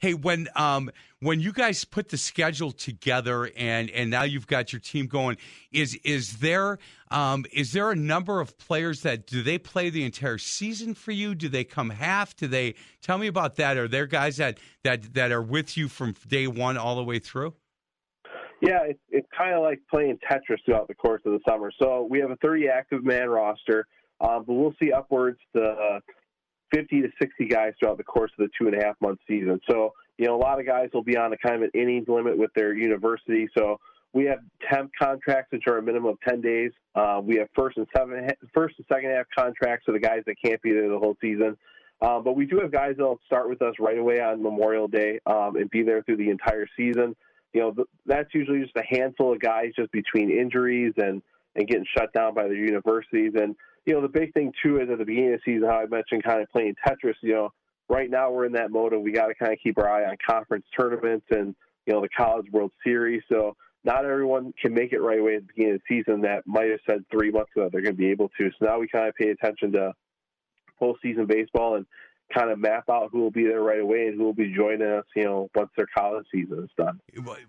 Hey, 0.00 0.14
when 0.14 0.48
um, 0.54 0.90
when 1.20 1.40
you 1.40 1.52
guys 1.52 1.84
put 1.84 2.10
the 2.10 2.16
schedule 2.16 2.70
together 2.70 3.50
and 3.56 3.90
and 3.90 4.10
now 4.10 4.22
you've 4.22 4.46
got 4.46 4.72
your 4.72 4.78
team 4.78 5.06
going, 5.06 5.36
is 5.72 5.98
is 6.04 6.38
there 6.38 6.78
um, 7.10 7.44
is 7.52 7.72
there 7.72 7.90
a 7.90 7.96
number 7.96 8.40
of 8.40 8.56
players 8.58 9.02
that 9.02 9.26
do 9.26 9.42
they 9.42 9.58
play 9.58 9.90
the 9.90 10.04
entire 10.04 10.38
season 10.38 10.94
for 10.94 11.10
you? 11.10 11.34
Do 11.34 11.48
they 11.48 11.64
come 11.64 11.90
half? 11.90 12.36
Do 12.36 12.46
they 12.46 12.76
tell 13.02 13.18
me 13.18 13.26
about 13.26 13.56
that? 13.56 13.76
Are 13.76 13.88
there 13.88 14.06
guys 14.06 14.36
that 14.36 14.58
that 14.84 15.14
that 15.14 15.32
are 15.32 15.42
with 15.42 15.76
you 15.76 15.88
from 15.88 16.14
day 16.28 16.46
one 16.46 16.76
all 16.76 16.94
the 16.94 17.04
way 17.04 17.18
through? 17.18 17.54
Yeah, 18.60 18.84
it's 18.84 19.00
it's 19.10 19.28
kind 19.36 19.54
of 19.54 19.62
like 19.62 19.80
playing 19.90 20.18
Tetris 20.30 20.58
throughout 20.64 20.88
the 20.88 20.94
course 20.94 21.22
of 21.24 21.32
the 21.32 21.40
summer. 21.48 21.72
So 21.80 22.06
we 22.08 22.20
have 22.20 22.30
a 22.30 22.36
30 22.36 22.68
active 22.68 23.04
man 23.04 23.28
roster, 23.28 23.86
um, 24.20 24.44
but 24.46 24.54
we'll 24.54 24.74
see 24.80 24.92
upwards 24.92 25.38
to 25.54 25.62
uh, 25.62 26.00
50 26.72 27.02
to 27.02 27.08
60 27.20 27.46
guys 27.46 27.72
throughout 27.78 27.98
the 27.98 28.04
course 28.04 28.30
of 28.38 28.46
the 28.46 28.50
two 28.58 28.68
and 28.68 28.80
a 28.80 28.84
half 28.84 28.96
month 29.00 29.18
season. 29.26 29.60
So, 29.70 29.94
you 30.16 30.26
know, 30.26 30.36
a 30.36 30.38
lot 30.38 30.60
of 30.60 30.66
guys 30.66 30.90
will 30.92 31.02
be 31.02 31.16
on 31.16 31.32
a 31.32 31.36
kind 31.36 31.56
of 31.56 31.62
an 31.62 31.70
innings 31.74 32.08
limit 32.08 32.36
with 32.36 32.50
their 32.54 32.74
university. 32.74 33.48
So 33.56 33.78
we 34.12 34.24
have 34.24 34.38
temp 34.70 34.90
contracts, 35.00 35.52
which 35.52 35.64
are 35.66 35.78
a 35.78 35.82
minimum 35.82 36.10
of 36.10 36.20
10 36.26 36.40
days. 36.40 36.72
Uh, 36.94 37.20
we 37.22 37.36
have 37.36 37.48
first 37.54 37.76
and 37.76 37.86
seven, 37.96 38.28
first 38.54 38.76
and 38.78 38.86
second 38.92 39.10
half 39.10 39.26
contracts 39.36 39.84
for 39.84 39.92
the 39.92 40.00
guys 40.00 40.22
that 40.26 40.36
can't 40.42 40.60
be 40.62 40.72
there 40.72 40.88
the 40.88 40.98
whole 40.98 41.16
season. 41.20 41.56
Um, 42.00 42.22
but 42.22 42.36
we 42.36 42.46
do 42.46 42.60
have 42.60 42.70
guys 42.70 42.94
that'll 42.96 43.20
start 43.26 43.48
with 43.48 43.60
us 43.60 43.74
right 43.80 43.98
away 43.98 44.20
on 44.20 44.42
Memorial 44.42 44.88
Day 44.88 45.20
um, 45.26 45.56
and 45.56 45.68
be 45.70 45.82
there 45.82 46.02
through 46.02 46.18
the 46.18 46.30
entire 46.30 46.66
season. 46.76 47.16
You 47.52 47.60
know, 47.60 47.84
that's 48.06 48.32
usually 48.34 48.60
just 48.60 48.76
a 48.76 48.84
handful 48.88 49.32
of 49.32 49.40
guys 49.40 49.72
just 49.74 49.90
between 49.90 50.30
injuries 50.30 50.94
and, 50.96 51.22
and 51.56 51.66
getting 51.66 51.86
shut 51.96 52.12
down 52.12 52.34
by 52.34 52.44
their 52.44 52.54
universities. 52.54 53.32
And 53.34 53.56
you 53.88 53.94
know, 53.94 54.02
the 54.02 54.08
big 54.08 54.34
thing 54.34 54.52
too 54.62 54.80
is 54.80 54.90
at 54.90 54.98
the 54.98 55.04
beginning 55.06 55.32
of 55.32 55.40
the 55.44 55.52
season, 55.54 55.66
how 55.66 55.78
I 55.78 55.86
mentioned 55.86 56.22
kind 56.22 56.42
of 56.42 56.50
playing 56.50 56.74
Tetris. 56.86 57.14
You 57.22 57.32
know, 57.32 57.52
right 57.88 58.10
now 58.10 58.30
we're 58.30 58.44
in 58.44 58.52
that 58.52 58.70
mode, 58.70 58.92
and 58.92 59.02
we 59.02 59.12
got 59.12 59.28
to 59.28 59.34
kind 59.34 59.50
of 59.50 59.58
keep 59.62 59.78
our 59.78 59.88
eye 59.88 60.04
on 60.04 60.16
conference 60.28 60.66
tournaments 60.78 61.24
and 61.30 61.56
you 61.86 61.94
know 61.94 62.02
the 62.02 62.10
College 62.10 62.46
World 62.52 62.70
Series. 62.84 63.22
So 63.32 63.56
not 63.84 64.04
everyone 64.04 64.52
can 64.60 64.74
make 64.74 64.92
it 64.92 65.00
right 65.00 65.18
away 65.18 65.36
at 65.36 65.46
the 65.46 65.46
beginning 65.46 65.74
of 65.76 65.80
the 65.88 65.96
season. 65.96 66.20
That 66.20 66.46
might 66.46 66.68
have 66.70 66.80
said 66.86 67.04
three 67.10 67.30
months 67.30 67.52
ago 67.56 67.70
they're 67.72 67.80
going 67.80 67.94
to 67.94 67.98
be 67.98 68.10
able 68.10 68.28
to. 68.38 68.50
So 68.58 68.66
now 68.66 68.78
we 68.78 68.88
kind 68.88 69.08
of 69.08 69.14
pay 69.14 69.30
attention 69.30 69.72
to 69.72 69.94
postseason 70.78 71.26
baseball 71.26 71.76
and 71.76 71.86
kind 72.32 72.50
of 72.50 72.58
map 72.58 72.90
out 72.90 73.08
who 73.10 73.20
will 73.20 73.30
be 73.30 73.44
there 73.44 73.62
right 73.62 73.80
away 73.80 74.08
and 74.08 74.18
who 74.18 74.24
will 74.24 74.34
be 74.34 74.52
joining 74.54 74.86
us. 74.86 75.06
You 75.16 75.24
know, 75.24 75.50
once 75.54 75.70
their 75.78 75.88
college 75.96 76.26
season 76.30 76.64
is 76.64 76.70
done. 76.76 77.00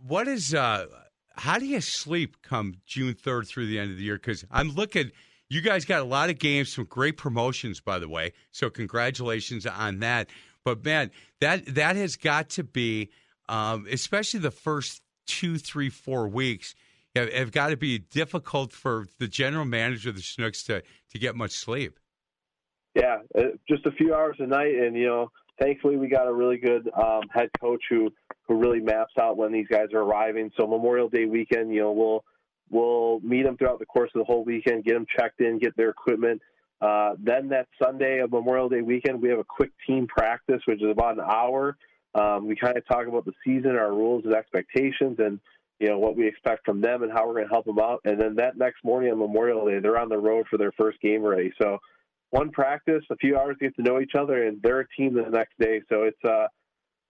What 0.08 0.30
is? 0.30 0.54
uh 0.54 0.86
How 1.34 1.60
do 1.60 1.66
you 1.66 1.82
sleep 1.82 2.38
come 2.44 2.76
June 2.86 3.14
third 3.14 3.46
through 3.46 3.66
the 3.66 3.78
end 3.78 3.92
of 3.92 3.98
the 3.98 4.04
year? 4.04 4.16
Because 4.16 4.46
I'm 4.50 4.70
looking 4.70 5.12
you 5.50 5.62
guys 5.62 5.86
got 5.86 6.02
a 6.02 6.06
lot 6.06 6.30
of 6.30 6.38
games, 6.38 6.74
some 6.74 6.86
great 6.86 7.18
promotions, 7.18 7.80
by 7.80 8.00
the 8.00 8.08
way. 8.08 8.34
So 8.52 8.70
congratulations 8.70 9.66
on 9.66 10.00
that. 10.00 10.30
But 10.64 10.86
man, 10.86 11.12
that 11.42 11.66
that 11.76 11.96
has 11.96 12.16
got 12.16 12.50
to 12.52 12.64
be, 12.64 13.10
um, 13.48 13.88
especially 13.90 14.42
the 14.42 14.52
first 14.52 15.02
two, 15.26 15.58
three, 15.58 15.90
four 15.90 16.28
weeks, 16.28 16.76
have, 17.16 17.32
have, 17.34 17.52
got 17.52 17.70
to 17.70 17.78
be 17.78 18.00
difficult 18.00 18.72
for 18.72 19.08
the 19.18 19.28
general 19.28 19.66
manager 19.66 20.10
of 20.10 20.16
the 20.16 20.22
Chinooks 20.22 20.64
to 20.64 20.84
to 21.12 21.20
get 21.20 21.36
much 21.36 21.52
sleep. 21.52 22.00
Yeah, 22.96 23.20
uh, 23.38 23.44
just 23.68 23.86
a 23.86 23.92
few 23.92 24.14
hours 24.14 24.38
a 24.40 24.46
night, 24.46 24.76
and 24.76 24.96
you 24.96 25.08
know, 25.08 25.32
thankfully 25.60 25.96
we 25.96 26.08
got 26.10 26.28
a 26.28 26.34
really 26.34 26.58
good 26.58 26.90
um, 26.96 27.24
head 27.34 27.50
coach 27.60 27.82
who 27.90 28.12
who 28.48 28.58
really 28.58 28.80
maps 28.80 29.14
out 29.20 29.38
when 29.38 29.52
these 29.52 29.68
guys 29.68 29.88
are 29.94 30.02
arriving. 30.02 30.52
So 30.58 30.68
Memorial 30.68 31.10
Day 31.10 31.26
weekend, 31.26 31.74
you 31.74 31.82
know, 31.82 31.92
we'll 31.92 32.24
We'll 32.70 33.20
meet 33.22 33.44
them 33.44 33.58
throughout 33.58 33.80
the 33.80 33.86
course 33.86 34.12
of 34.14 34.20
the 34.20 34.26
whole 34.26 34.44
weekend, 34.44 34.84
get 34.84 34.94
them 34.94 35.06
checked 35.18 35.42
in, 35.42 35.60
get 35.60 35.76
their 35.76 35.90
equipment. 35.90 36.42
Uh, 36.82 37.16
then 37.20 37.50
that 37.50 37.68
Sunday 37.82 38.20
of 38.20 38.32
Memorial 38.32 38.70
Day 38.70 38.82
weekend, 38.82 39.22
we 39.22 39.30
have 39.30 39.40
a 39.40 39.44
quick 39.44 39.72
team 39.86 40.08
practice, 40.08 40.62
which 40.66 40.82
is 40.82 40.90
about 40.90 41.16
an 41.16 41.26
hour. 41.30 41.78
Um, 42.16 42.48
we 42.48 42.56
kind 42.56 42.78
of 42.78 42.88
talk 42.88 43.08
about 43.08 43.26
the 43.26 43.34
season, 43.44 43.76
our 43.76 43.92
rules 43.92 44.24
and 44.26 44.34
expectations, 44.34 45.18
and 45.20 45.40
you 45.80 45.90
know 45.90 46.00
what 46.00 46.16
we 46.16 46.28
expect 46.28 46.66
from 46.66 46.82
them 46.82 47.04
and 47.04 47.12
how 47.12 47.28
we're 47.28 47.34
going 47.34 47.48
to 47.48 47.54
help 47.54 47.66
them 47.66 47.80
out. 47.80 48.02
And 48.06 48.20
then 48.20 48.36
that 48.36 48.58
next 48.58 48.84
morning 48.84 49.12
on 49.12 49.20
Memorial 49.20 49.68
Day, 49.68 49.80
they're 49.80 50.00
on 50.00 50.10
the 50.10 50.18
road 50.18 50.46
for 50.50 50.58
their 50.58 50.72
first 50.74 51.00
game 51.02 51.24
already. 51.24 51.52
So 51.62 51.80
one 52.32 52.52
practice, 52.52 53.04
a 53.10 53.16
few 53.18 53.38
hours 53.38 53.58
to 53.60 53.66
get 53.66 53.76
to 53.76 53.82
know 53.82 54.00
each 54.00 54.14
other, 54.18 54.48
and 54.48 54.62
they're 54.62 54.82
a 54.82 54.88
team 54.98 55.14
the 55.14 55.30
next 55.30 55.54
day. 55.60 55.82
So 55.90 56.04
it's 56.04 56.24
uh, 56.24 56.48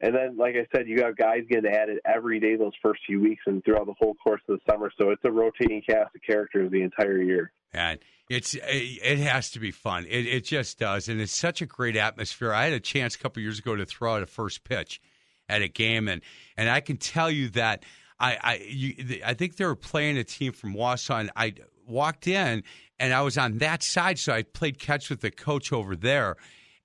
and 0.01 0.15
then, 0.15 0.37
like 0.37 0.55
I 0.55 0.65
said, 0.75 0.87
you 0.87 0.97
got 0.97 1.17
guys 1.17 1.43
getting 1.49 1.71
added 1.71 1.99
every 2.05 2.39
day 2.39 2.55
those 2.55 2.73
first 2.81 3.01
few 3.05 3.19
weeks 3.19 3.43
and 3.45 3.63
throughout 3.63 3.85
the 3.85 3.95
whole 3.99 4.15
course 4.15 4.41
of 4.47 4.57
the 4.59 4.71
summer. 4.71 4.91
So 4.97 5.09
it's 5.09 5.23
a 5.25 5.31
rotating 5.31 5.81
cast 5.81 6.15
of 6.15 6.21
characters 6.25 6.71
the 6.71 6.81
entire 6.81 7.21
year. 7.21 7.51
And 7.73 7.99
it's 8.29 8.55
it 8.61 9.19
has 9.19 9.51
to 9.51 9.59
be 9.59 9.71
fun. 9.71 10.05
It, 10.05 10.25
it 10.25 10.45
just 10.45 10.79
does, 10.79 11.09
and 11.09 11.19
it's 11.19 11.35
such 11.35 11.61
a 11.61 11.65
great 11.65 11.95
atmosphere. 11.95 12.53
I 12.53 12.65
had 12.65 12.73
a 12.73 12.79
chance 12.79 13.15
a 13.15 13.19
couple 13.19 13.41
years 13.41 13.59
ago 13.59 13.75
to 13.75 13.85
throw 13.85 14.15
out 14.15 14.23
a 14.23 14.27
first 14.27 14.63
pitch 14.63 15.01
at 15.47 15.61
a 15.61 15.67
game, 15.67 16.07
and 16.07 16.21
and 16.55 16.69
I 16.69 16.79
can 16.79 16.97
tell 16.97 17.29
you 17.29 17.49
that 17.49 17.83
I 18.19 18.37
I 18.41 18.55
you, 18.67 19.21
I 19.25 19.33
think 19.33 19.57
they 19.57 19.65
were 19.65 19.75
playing 19.75 20.17
a 20.17 20.23
team 20.23 20.53
from 20.53 20.73
Wausau, 20.73 21.19
and 21.19 21.31
I 21.35 21.53
walked 21.87 22.27
in 22.27 22.63
and 22.99 23.13
I 23.13 23.21
was 23.21 23.37
on 23.37 23.57
that 23.59 23.81
side, 23.81 24.19
so 24.19 24.33
I 24.33 24.43
played 24.43 24.79
catch 24.79 25.09
with 25.09 25.21
the 25.21 25.31
coach 25.31 25.73
over 25.73 25.95
there 25.95 26.35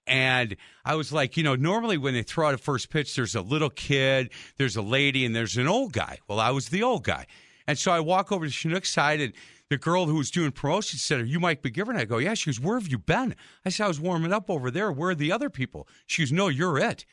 And 0.07 0.57
I 0.85 0.97
was 0.97 1.13
like, 1.13 1.37
you 1.37 1.43
know, 1.43 1.55
normally 1.55 1.97
when 1.97 2.15
they 2.15 2.23
throw 2.23 2.49
out 2.49 2.55
a 2.55 2.59
first 2.59 2.91
pitch, 2.91 3.15
there's 3.17 3.35
a 3.35 3.41
little 3.41 3.71
kid, 3.71 4.31
there's 4.59 4.77
a 4.77 4.83
lady, 4.83 5.25
and 5.25 5.35
there's 5.35 5.57
an 5.57 5.67
old 5.67 5.93
guy. 5.93 6.19
Well, 6.29 6.41
I 6.41 6.51
was 6.51 6.69
the 6.69 6.83
old 6.83 7.05
guy. 7.05 7.27
And 7.67 7.79
so 7.79 7.91
I 7.91 8.01
walk 8.01 8.31
over 8.31 8.45
to 8.45 8.53
Chinook 8.53 8.85
side, 8.85 9.21
and 9.21 9.33
the 9.71 9.79
girl 9.79 10.07
who 10.07 10.17
was 10.17 10.31
doing 10.31 10.53
promotion 10.53 10.99
said, 10.99 11.21
Are 11.21 11.25
you 11.25 11.41
Mike 11.41 11.63
McGivern? 11.63 11.97
I 11.97 12.05
go, 12.05 12.19
Yeah. 12.19 12.35
She 12.35 12.51
goes, 12.51 12.61
Where 12.61 12.79
have 12.79 12.89
you 12.89 12.99
been? 12.99 13.35
I 13.65 13.71
said, 13.71 13.85
I 13.85 13.89
was 13.89 14.01
warming 14.01 14.33
up 14.33 14.51
over 14.51 14.71
there. 14.71 14.93
Where 14.93 15.11
are 15.11 15.15
the 15.15 15.33
other 15.33 15.49
people? 15.49 15.89
She 16.07 16.23
goes, 16.23 16.33
No, 16.33 16.49
you're 16.49 16.79
it. 16.79 17.07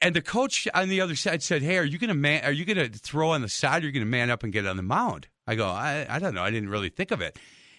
And 0.00 0.14
the 0.14 0.22
coach 0.22 0.68
on 0.74 0.88
the 0.88 1.00
other 1.00 1.16
side 1.16 1.42
said, 1.42 1.62
Hey, 1.62 1.76
are 1.76 1.84
you 1.84 1.98
gonna 1.98 2.14
man 2.14 2.44
are 2.44 2.52
you 2.52 2.64
gonna 2.64 2.88
throw 2.88 3.30
on 3.30 3.42
the 3.42 3.48
side 3.48 3.82
or 3.82 3.86
are 3.86 3.88
you 3.88 3.92
gonna 3.92 4.06
man 4.06 4.30
up 4.30 4.42
and 4.42 4.52
get 4.52 4.66
on 4.66 4.76
the 4.76 4.82
mound? 4.82 5.28
I 5.46 5.54
go, 5.54 5.66
I, 5.66 6.06
I 6.08 6.18
don't 6.18 6.34
know. 6.34 6.42
I 6.42 6.50
didn't 6.50 6.68
really 6.68 6.88
think 6.88 7.10
of 7.10 7.20
it. 7.20 7.38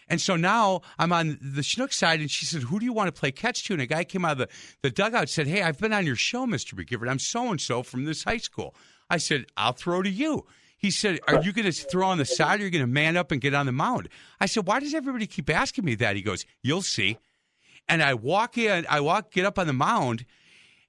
And 0.10 0.20
so 0.20 0.36
now 0.36 0.82
I'm 0.98 1.14
on 1.14 1.38
the 1.42 1.64
Chinook 1.64 1.94
side, 1.94 2.20
and 2.20 2.30
she 2.32 2.46
said, 2.46 2.64
Who 2.64 2.80
do 2.80 2.86
you 2.86 2.94
want 2.94 3.14
to 3.14 3.20
play 3.20 3.32
catch 3.32 3.64
to? 3.66 3.74
And 3.74 3.82
a 3.82 3.86
guy 3.86 4.04
came 4.04 4.26
out 4.26 4.34
of 4.34 4.38
the, 4.40 4.50
the 4.82 4.90
dugout 4.90 5.30
said, 5.30 5.48
Hey, 5.48 5.62
I've 5.62 5.80
been 5.80 5.94
on 5.94 6.06
your 6.06 6.16
show, 6.16 6.46
Mr. 6.46 6.74
McGivern. 6.74 7.10
I'm 7.10 7.20
so 7.20 7.50
and 7.50 7.62
so 7.62 7.84
from 7.84 8.06
this 8.06 8.24
high 8.24 8.38
school. 8.38 8.76
I 9.10 9.18
said, 9.18 9.46
I'll 9.56 9.74
throw 9.74 10.02
to 10.02 10.10
you. 10.10 10.46
He 10.78 10.92
said, 10.92 11.20
Are 11.28 11.42
you 11.44 11.52
going 11.54 11.72
to 11.72 11.72
throw 11.72 12.08
on 12.08 12.18
the 12.18 12.26
side 12.26 12.60
or 12.60 12.64
are 12.64 12.66
you 12.66 12.72
going 12.72 12.84
to 12.84 12.88
man 12.88 13.18
up 13.18 13.32
and 13.32 13.42
get 13.42 13.54
on 13.54 13.66
the 13.66 13.72
mound? 13.72 14.10
I 14.40 14.46
said, 14.46 14.66
Why 14.66 14.80
does 14.80 14.94
everybody 14.94 15.28
keep 15.28 15.50
asking 15.50 15.86
me 15.86 15.96
that? 15.96 16.16
He 16.16 16.22
goes, 16.22 16.46
You'll 16.64 16.82
see. 16.82 17.18
And 17.88 18.02
I 18.04 18.14
walk 18.14 18.58
in, 18.58 18.86
I 18.90 19.00
walk, 19.02 19.32
get 19.32 19.46
up 19.46 19.60
on 19.60 19.68
the 19.68 19.74
mound. 19.74 20.26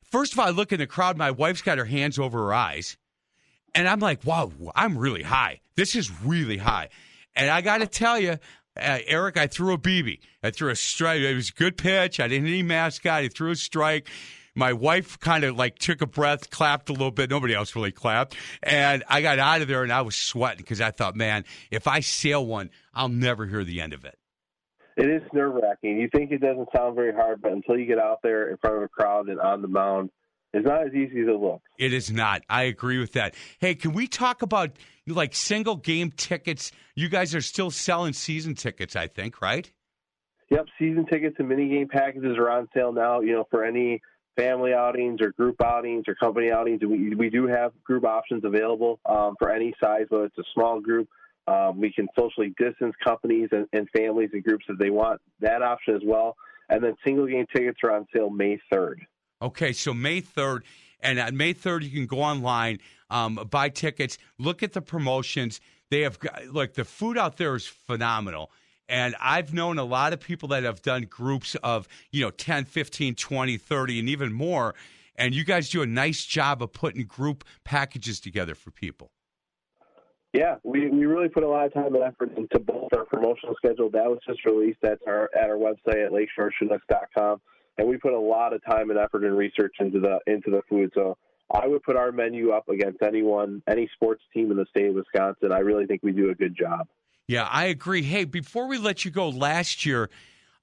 First 0.03 0.33
of 0.33 0.39
all, 0.39 0.47
I 0.47 0.51
look 0.51 0.73
in 0.73 0.79
the 0.79 0.87
crowd. 0.87 1.17
My 1.17 1.31
wife's 1.31 1.63
got 1.63 1.79
her 1.79 1.85
hands 1.85 2.19
over 2.19 2.39
her 2.39 2.55
eyes. 2.55 2.97
And 3.75 3.89
I'm 3.89 4.01
like, 4.01 4.25
wow, 4.25 4.51
I'm 4.75 4.99
really 4.99 5.23
high. 5.23 5.61
This 5.77 5.95
is 5.95 6.11
really 6.23 6.59
high. 6.59 6.89
And 7.37 7.49
I 7.49 7.61
got 7.61 7.79
to 7.79 7.87
tell 7.87 8.19
you, 8.19 8.39
uh, 8.77 8.99
Eric, 9.07 9.37
I 9.37 9.47
threw 9.47 9.75
a 9.75 9.79
BB. 9.79 10.21
I 10.43 10.51
threw 10.51 10.71
a 10.71 10.77
strike. 10.77 11.21
It 11.21 11.35
was 11.35 11.51
a 11.51 11.53
good 11.53 11.77
pitch. 11.77 12.21
I 12.21 12.29
didn't 12.29 12.47
hit 12.47 12.53
any 12.53 12.63
mascot. 12.63 13.23
He 13.23 13.29
threw 13.29 13.51
a 13.51 13.57
strike. 13.57 14.09
My 14.55 14.73
wife 14.73 15.19
kind 15.21 15.45
of 15.45 15.57
like 15.57 15.79
took 15.79 16.03
a 16.03 16.07
breath, 16.07 16.51
clapped 16.51 16.89
a 16.89 16.93
little 16.93 17.11
bit. 17.11 17.31
Nobody 17.31 17.55
else 17.55 17.75
really 17.77 17.93
clapped. 17.93 18.37
And 18.63 19.05
I 19.09 19.23
got 19.23 19.39
out 19.39 19.63
of 19.63 19.69
there 19.69 19.83
and 19.83 19.93
I 19.93 20.03
was 20.03 20.17
sweating 20.17 20.59
because 20.59 20.81
I 20.81 20.91
thought, 20.91 21.15
man, 21.17 21.45
if 21.71 21.87
I 21.87 22.01
sail 22.01 22.45
one, 22.45 22.71
I'll 22.93 23.09
never 23.09 23.47
hear 23.47 23.65
the 23.65 23.81
end 23.81 23.93
of 23.93 24.05
it. 24.05 24.19
It 24.97 25.09
is 25.09 25.23
nerve 25.33 25.55
wracking. 25.55 25.99
You 25.99 26.09
think 26.13 26.31
it 26.31 26.41
doesn't 26.41 26.69
sound 26.77 26.95
very 26.95 27.15
hard, 27.15 27.41
but 27.41 27.53
until 27.53 27.79
you 27.79 27.87
get 27.87 27.99
out 27.99 28.19
there 28.23 28.51
in 28.51 28.57
front 28.59 28.77
of 28.77 28.83
a 28.83 28.89
crowd 28.89 29.29
and 29.29 29.41
on 29.41 29.63
the 29.63 29.69
mound, 29.69 30.11
it's 30.53 30.67
not 30.67 30.87
as 30.87 30.95
easy 30.95 31.21
as 31.21 31.29
it 31.29 31.41
looks. 31.41 31.65
It 31.79 31.93
is 31.93 32.11
not. 32.11 32.43
I 32.49 32.65
agree 32.65 32.99
with 32.99 33.13
that. 33.13 33.35
Hey, 33.59 33.75
can 33.75 33.93
we 33.93 34.07
talk 34.07 34.43
about 34.43 34.71
like 35.07 35.35
single 35.35 35.77
game 35.77 36.11
tickets? 36.11 36.73
You 36.95 37.09
guys 37.09 37.35
are 37.35 37.41
still 37.41 37.71
selling 37.71 38.13
season 38.13 38.55
tickets, 38.55 38.97
I 38.97 39.07
think, 39.07 39.41
right? 39.41 39.71
Yep, 40.51 40.67
season 40.79 41.07
tickets 41.07 41.37
and 41.39 41.49
mini 41.49 41.69
game 41.69 41.89
packages 41.89 42.37
are 42.37 42.51
on 42.51 42.69
sale 42.75 42.93
now. 42.93 43.21
You 43.21 43.33
know, 43.33 43.47
for 43.51 43.65
any 43.65 44.03
family 44.37 44.73
outings 44.73 45.21
or 45.21 45.31
group 45.33 45.63
outings 45.63 46.05
or 46.09 46.17
company 46.17 46.51
outings, 46.51 46.81
we 46.83 47.15
we 47.15 47.31
do 47.31 47.47
have 47.47 47.73
group 47.85 48.05
options 48.05 48.45
available 48.45 48.99
um, 49.07 49.37
for 49.39 49.53
any 49.53 49.73
size, 49.83 50.07
whether 50.09 50.25
it's 50.25 50.39
a 50.39 50.45
small 50.55 50.81
group. 50.81 51.09
Um, 51.47 51.81
we 51.81 51.93
can 51.93 52.09
socially 52.19 52.55
distance 52.59 52.95
companies 53.03 53.49
and, 53.53 53.67
and 53.73 53.89
families 53.97 54.31
and 54.33 54.43
groups 54.43 54.65
if 54.69 54.79
they 54.79 54.91
want 54.91 55.21
that 55.41 55.63
option 55.63 55.95
as 55.95 56.03
well. 56.05 56.37
And 56.69 56.83
then 56.83 56.95
single 57.05 57.27
game 57.27 57.47
tickets 57.55 57.79
are 57.83 57.93
on 57.93 58.07
sale 58.15 58.31
May 58.31 58.59
third. 58.73 59.01
Okay, 59.43 59.73
so 59.73 59.95
May 59.95 60.21
3rd, 60.21 60.61
and 61.01 61.19
on 61.19 61.37
May 61.37 61.55
3rd, 61.55 61.85
you 61.85 61.91
can 61.91 62.07
go 62.07 62.21
online, 62.21 62.79
um, 63.09 63.37
buy 63.51 63.71
tickets, 63.71 64.19
look 64.39 64.63
at 64.63 64.73
the 64.73 64.83
promotions. 64.83 65.61
They 65.91 66.01
have, 66.03 66.19
like, 66.53 66.75
the 66.75 66.85
food 66.85 67.17
out 67.17 67.39
there 67.39 67.55
is 67.55 67.67
phenomenal. 67.67 68.51
And 68.89 69.15
I've 69.21 69.55
known 69.55 69.79
a 69.79 69.85
lot 69.85 70.13
of 70.13 70.21
people 70.21 70.49
that 70.49 70.65
have 70.65 70.83
done 70.83 71.03
groups 71.03 71.55
of, 71.57 71.89
you 72.11 72.23
know, 72.23 72.31
10, 72.31 72.65
15, 72.65 73.15
20, 73.15 73.57
30, 73.57 74.01
and 74.01 74.09
even 74.09 74.33
more. 74.33 74.75
And 75.17 75.35
you 75.35 75.45
guys 75.45 75.71
do 75.71 75.83
a 75.83 75.87
nice 75.87 76.25
job 76.25 76.63
of 76.63 76.73
putting 76.73 77.05
group 77.07 77.45
packages 77.65 78.21
together 78.21 78.55
for 78.55 78.71
people. 78.71 79.11
Yeah, 80.33 80.57
we, 80.63 80.89
we 80.89 81.07
really 81.07 81.29
put 81.29 81.43
a 81.45 81.49
lot 81.49 81.67
of 81.67 81.75
time 81.75 81.95
and 81.95 82.05
effort 82.05 82.37
into 82.37 82.59
both 82.59 82.93
our 82.93 83.05
promotional 83.05 83.55
schedule. 83.57 83.91
That 83.91 84.05
was 84.05 84.19
just 84.27 84.45
released 84.45 84.85
at 84.85 84.99
our 85.07 85.29
at 85.37 85.51
our 85.51 85.57
website 85.57 86.07
at 86.07 86.13
lakeshorechinook.com 86.13 87.41
and 87.79 87.89
we 87.89 87.97
put 87.97 88.13
a 88.13 88.19
lot 88.19 88.53
of 88.53 88.65
time 88.65 88.91
and 88.91 88.99
effort 88.99 89.25
and 89.25 89.37
research 89.37 89.75
into 89.81 90.01
the 90.01 90.19
into 90.27 90.51
the 90.51 90.63
food. 90.69 90.91
So 90.95 91.17
I 91.53 91.67
would 91.67 91.83
put 91.83 91.97
our 91.97 92.13
menu 92.13 92.53
up 92.53 92.69
against 92.69 93.03
anyone, 93.03 93.63
any 93.69 93.89
sports 93.95 94.23
team 94.33 94.51
in 94.51 94.57
the 94.57 94.67
state 94.71 94.89
of 94.89 94.95
Wisconsin. 94.95 95.53
I 95.53 95.59
really 95.59 95.87
think 95.87 96.03
we 96.03 96.13
do 96.13 96.31
a 96.31 96.35
good 96.35 96.57
job. 96.57 96.87
Yeah, 97.27 97.45
I 97.45 97.67
agree. 97.67 98.03
Hey, 98.03 98.25
before 98.25 98.67
we 98.67 98.79
let 98.79 99.05
you 99.05 99.11
go, 99.11 99.29
last 99.29 99.87
year, 99.87 100.11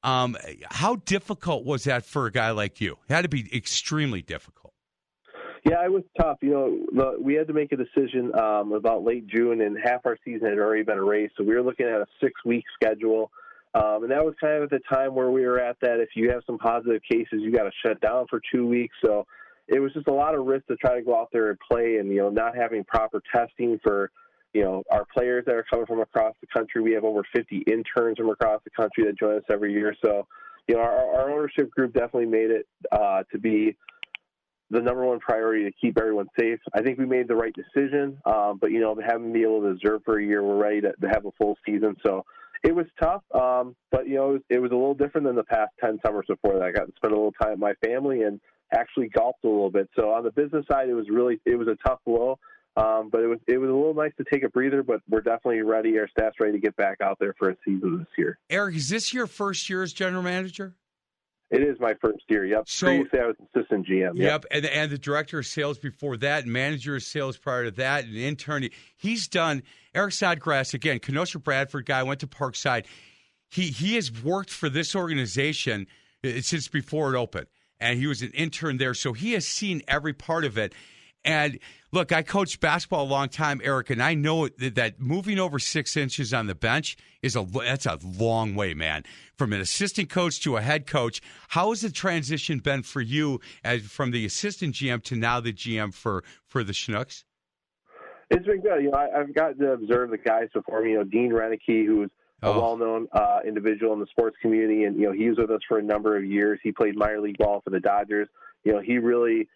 um, 0.04 0.38
how 0.70 0.98
difficult 0.98 1.66
was 1.66 1.86
that 1.86 2.06
for 2.06 2.26
a 2.26 2.32
guy 2.32 2.52
like 2.52 2.80
you? 2.82 2.98
It 3.10 3.14
had 3.14 3.24
to 3.24 3.30
be 3.30 3.50
extremely 3.56 4.22
difficult. 4.22 4.74
Yeah, 5.66 5.84
it 5.84 5.92
was 5.92 6.04
tough. 6.20 6.38
You 6.42 6.52
know, 6.52 6.86
the, 6.94 7.22
we 7.22 7.34
had 7.34 7.48
to 7.48 7.54
make 7.54 7.72
a 7.74 7.78
decision 7.78 8.38
um, 8.40 8.72
about 8.72 9.04
late 9.04 9.28
June, 9.28 9.62
and 9.62 9.78
half 9.82 10.06
our 10.06 10.18
season 10.24 10.48
had 10.48 10.60
already 10.60 10.84
been 10.84 10.98
erased. 10.98 11.34
So 11.38 11.44
we 11.44 11.56
were 11.56 11.64
looking 11.64 11.88
at 11.88 12.00
a 12.00 12.06
six-week 12.22 12.64
schedule. 12.76 13.32
Um, 13.74 14.04
and 14.04 14.12
that 14.12 14.24
was 14.24 14.34
kind 14.40 14.56
of 14.56 14.64
at 14.64 14.70
the 14.70 14.80
time 14.92 15.14
where 15.14 15.30
we 15.30 15.46
were 15.46 15.60
at 15.60 15.78
that 15.82 16.00
if 16.00 16.10
you 16.16 16.32
have 16.32 16.42
some 16.46 16.58
positive 16.58 17.02
cases, 17.10 17.42
you 17.42 17.52
got 17.52 17.64
to 17.64 17.72
shut 17.86 18.00
down 18.02 18.26
for 18.30 18.42
two 18.52 18.68
weeks. 18.68 18.96
So 19.04 19.26
it 19.68 19.80
was 19.80 19.94
just 19.94 20.08
a 20.08 20.14
lot 20.14 20.36
of 20.36 20.46
risk 20.46 20.68
to 20.68 20.76
try 20.78 20.96
to 20.96 21.02
go 21.02 21.20
out 21.20 21.30
there 21.32 21.50
and 21.50 21.60
play 21.60 21.98
and, 21.98 22.10
you 22.10 22.18
know, 22.18 22.30
not 22.30 22.56
having 22.56 22.84
proper 22.86 23.22
testing 23.34 23.80
for, 23.84 24.12
you 24.54 24.64
know, 24.64 24.84
our 24.90 25.06
players 25.14 25.44
that 25.46 25.56
are 25.56 25.66
coming 25.70 25.86
from 25.86 26.00
across 26.00 26.34
the 26.42 26.48
country. 26.48 26.82
We 26.82 26.94
have 26.94 27.04
over 27.04 27.22
50 27.36 27.64
interns 27.68 28.18
from 28.18 28.30
across 28.30 28.62
the 28.64 28.72
country 28.72 29.04
that 29.06 29.20
join 29.20 29.38
us 29.38 29.44
every 29.52 29.74
year. 29.74 29.96
So, 30.04 30.26
you 30.68 30.76
know, 30.76 30.82
our, 30.82 31.16
our 31.16 31.32
ownership 31.32 31.70
group 31.72 31.94
definitely 31.94 32.28
made 32.28 32.52
it 32.52 32.68
uh, 32.92 33.24
to 33.32 33.38
be 33.38 33.76
the 34.70 34.82
number 34.82 35.06
one 35.06 35.20
priority 35.20 35.64
to 35.64 35.72
keep 35.80 35.98
everyone 35.98 36.28
safe. 36.40 36.60
I 36.74 36.82
think 36.82 37.00
we 37.00 37.06
made 37.06 37.28
the 37.28 37.36
right 37.36 37.54
decision, 37.54 38.18
um, 38.26 38.58
but 38.60 38.72
you 38.72 38.82
know, 38.82 38.98
having 39.06 39.32
be 39.32 39.44
able 39.44 39.62
to 39.62 39.68
observe 39.68 40.02
for 40.04 40.20
a 40.20 40.26
year, 40.26 40.44
we're 40.44 40.58
ready 40.58 40.82
to, 40.82 40.92
to 40.94 41.08
have 41.08 41.26
a 41.26 41.32
full 41.38 41.58
season. 41.66 41.96
So 42.06 42.26
it 42.64 42.76
was 42.76 42.86
tough, 43.02 43.24
um, 43.34 43.76
but 43.92 44.08
you 44.08 44.16
know, 44.16 44.30
it 44.30 44.34
was, 44.34 44.42
it 44.50 44.60
was, 44.60 44.72
a 44.72 44.76
little 44.76 44.94
different 44.94 45.26
than 45.28 45.36
the 45.36 45.44
past 45.44 45.72
ten 45.84 46.00
summers 46.06 46.26
before 46.28 46.54
that. 46.54 46.64
I 46.64 46.72
got 46.72 46.86
to 46.86 46.94
spend 46.96 47.14
a 47.14 47.16
little 47.16 47.34
time 47.34 47.52
with 47.52 47.60
my 47.60 47.74
family 47.86 48.24
and 48.24 48.40
actually 48.74 49.10
golfed 49.10 49.44
a 49.44 49.48
little 49.48 49.70
bit. 49.70 49.90
So 49.96 50.12
on 50.12 50.24
the 50.24 50.32
business 50.32 50.66
side, 50.70 50.90
it 50.90 50.94
was 50.94 51.08
really 51.10 51.40
it 51.46 51.56
was 51.56 51.68
a 51.68 51.78
tough 51.88 52.00
blow. 52.06 52.40
Um, 52.76 53.10
but 53.12 53.22
it 53.22 53.28
was 53.28 53.40
it 53.48 53.58
was 53.58 53.72
a 53.72 53.74
little 53.74 53.96
nice 53.96 54.12
to 54.18 54.24
take 54.32 54.44
a 54.44 54.50
breather, 54.50 54.84
but 54.84 55.02
we're 55.10 55.22
definitely 55.22 55.64
ready. 55.64 55.98
Our 55.98 56.08
staff's 56.10 56.40
ready 56.40 56.54
to 56.54 56.60
get 56.60 56.76
back 56.76 57.02
out 57.02 57.18
there 57.20 57.34
for 57.40 57.50
a 57.50 57.56
season 57.66 57.98
this 57.98 58.08
year. 58.18 58.38
Eric, 58.52 58.76
is 58.76 58.88
this 58.88 59.14
your 59.14 59.26
first 59.26 59.68
year 59.68 59.82
as 59.82 59.94
general 59.94 60.22
manager? 60.22 60.76
It 61.50 61.62
is 61.62 61.80
my 61.80 61.94
first 62.02 62.24
year. 62.28 62.46
Yep. 62.46 62.68
So, 62.68 62.88
Previously, 62.88 63.20
I 63.20 63.28
was 63.28 63.36
assistant 63.56 63.88
GM. 63.88 64.16
Yep. 64.16 64.16
yep. 64.16 64.46
And, 64.52 64.66
and 64.66 64.92
the 64.92 64.98
director 64.98 65.40
of 65.40 65.46
sales 65.46 65.78
before 65.78 66.18
that, 66.18 66.46
manager 66.46 66.96
of 66.98 67.04
sales 67.04 67.38
prior 67.38 67.66
to 67.66 67.72
that, 67.72 68.04
and 68.04 68.16
intern. 68.16 68.68
He's 68.98 69.28
done, 69.28 69.64
Eric 69.96 70.14
Snodgrass, 70.14 70.74
again, 70.74 71.00
Kenosha 71.00 71.40
Bradford 71.40 71.86
guy, 71.86 72.04
went 72.04 72.20
to 72.20 72.28
Parkside. 72.28 72.86
He, 73.50 73.68
he 73.68 73.96
has 73.96 74.12
worked 74.24 74.50
for 74.50 74.68
this 74.68 74.94
organization 74.94 75.88
uh, 76.24 76.42
since 76.42 76.68
before 76.68 77.16
it 77.16 77.18
opened, 77.18 77.48
and 77.80 77.98
he 77.98 78.08
was 78.08 78.22
an 78.22 78.32
intern 78.32 78.78
there. 78.78 78.94
So 78.94 79.14
he 79.14 79.32
has 79.34 79.48
seen 79.48 79.82
every 79.88 80.14
part 80.14 80.44
of 80.44 80.58
it. 80.58 80.74
And 81.28 81.60
look, 81.92 82.14
I 82.14 82.22
coached 82.24 82.62
basketball 82.62 83.04
a 83.04 83.12
long 83.12 83.28
time, 83.28 83.60
Eric, 83.62 83.90
and 83.90 84.02
I 84.02 84.14
know 84.14 84.48
that, 84.48 84.94
moving 84.98 85.40
over 85.40 85.60
six 85.60 85.98
inches 85.98 86.34
on 86.34 86.48
the 86.48 86.56
bench 86.56 86.96
is 87.22 87.36
a 87.36 87.44
that's 87.44 87.86
a 87.86 88.00
long 88.02 88.56
way, 88.56 88.74
man. 88.74 89.04
From 89.36 89.52
an 89.52 89.60
assistant 89.60 90.10
coach 90.10 90.40
to 90.44 90.56
a 90.56 90.62
head 90.62 90.88
coach, 90.88 91.22
how 91.50 91.70
has 91.70 91.82
the 91.82 91.92
transition 91.92 92.60
been 92.60 92.82
for 92.82 93.02
you 93.02 93.42
as 93.64 93.82
from 93.82 94.12
the 94.12 94.26
assistant 94.26 94.76
GM 94.76 95.04
to 95.04 95.18
now 95.18 95.42
the 95.42 95.52
GM 95.52 95.94
for 95.94 96.24
for 96.46 96.64
the 96.64 96.72
Schnooks? 96.72 97.26
It's 98.30 98.46
been 98.46 98.62
good. 98.62 98.84
You 98.84 98.92
know, 98.92 98.98
I, 98.98 99.18
have 99.18 99.34
gotten 99.36 99.60
to 99.60 99.74
observe 99.74 100.12
the 100.12 100.18
guys 100.18 100.48
before 100.54 100.82
me. 100.84 100.92
You 100.92 100.98
know, 101.00 101.04
Dean 101.04 101.32
Renicky, 101.32 101.86
who's 101.86 102.10
a 102.42 102.48
oh. 102.48 102.62
well-known 102.62 103.08
uh, 103.12 103.40
individual 103.46 103.94
in 103.94 104.00
the 104.00 104.08
sports 104.08 104.38
community, 104.42 104.86
and 104.86 104.98
you 104.98 105.08
know, 105.08 105.12
he 105.12 105.28
was 105.28 105.38
with 105.38 105.52
us 105.52 105.62
for 105.68 105.80
a 105.80 105.84
number 105.84 106.16
of 106.16 106.24
years. 106.24 106.60
He 106.64 106.72
played 106.72 106.96
minor 106.96 107.20
league 107.20 107.38
ball 107.38 107.62
for 107.62 107.70
the 107.70 107.80
Dodgers. 107.82 108.30
You 108.64 108.74
know, 108.74 108.82
he 108.82 108.98
really 108.98 109.48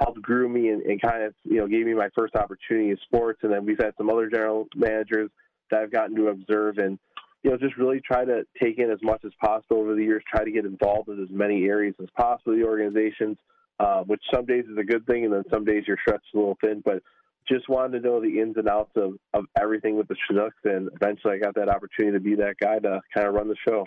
helped 0.00 0.22
groom 0.22 0.54
me 0.54 0.68
and, 0.68 0.82
and 0.82 1.00
kind 1.00 1.22
of 1.22 1.34
you 1.44 1.58
know 1.58 1.66
gave 1.66 1.86
me 1.86 1.94
my 1.94 2.08
first 2.16 2.34
opportunity 2.34 2.90
in 2.90 2.98
sports. 3.04 3.40
And 3.42 3.52
then 3.52 3.64
we've 3.64 3.78
had 3.78 3.94
some 3.96 4.10
other 4.10 4.28
general 4.28 4.66
managers 4.74 5.30
that 5.70 5.80
I've 5.82 5.92
gotten 5.92 6.16
to 6.16 6.28
observe 6.28 6.78
and 6.78 6.98
you 7.42 7.50
know 7.50 7.56
just 7.56 7.76
really 7.76 8.00
try 8.00 8.24
to 8.24 8.44
take 8.60 8.78
in 8.78 8.90
as 8.90 8.98
much 9.02 9.24
as 9.24 9.32
possible 9.40 9.78
over 9.78 9.94
the 9.94 10.02
years. 10.02 10.22
Try 10.28 10.44
to 10.44 10.50
get 10.50 10.64
involved 10.64 11.08
in 11.08 11.22
as 11.22 11.30
many 11.30 11.64
areas 11.64 11.94
as 12.02 12.08
possible. 12.16 12.56
The 12.56 12.64
organizations, 12.64 13.36
uh, 13.78 14.02
which 14.02 14.22
some 14.32 14.46
days 14.46 14.64
is 14.70 14.78
a 14.78 14.84
good 14.84 15.06
thing, 15.06 15.24
and 15.24 15.32
then 15.32 15.44
some 15.50 15.64
days 15.64 15.84
you're 15.86 15.98
stretched 16.00 16.34
a 16.34 16.38
little 16.38 16.58
thin, 16.60 16.82
but. 16.84 17.02
Just 17.48 17.68
wanted 17.68 18.00
to 18.00 18.06
know 18.06 18.20
the 18.20 18.38
ins 18.38 18.58
and 18.58 18.68
outs 18.68 18.92
of, 18.94 19.14
of 19.34 19.46
everything 19.60 19.96
with 19.96 20.06
the 20.06 20.14
Chinooks, 20.28 20.58
and 20.62 20.88
eventually 20.94 21.34
I 21.34 21.38
got 21.38 21.54
that 21.56 21.68
opportunity 21.68 22.16
to 22.16 22.20
be 22.22 22.36
that 22.36 22.58
guy 22.60 22.78
to 22.78 23.00
kind 23.12 23.26
of 23.26 23.34
run 23.34 23.48
the 23.48 23.56
show. 23.66 23.86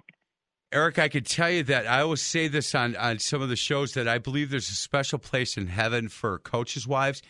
Eric, 0.73 0.97
I 0.97 1.07
could 1.07 1.27
tell 1.27 1.51
you 1.51 1.61
that 1.65 1.85
I 1.85 2.01
always 2.01 2.23
say 2.23 2.47
this 2.47 2.73
on, 2.73 2.95
on 2.95 3.19
some 3.19 3.43
of 3.43 3.49
the 3.49 3.55
shows 3.55 3.91
that 3.91 4.07
I 4.07 4.17
believe 4.17 4.49
there's 4.49 4.71
a 4.71 4.75
special 4.75 5.19
place 5.19 5.55
in 5.55 5.67
heaven 5.67 6.09
for 6.09 6.39
coaches' 6.39 6.87
wives. 6.87 7.21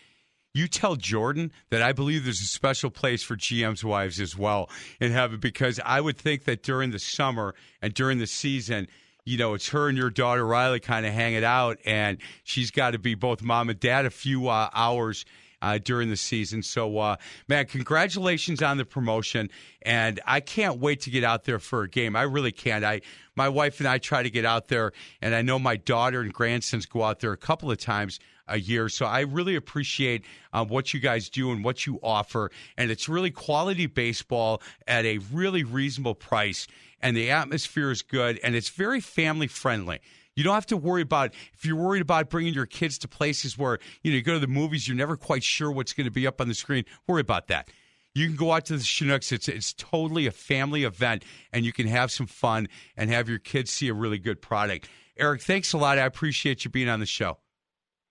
You 0.53 0.69
tell 0.69 0.95
Jordan 0.95 1.51
that 1.69 1.81
I 1.81 1.91
believe 1.91 2.23
there's 2.23 2.39
a 2.39 2.45
special 2.45 2.89
place 2.89 3.21
for 3.21 3.35
GM's 3.35 3.83
wives 3.83 4.21
as 4.21 4.37
well 4.37 4.69
in 5.01 5.11
heaven 5.11 5.41
because 5.41 5.77
I 5.83 5.99
would 5.99 6.17
think 6.17 6.45
that 6.45 6.63
during 6.63 6.91
the 6.91 6.99
summer 6.99 7.53
and 7.81 7.93
during 7.93 8.17
the 8.19 8.27
season, 8.27 8.87
you 9.25 9.37
know, 9.37 9.55
it's 9.55 9.67
her 9.69 9.89
and 9.89 9.97
your 9.97 10.09
daughter 10.09 10.45
Riley 10.45 10.79
kind 10.79 11.05
of 11.05 11.11
hanging 11.11 11.43
out, 11.43 11.79
and 11.85 12.19
she's 12.45 12.71
got 12.71 12.91
to 12.91 12.99
be 12.99 13.13
both 13.13 13.41
mom 13.41 13.69
and 13.69 13.79
dad 13.79 14.05
a 14.05 14.09
few 14.09 14.47
uh, 14.47 14.69
hours 14.73 15.25
uh, 15.64 15.80
during 15.82 16.09
the 16.09 16.18
season. 16.18 16.61
So, 16.61 16.97
uh, 16.99 17.16
man, 17.47 17.66
congratulations 17.66 18.61
on 18.61 18.78
the 18.78 18.86
promotion, 18.86 19.49
and 19.82 20.20
I 20.28 20.41
can't 20.41 20.80
wait 20.80 21.01
to 21.01 21.09
get 21.09 21.24
out 21.24 21.45
there 21.45 21.57
for 21.57 21.84
a 21.84 21.89
game. 21.89 22.16
I 22.18 22.24
really 22.24 22.51
can't. 22.51 22.84
I, 22.84 23.01
my 23.36 23.47
wife 23.47 23.80
and 23.80 23.88
I 23.88 23.97
try 23.97 24.22
to 24.22 24.30
get 24.30 24.43
out 24.43 24.68
there, 24.68 24.91
and 25.22 25.34
I 25.34 25.41
know 25.41 25.57
my 25.57 25.78
daughter 25.78 26.20
and 26.20 26.34
grandsons 26.34 26.86
go 26.86 27.01
out 27.01 27.22
there 27.22 27.32
a 27.32 27.38
couple 27.38 27.72
of 27.72 27.78
times 27.78 28.20
a 28.49 28.59
year. 28.59 28.89
So 28.89 29.05
I 29.05 29.22
really 29.22 29.55
appreciate 29.55 30.26
um, 30.51 30.68
what 30.68 30.93
you 30.93 30.99
guys 30.99 31.30
do 31.30 31.51
and 31.51 31.64
what 31.64 31.88
you 31.88 31.97
offer, 32.03 32.51
and 32.78 32.91
it's 32.91 33.07
really 33.07 33.32
quality 33.32 33.86
baseball 33.86 34.61
at 34.86 35.05
a 35.05 35.20
really 35.32 35.64
reasonable 35.64 36.16
price, 36.16 36.68
and 37.01 37.16
the 37.16 37.32
atmosphere 37.32 37.89
is 37.89 38.01
good, 38.01 38.38
and 38.43 38.53
it's 38.53 38.70
very 38.70 38.99
family 38.99 39.47
friendly. 39.47 40.01
You 40.36 40.43
don't 40.43 40.53
have 40.55 40.65
to 40.67 40.77
worry 40.77 41.01
about 41.01 41.34
if 41.53 41.65
you're 41.65 41.75
worried 41.75 42.01
about 42.01 42.29
bringing 42.29 42.53
your 42.53 42.65
kids 42.65 42.97
to 42.99 43.07
places 43.07 43.57
where 43.57 43.79
you 44.01 44.11
know 44.11 44.17
you 44.17 44.23
go 44.23 44.34
to 44.34 44.39
the 44.39 44.47
movies, 44.47 44.88
you're 44.88 44.97
never 44.97 45.15
quite 45.15 45.43
sure 45.43 45.71
what's 45.71 45.93
going 45.93 46.05
to 46.05 46.11
be 46.11 46.25
up 46.25 46.41
on 46.41 46.47
the 46.47 46.55
screen. 46.55 46.86
Worry 47.07 47.21
about 47.21 47.47
that. 47.47 47.69
You 48.15 48.27
can 48.27 48.36
go 48.36 48.51
out 48.51 48.65
to 48.65 48.77
the 48.77 48.84
Chinooks. 48.84 49.31
It's 49.31 49.47
it's 49.47 49.73
totally 49.73 50.27
a 50.27 50.31
family 50.31 50.84
event, 50.84 51.23
and 51.51 51.65
you 51.65 51.73
can 51.73 51.88
have 51.88 52.11
some 52.11 52.27
fun 52.27 52.67
and 52.95 53.09
have 53.09 53.29
your 53.29 53.39
kids 53.39 53.71
see 53.71 53.88
a 53.89 53.93
really 53.93 54.19
good 54.19 54.41
product. 54.41 54.88
Eric, 55.17 55.41
thanks 55.41 55.73
a 55.73 55.77
lot. 55.77 55.99
I 55.99 56.05
appreciate 56.05 56.65
you 56.65 56.71
being 56.71 56.89
on 56.89 56.99
the 56.99 57.05
show. 57.05 57.38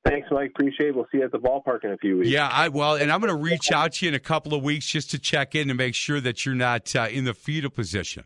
Thanks, 0.05 0.27
Mike. 0.33 0.51
Appreciate 0.51 0.89
it. 0.89 0.97
We'll 0.97 1.07
see 1.13 1.19
you 1.19 1.25
at 1.25 1.31
the 1.31 1.39
ballpark 1.39 1.85
in 1.85 1.93
a 1.93 1.97
few 1.97 2.19
weeks. 2.19 2.29
Yeah, 2.29 2.49
I 2.49 2.69
well, 2.69 2.97
and 2.97 3.13
I'm 3.13 3.21
going 3.21 3.33
to 3.33 3.41
reach 3.41 3.71
out 3.71 3.93
to 3.95 4.07
you 4.07 4.09
in 4.11 4.15
a 4.15 4.21
couple 4.21 4.55
of 4.55 4.63
weeks 4.63 4.87
just 4.87 5.13
to 5.13 5.19
check 5.19 5.55
in 5.55 5.71
and 5.71 5.77
make 5.77 5.95
sure 5.95 6.21
that 6.21 6.45
you're 6.45 6.57
not 6.57 6.95
uh, 6.97 7.09
in 7.11 7.25
the 7.25 7.35
fetal 7.35 7.71
position. 7.71 8.25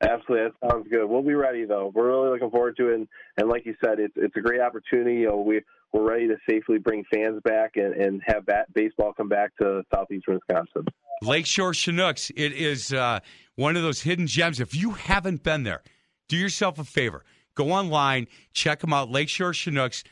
Absolutely, 0.00 0.48
that 0.48 0.70
sounds 0.70 0.86
good. 0.88 1.06
We'll 1.06 1.22
be 1.22 1.34
ready 1.34 1.64
though. 1.64 1.90
We're 1.92 2.06
really 2.06 2.30
looking 2.30 2.50
forward 2.50 2.76
to 2.76 2.90
it, 2.90 2.94
and, 2.94 3.08
and 3.36 3.48
like 3.48 3.66
you 3.66 3.74
said, 3.84 3.98
it's 3.98 4.14
it's 4.16 4.36
a 4.36 4.40
great 4.40 4.60
opportunity. 4.60 5.16
You 5.16 5.28
know, 5.28 5.40
we 5.40 5.60
we're 5.92 6.08
ready 6.08 6.28
to 6.28 6.36
safely 6.48 6.78
bring 6.78 7.04
fans 7.12 7.40
back 7.44 7.72
and, 7.76 7.94
and 7.94 8.22
have 8.26 8.46
bat, 8.46 8.72
baseball 8.74 9.12
come 9.12 9.28
back 9.28 9.56
to 9.60 9.82
southeastern 9.92 10.34
Wisconsin. 10.34 10.84
Lakeshore 11.22 11.72
Chinooks. 11.72 12.30
It 12.36 12.52
is 12.52 12.92
uh, 12.92 13.20
one 13.56 13.76
of 13.76 13.82
those 13.82 14.02
hidden 14.02 14.26
gems. 14.26 14.60
If 14.60 14.74
you 14.74 14.92
haven't 14.92 15.42
been 15.42 15.64
there, 15.64 15.82
do 16.28 16.36
yourself 16.36 16.78
a 16.78 16.84
favor. 16.84 17.24
Go 17.54 17.72
online, 17.72 18.28
check 18.52 18.80
them 18.80 18.92
out. 18.92 19.10
Lakeshore 19.10 19.52
Chinooks. 19.52 20.04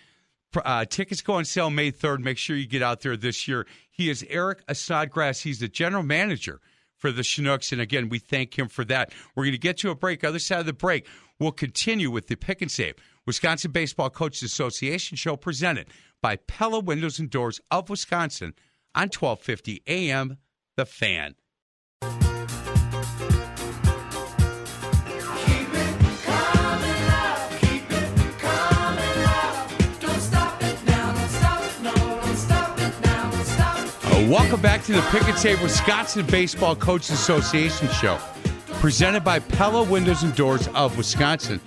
Uh, 0.64 0.84
tickets 0.87 1.20
go 1.20 1.34
on 1.34 1.45
sale 1.45 1.70
May 1.70 1.93
3rd. 1.93 2.20
Make 2.20 2.39
sure 2.39 2.57
you 2.57 2.66
get 2.66 2.82
out 2.82 3.03
there 3.03 3.16
this 3.16 3.47
year. 3.47 3.66
He 3.91 4.09
is 4.09 4.24
Eric 4.28 4.62
Snodgrass. 4.72 5.41
He's 5.41 5.61
the 5.61 5.68
general 5.68 6.03
manager 6.03 6.61
for 6.99 7.12
the 7.12 7.22
Chinooks. 7.22 7.72
And 7.72 7.80
again, 7.80 8.09
we 8.09 8.18
thank 8.18 8.59
him 8.59 8.68
for 8.68 8.84
that. 8.86 9.12
We're 9.34 9.44
going 9.44 9.53
to 9.53 9.59
get 9.59 9.78
to 9.78 9.90
a 9.90 9.94
break. 9.94 10.24
Other 10.24 10.38
side 10.38 10.61
of 10.61 10.66
the 10.66 10.72
break, 10.72 11.07
we'll 11.38 11.53
continue 11.53 12.11
with 12.11 12.28
the 12.28 12.36
Pick 12.36 12.62
and 12.62 12.70
Save 12.70 12.94
Wisconsin 13.26 13.72
Baseball 13.72 14.11
Coaches 14.11 14.42
Association 14.42 15.16
show 15.16 15.36
presented 15.36 15.88
by 16.22 16.36
Pella 16.36 16.80
Windows 16.80 17.18
and 17.18 17.30
Doors 17.30 17.61
of 17.70 17.90
Wisconsin 17.90 18.55
on 18.94 19.09
1250 19.09 19.82
AM 19.86 20.38
The 20.76 20.86
Fan. 20.86 21.34
Welcome 34.27 34.61
back 34.61 34.83
to 34.83 34.93
the 34.93 35.03
Pick 35.12 35.37
Save 35.37 35.62
Wisconsin 35.62 36.27
Baseball 36.27 36.74
Coaches 36.74 37.11
Association 37.11 37.89
show, 37.91 38.18
presented 38.81 39.22
by 39.22 39.39
Pella 39.39 39.85
Windows 39.85 40.24
and 40.24 40.35
Doors 40.35 40.66
of 40.74 40.99
Wisconsin. 40.99 41.61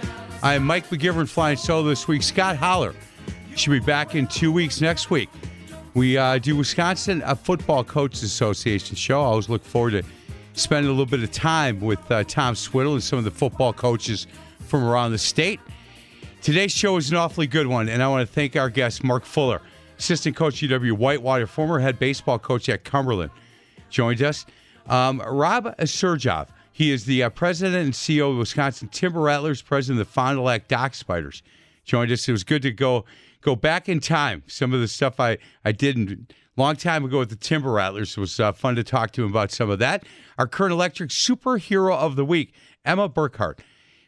I 0.43 0.55
am 0.55 0.66
Mike 0.66 0.89
McGivern 0.89 1.26
flying 1.26 1.55
solo 1.55 1.88
this 1.88 2.05
week. 2.10 2.22
Scott 2.22 2.57
Holler 2.57 2.93
should 3.55 3.72
be 3.72 3.80
back 3.80 4.14
in 4.14 4.28
two 4.28 4.51
weeks 4.51 4.82
next 4.82 5.10
week. 5.10 5.30
We 5.93 6.18
uh, 6.18 6.39
do 6.39 6.57
Wisconsin 6.57 7.22
Football 7.43 7.86
Coaches 7.86 8.24
Association 8.24 8.97
show. 8.97 9.22
I 9.22 9.26
always 9.26 9.47
look 9.47 9.64
forward 9.64 9.91
to 9.91 10.03
spending 10.51 10.89
a 10.89 10.91
little 10.91 11.05
bit 11.05 11.24
of 11.24 11.32
time 11.32 11.80
with 11.80 12.12
uh, 12.12 12.26
Tom 12.26 12.55
Swiddle 12.55 12.91
and 12.91 13.01
some 13.01 13.20
of 13.20 13.24
the 13.24 13.32
football 13.32 13.72
coaches 13.72 14.28
from 14.68 14.84
around 14.84 15.14
the 15.14 15.18
state. 15.18 15.62
Today's 16.41 16.74
show 16.74 16.97
is 16.97 17.10
an 17.10 17.16
awfully 17.16 17.47
good 17.47 17.68
one, 17.68 17.88
and 17.88 18.03
I 18.03 18.10
want 18.10 18.28
to 18.28 18.34
thank 18.34 18.57
our 18.57 18.70
guest, 18.70 19.01
Mark 19.01 19.24
Fuller 19.24 19.62
assistant 20.00 20.36
coach 20.36 20.56
UW 20.56 20.93
Whitewater, 20.93 21.45
former 21.45 21.80
head 21.80 22.00
baseball 22.00 22.39
coach 22.39 22.68
at 22.70 22.84
Cumberland, 22.84 23.32
joined 23.89 24.24
us. 24.24 24.45
Um, 24.88 25.20
Rob 25.20 25.76
Zerjav, 25.80 26.47
he 26.72 26.91
is 26.91 27.06
the 27.06 27.24
uh, 27.24 27.30
president 27.30 27.76
and 27.76 27.93
CEO 27.93 28.32
of 28.32 28.38
Wisconsin 28.38 28.88
Timber 28.88 29.20
Rattlers, 29.20 29.62
president 29.62 30.00
of 30.00 30.08
the 30.08 30.12
Fond 30.12 30.38
du 30.38 30.41
Lac 30.41 30.68
Dock 30.68 30.95
Spiders, 30.95 31.43
joined 31.84 32.12
us. 32.12 32.28
It 32.28 32.32
was 32.32 32.43
good 32.43 32.62
to 32.64 32.72
go 32.72 33.06
go 33.41 33.56
back 33.56 33.88
in 33.88 34.00
time. 34.00 34.43
Some 34.47 34.74
of 34.74 34.80
the 34.80 34.88
stuff 34.88 35.20
I 35.20 35.38
I 35.64 35.74
did 35.74 35.97
a 35.97 36.18
long 36.60 36.76
time 36.76 37.06
ago 37.06 37.20
with 37.20 37.30
the 37.30 37.36
Timber 37.36 37.72
Rattlers 37.72 38.18
it 38.18 38.20
was 38.20 38.39
uh, 38.39 38.54
fun 38.54 38.76
to 38.76 38.84
talk 38.84 39.12
to 39.12 39.24
him 39.24 39.30
about 39.30 39.52
some 39.52 39.70
of 39.70 39.80
that. 39.80 40.06
Our 40.38 40.47
current 40.47 40.72
electric 40.74 41.10
superhero 41.10 41.95
of 41.95 42.16
the 42.16 42.26
week, 42.26 42.54
Emma 42.86 43.10
Burkhart 43.10 43.60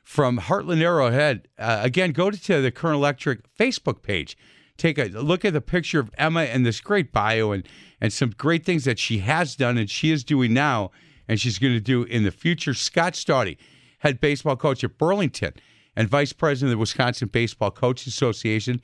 from 0.03 0.39
Hartland 0.39 0.81
Arrowhead. 0.81 1.47
Uh, 1.59 1.79
again, 1.83 2.11
go 2.11 2.31
to 2.31 2.61
the 2.61 2.71
Current 2.71 2.95
Electric 2.95 3.41
Facebook 3.55 4.01
page 4.01 4.35
take 4.81 4.97
a 4.97 5.05
look 5.05 5.45
at 5.45 5.53
the 5.53 5.61
picture 5.61 5.99
of 5.99 6.09
Emma 6.17 6.41
and 6.41 6.65
this 6.65 6.81
great 6.81 7.11
bio 7.11 7.51
and 7.51 7.67
and 8.01 8.11
some 8.11 8.31
great 8.31 8.65
things 8.65 8.83
that 8.85 8.97
she 8.97 9.19
has 9.19 9.55
done 9.55 9.77
and 9.77 9.89
she 9.89 10.11
is 10.11 10.23
doing 10.23 10.53
now 10.53 10.89
and 11.27 11.39
she's 11.39 11.59
going 11.59 11.73
to 11.73 11.79
do 11.79 12.03
in 12.03 12.23
the 12.23 12.31
future. 12.31 12.73
Scott 12.73 13.13
Staude, 13.13 13.57
head 13.99 14.19
baseball 14.19 14.55
coach 14.55 14.83
at 14.83 14.97
Burlington 14.97 15.53
and 15.95 16.09
vice 16.09 16.33
president 16.33 16.69
of 16.69 16.77
the 16.77 16.79
Wisconsin 16.79 17.27
Baseball 17.27 17.69
Coaches 17.69 18.07
Association, 18.07 18.81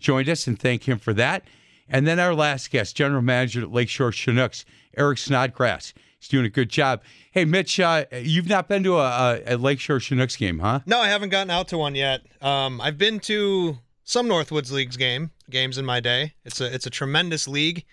joined 0.00 0.28
us 0.28 0.48
and 0.48 0.58
thank 0.58 0.88
him 0.88 0.98
for 0.98 1.14
that. 1.14 1.44
And 1.88 2.08
then 2.08 2.18
our 2.18 2.34
last 2.34 2.72
guest, 2.72 2.96
general 2.96 3.22
manager 3.22 3.62
at 3.62 3.70
Lakeshore 3.70 4.10
Chinooks, 4.10 4.64
Eric 4.96 5.18
Snodgrass. 5.18 5.94
He's 6.18 6.28
doing 6.28 6.44
a 6.44 6.50
good 6.50 6.70
job. 6.70 7.02
Hey, 7.30 7.44
Mitch, 7.44 7.78
uh, 7.78 8.06
you've 8.10 8.48
not 8.48 8.66
been 8.66 8.82
to 8.82 8.96
a, 8.98 9.40
a, 9.46 9.56
Lakeshore 9.56 10.00
Chinooks 10.00 10.36
game, 10.36 10.58
huh? 10.58 10.80
No, 10.86 10.98
I 10.98 11.06
haven't 11.06 11.28
gotten 11.28 11.50
out 11.50 11.68
to 11.68 11.78
one 11.78 11.94
yet. 11.94 12.22
Um, 12.40 12.80
I've 12.80 12.98
been 12.98 13.20
to 13.20 13.78
some 14.06 14.28
Northwoods 14.28 14.70
Leagues 14.70 14.96
game 14.96 15.30
games 15.50 15.76
in 15.76 15.84
my 15.84 16.00
day. 16.00 16.32
It's 16.46 16.60
a 16.62 16.72
it's 16.72 16.86
a 16.86 16.90
tremendous 16.90 17.46
league. 17.46 17.84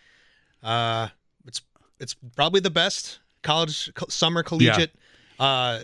Uh, 0.64 1.10
it's 1.46 1.62
it's 2.00 2.14
probably 2.36 2.62
the 2.62 2.70
best 2.70 3.20
college 3.42 3.92
summer 4.08 4.44
collegiate 4.44 4.92
yeah. 5.40 5.46
uh, 5.46 5.80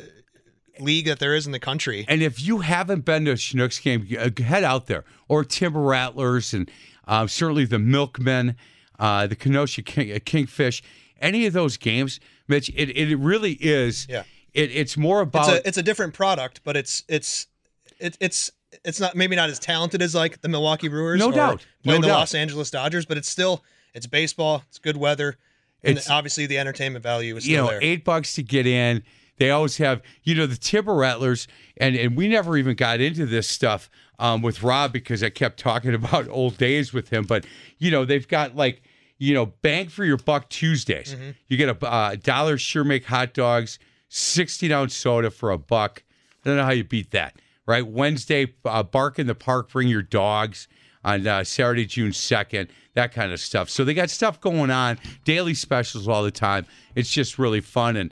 league 0.79 1.07
that 1.07 1.19
there 1.19 1.35
is 1.35 1.45
in 1.45 1.51
the 1.51 1.59
country. 1.59 2.05
And 2.07 2.21
if 2.21 2.41
you 2.41 2.59
haven't 2.59 3.03
been 3.03 3.25
to 3.25 3.31
a 3.31 3.35
Chinooks 3.35 3.79
game, 3.79 4.07
uh, 4.17 4.29
head 4.41 4.63
out 4.63 4.85
there 4.85 5.03
or 5.27 5.43
Timber 5.43 5.81
Rattlers 5.81 6.53
and 6.53 6.71
uh, 7.07 7.27
certainly 7.27 7.65
the 7.65 7.79
Milkmen, 7.79 8.55
uh, 8.99 9.27
the 9.27 9.35
Kenosha 9.35 9.81
King, 9.81 10.13
uh, 10.13 10.19
Kingfish, 10.23 10.81
any 11.19 11.47
of 11.47 11.53
those 11.53 11.75
games, 11.75 12.19
Mitch. 12.47 12.69
It 12.75 12.95
it 12.95 13.17
really 13.17 13.53
is. 13.53 14.07
Yeah. 14.07 14.23
It, 14.53 14.71
it's 14.71 14.95
more 14.95 15.21
about 15.21 15.49
it's 15.49 15.65
a, 15.65 15.67
it's 15.67 15.77
a 15.77 15.83
different 15.83 16.13
product, 16.13 16.61
but 16.63 16.77
it's 16.77 17.03
it's 17.07 17.47
it, 17.99 18.15
it's 18.19 18.51
it's 18.83 18.99
not 18.99 19.15
maybe 19.15 19.35
not 19.35 19.49
as 19.49 19.59
talented 19.59 20.01
as 20.01 20.15
like 20.15 20.41
the 20.41 20.47
Milwaukee 20.47 20.87
Brewers, 20.87 21.19
no 21.19 21.31
doubt, 21.31 21.65
no 21.83 21.95
the 21.95 22.07
doubt. 22.07 22.19
Los 22.19 22.35
Angeles 22.35 22.71
Dodgers, 22.71 23.05
but 23.05 23.17
it's 23.17 23.29
still 23.29 23.63
it's 23.93 24.07
baseball. 24.07 24.63
It's 24.67 24.79
good 24.79 24.97
weather, 24.97 25.37
and 25.83 25.97
it's, 25.97 26.09
obviously 26.09 26.45
the 26.45 26.57
entertainment 26.57 27.03
value 27.03 27.35
is 27.35 27.47
you 27.47 27.57
know 27.57 27.67
there. 27.67 27.79
eight 27.81 28.03
bucks 28.03 28.33
to 28.35 28.43
get 28.43 28.67
in. 28.67 29.03
They 29.37 29.51
always 29.51 29.77
have 29.77 30.01
you 30.23 30.35
know 30.35 30.45
the 30.45 30.57
Timber 30.57 30.93
Rattlers, 30.93 31.47
and 31.77 31.95
and 31.95 32.15
we 32.15 32.27
never 32.27 32.57
even 32.57 32.75
got 32.75 32.99
into 32.99 33.25
this 33.25 33.47
stuff 33.47 33.89
um, 34.19 34.41
with 34.41 34.63
Rob 34.63 34.93
because 34.93 35.23
I 35.23 35.29
kept 35.29 35.59
talking 35.59 35.93
about 35.95 36.27
old 36.29 36.57
days 36.57 36.93
with 36.93 37.09
him. 37.09 37.25
But 37.25 37.45
you 37.77 37.91
know 37.91 38.05
they've 38.05 38.27
got 38.27 38.55
like 38.55 38.81
you 39.17 39.33
know 39.33 39.47
bang 39.47 39.87
for 39.87 40.05
your 40.05 40.17
buck 40.17 40.49
Tuesdays. 40.49 41.15
Mm-hmm. 41.15 41.29
You 41.47 41.57
get 41.57 41.69
a 41.69 41.87
uh, 41.87 42.15
dollar 42.15 42.57
sure 42.57 42.83
make 42.83 43.05
hot 43.05 43.33
dogs, 43.33 43.79
sixteen 44.09 44.71
ounce 44.71 44.95
soda 44.95 45.31
for 45.31 45.51
a 45.51 45.57
buck. 45.57 46.03
I 46.45 46.49
don't 46.49 46.57
know 46.57 46.63
how 46.63 46.71
you 46.71 46.83
beat 46.83 47.11
that 47.11 47.35
right? 47.69 47.85
Wednesday, 47.85 48.51
uh, 48.65 48.81
bark 48.81 49.19
in 49.19 49.27
the 49.27 49.35
park, 49.35 49.71
bring 49.71 49.87
your 49.87 50.01
dogs 50.01 50.67
on 51.03 51.27
uh, 51.27 51.43
Saturday, 51.43 51.85
June 51.85 52.09
2nd, 52.09 52.67
that 52.95 53.13
kind 53.13 53.31
of 53.31 53.39
stuff. 53.39 53.69
So 53.69 53.85
they 53.85 53.93
got 53.93 54.09
stuff 54.09 54.41
going 54.41 54.71
on, 54.71 54.97
daily 55.23 55.53
specials 55.53 56.07
all 56.07 56.23
the 56.23 56.31
time. 56.31 56.65
It's 56.95 57.11
just 57.11 57.37
really 57.37 57.61
fun. 57.61 57.95
And, 57.95 58.11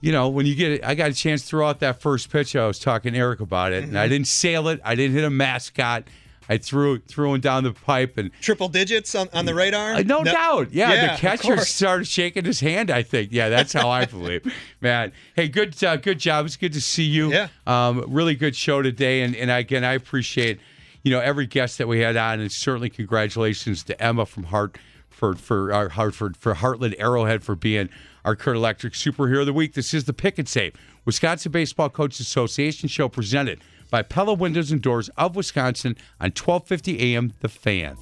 you 0.00 0.12
know, 0.12 0.28
when 0.28 0.46
you 0.46 0.54
get 0.54 0.70
it, 0.70 0.84
I 0.84 0.94
got 0.94 1.10
a 1.10 1.12
chance 1.12 1.42
to 1.42 1.48
throw 1.48 1.66
out 1.66 1.80
that 1.80 2.00
first 2.00 2.30
pitch. 2.30 2.54
I 2.54 2.68
was 2.68 2.78
talking 2.78 3.14
to 3.14 3.18
Eric 3.18 3.40
about 3.40 3.72
it, 3.72 3.82
and 3.82 3.98
I 3.98 4.04
mm-hmm. 4.04 4.12
didn't 4.12 4.28
sail 4.28 4.68
it, 4.68 4.80
I 4.84 4.94
didn't 4.94 5.16
hit 5.16 5.24
a 5.24 5.30
mascot. 5.30 6.04
I 6.48 6.58
threw 6.58 6.98
threw 6.98 7.34
him 7.34 7.40
down 7.40 7.64
the 7.64 7.72
pipe 7.72 8.18
and 8.18 8.30
triple 8.40 8.68
digits 8.68 9.14
on, 9.14 9.28
on 9.32 9.46
the 9.46 9.54
radar. 9.54 9.94
Uh, 9.94 10.02
no, 10.02 10.22
no, 10.22 10.32
doubt. 10.32 10.72
Yeah, 10.72 10.92
yeah 10.92 11.14
the 11.14 11.20
catcher 11.20 11.56
started 11.58 12.06
shaking 12.06 12.44
his 12.44 12.60
hand. 12.60 12.90
I 12.90 13.02
think. 13.02 13.32
Yeah, 13.32 13.48
that's 13.48 13.72
how 13.72 13.88
I 13.88 14.04
believe. 14.06 14.52
Man, 14.80 15.12
hey, 15.34 15.48
good 15.48 15.82
uh, 15.82 15.96
good 15.96 16.18
job. 16.18 16.46
It's 16.46 16.56
good 16.56 16.72
to 16.72 16.80
see 16.80 17.04
you. 17.04 17.32
Yeah. 17.32 17.48
Um, 17.66 18.04
really 18.06 18.34
good 18.34 18.56
show 18.56 18.82
today, 18.82 19.22
and 19.22 19.34
and 19.34 19.50
again, 19.50 19.84
I 19.84 19.92
appreciate 19.92 20.60
you 21.02 21.10
know 21.10 21.20
every 21.20 21.46
guest 21.46 21.78
that 21.78 21.88
we 21.88 22.00
had 22.00 22.16
on, 22.16 22.40
and 22.40 22.50
certainly 22.50 22.90
congratulations 22.90 23.82
to 23.84 24.00
Emma 24.02 24.26
from 24.26 24.44
Hartford 24.44 24.80
for 25.16 25.34
for 25.34 25.72
our 25.72 25.86
uh, 25.86 25.90
Hartford 25.90 26.36
for 26.36 26.54
Hartland 26.54 26.94
Arrowhead 26.98 27.42
for 27.42 27.56
being 27.56 27.88
our 28.24 28.36
Current 28.36 28.58
Electric 28.58 28.92
Superhero 28.92 29.40
of 29.40 29.46
the 29.46 29.52
Week. 29.52 29.74
This 29.74 29.94
is 29.94 30.04
the 30.04 30.12
Pick 30.12 30.38
and 30.38 30.48
Save 30.48 30.74
Wisconsin 31.04 31.52
Baseball 31.52 31.88
Coaches 31.88 32.20
Association 32.20 32.88
show 32.88 33.08
presented 33.08 33.60
by 33.90 34.02
Pella 34.02 34.34
Windows 34.34 34.72
and 34.72 34.80
Doors 34.80 35.08
of 35.16 35.36
Wisconsin 35.36 35.96
on 36.20 36.30
1250 36.30 37.14
AM 37.14 37.32
The 37.40 37.48
Fan. 37.48 37.96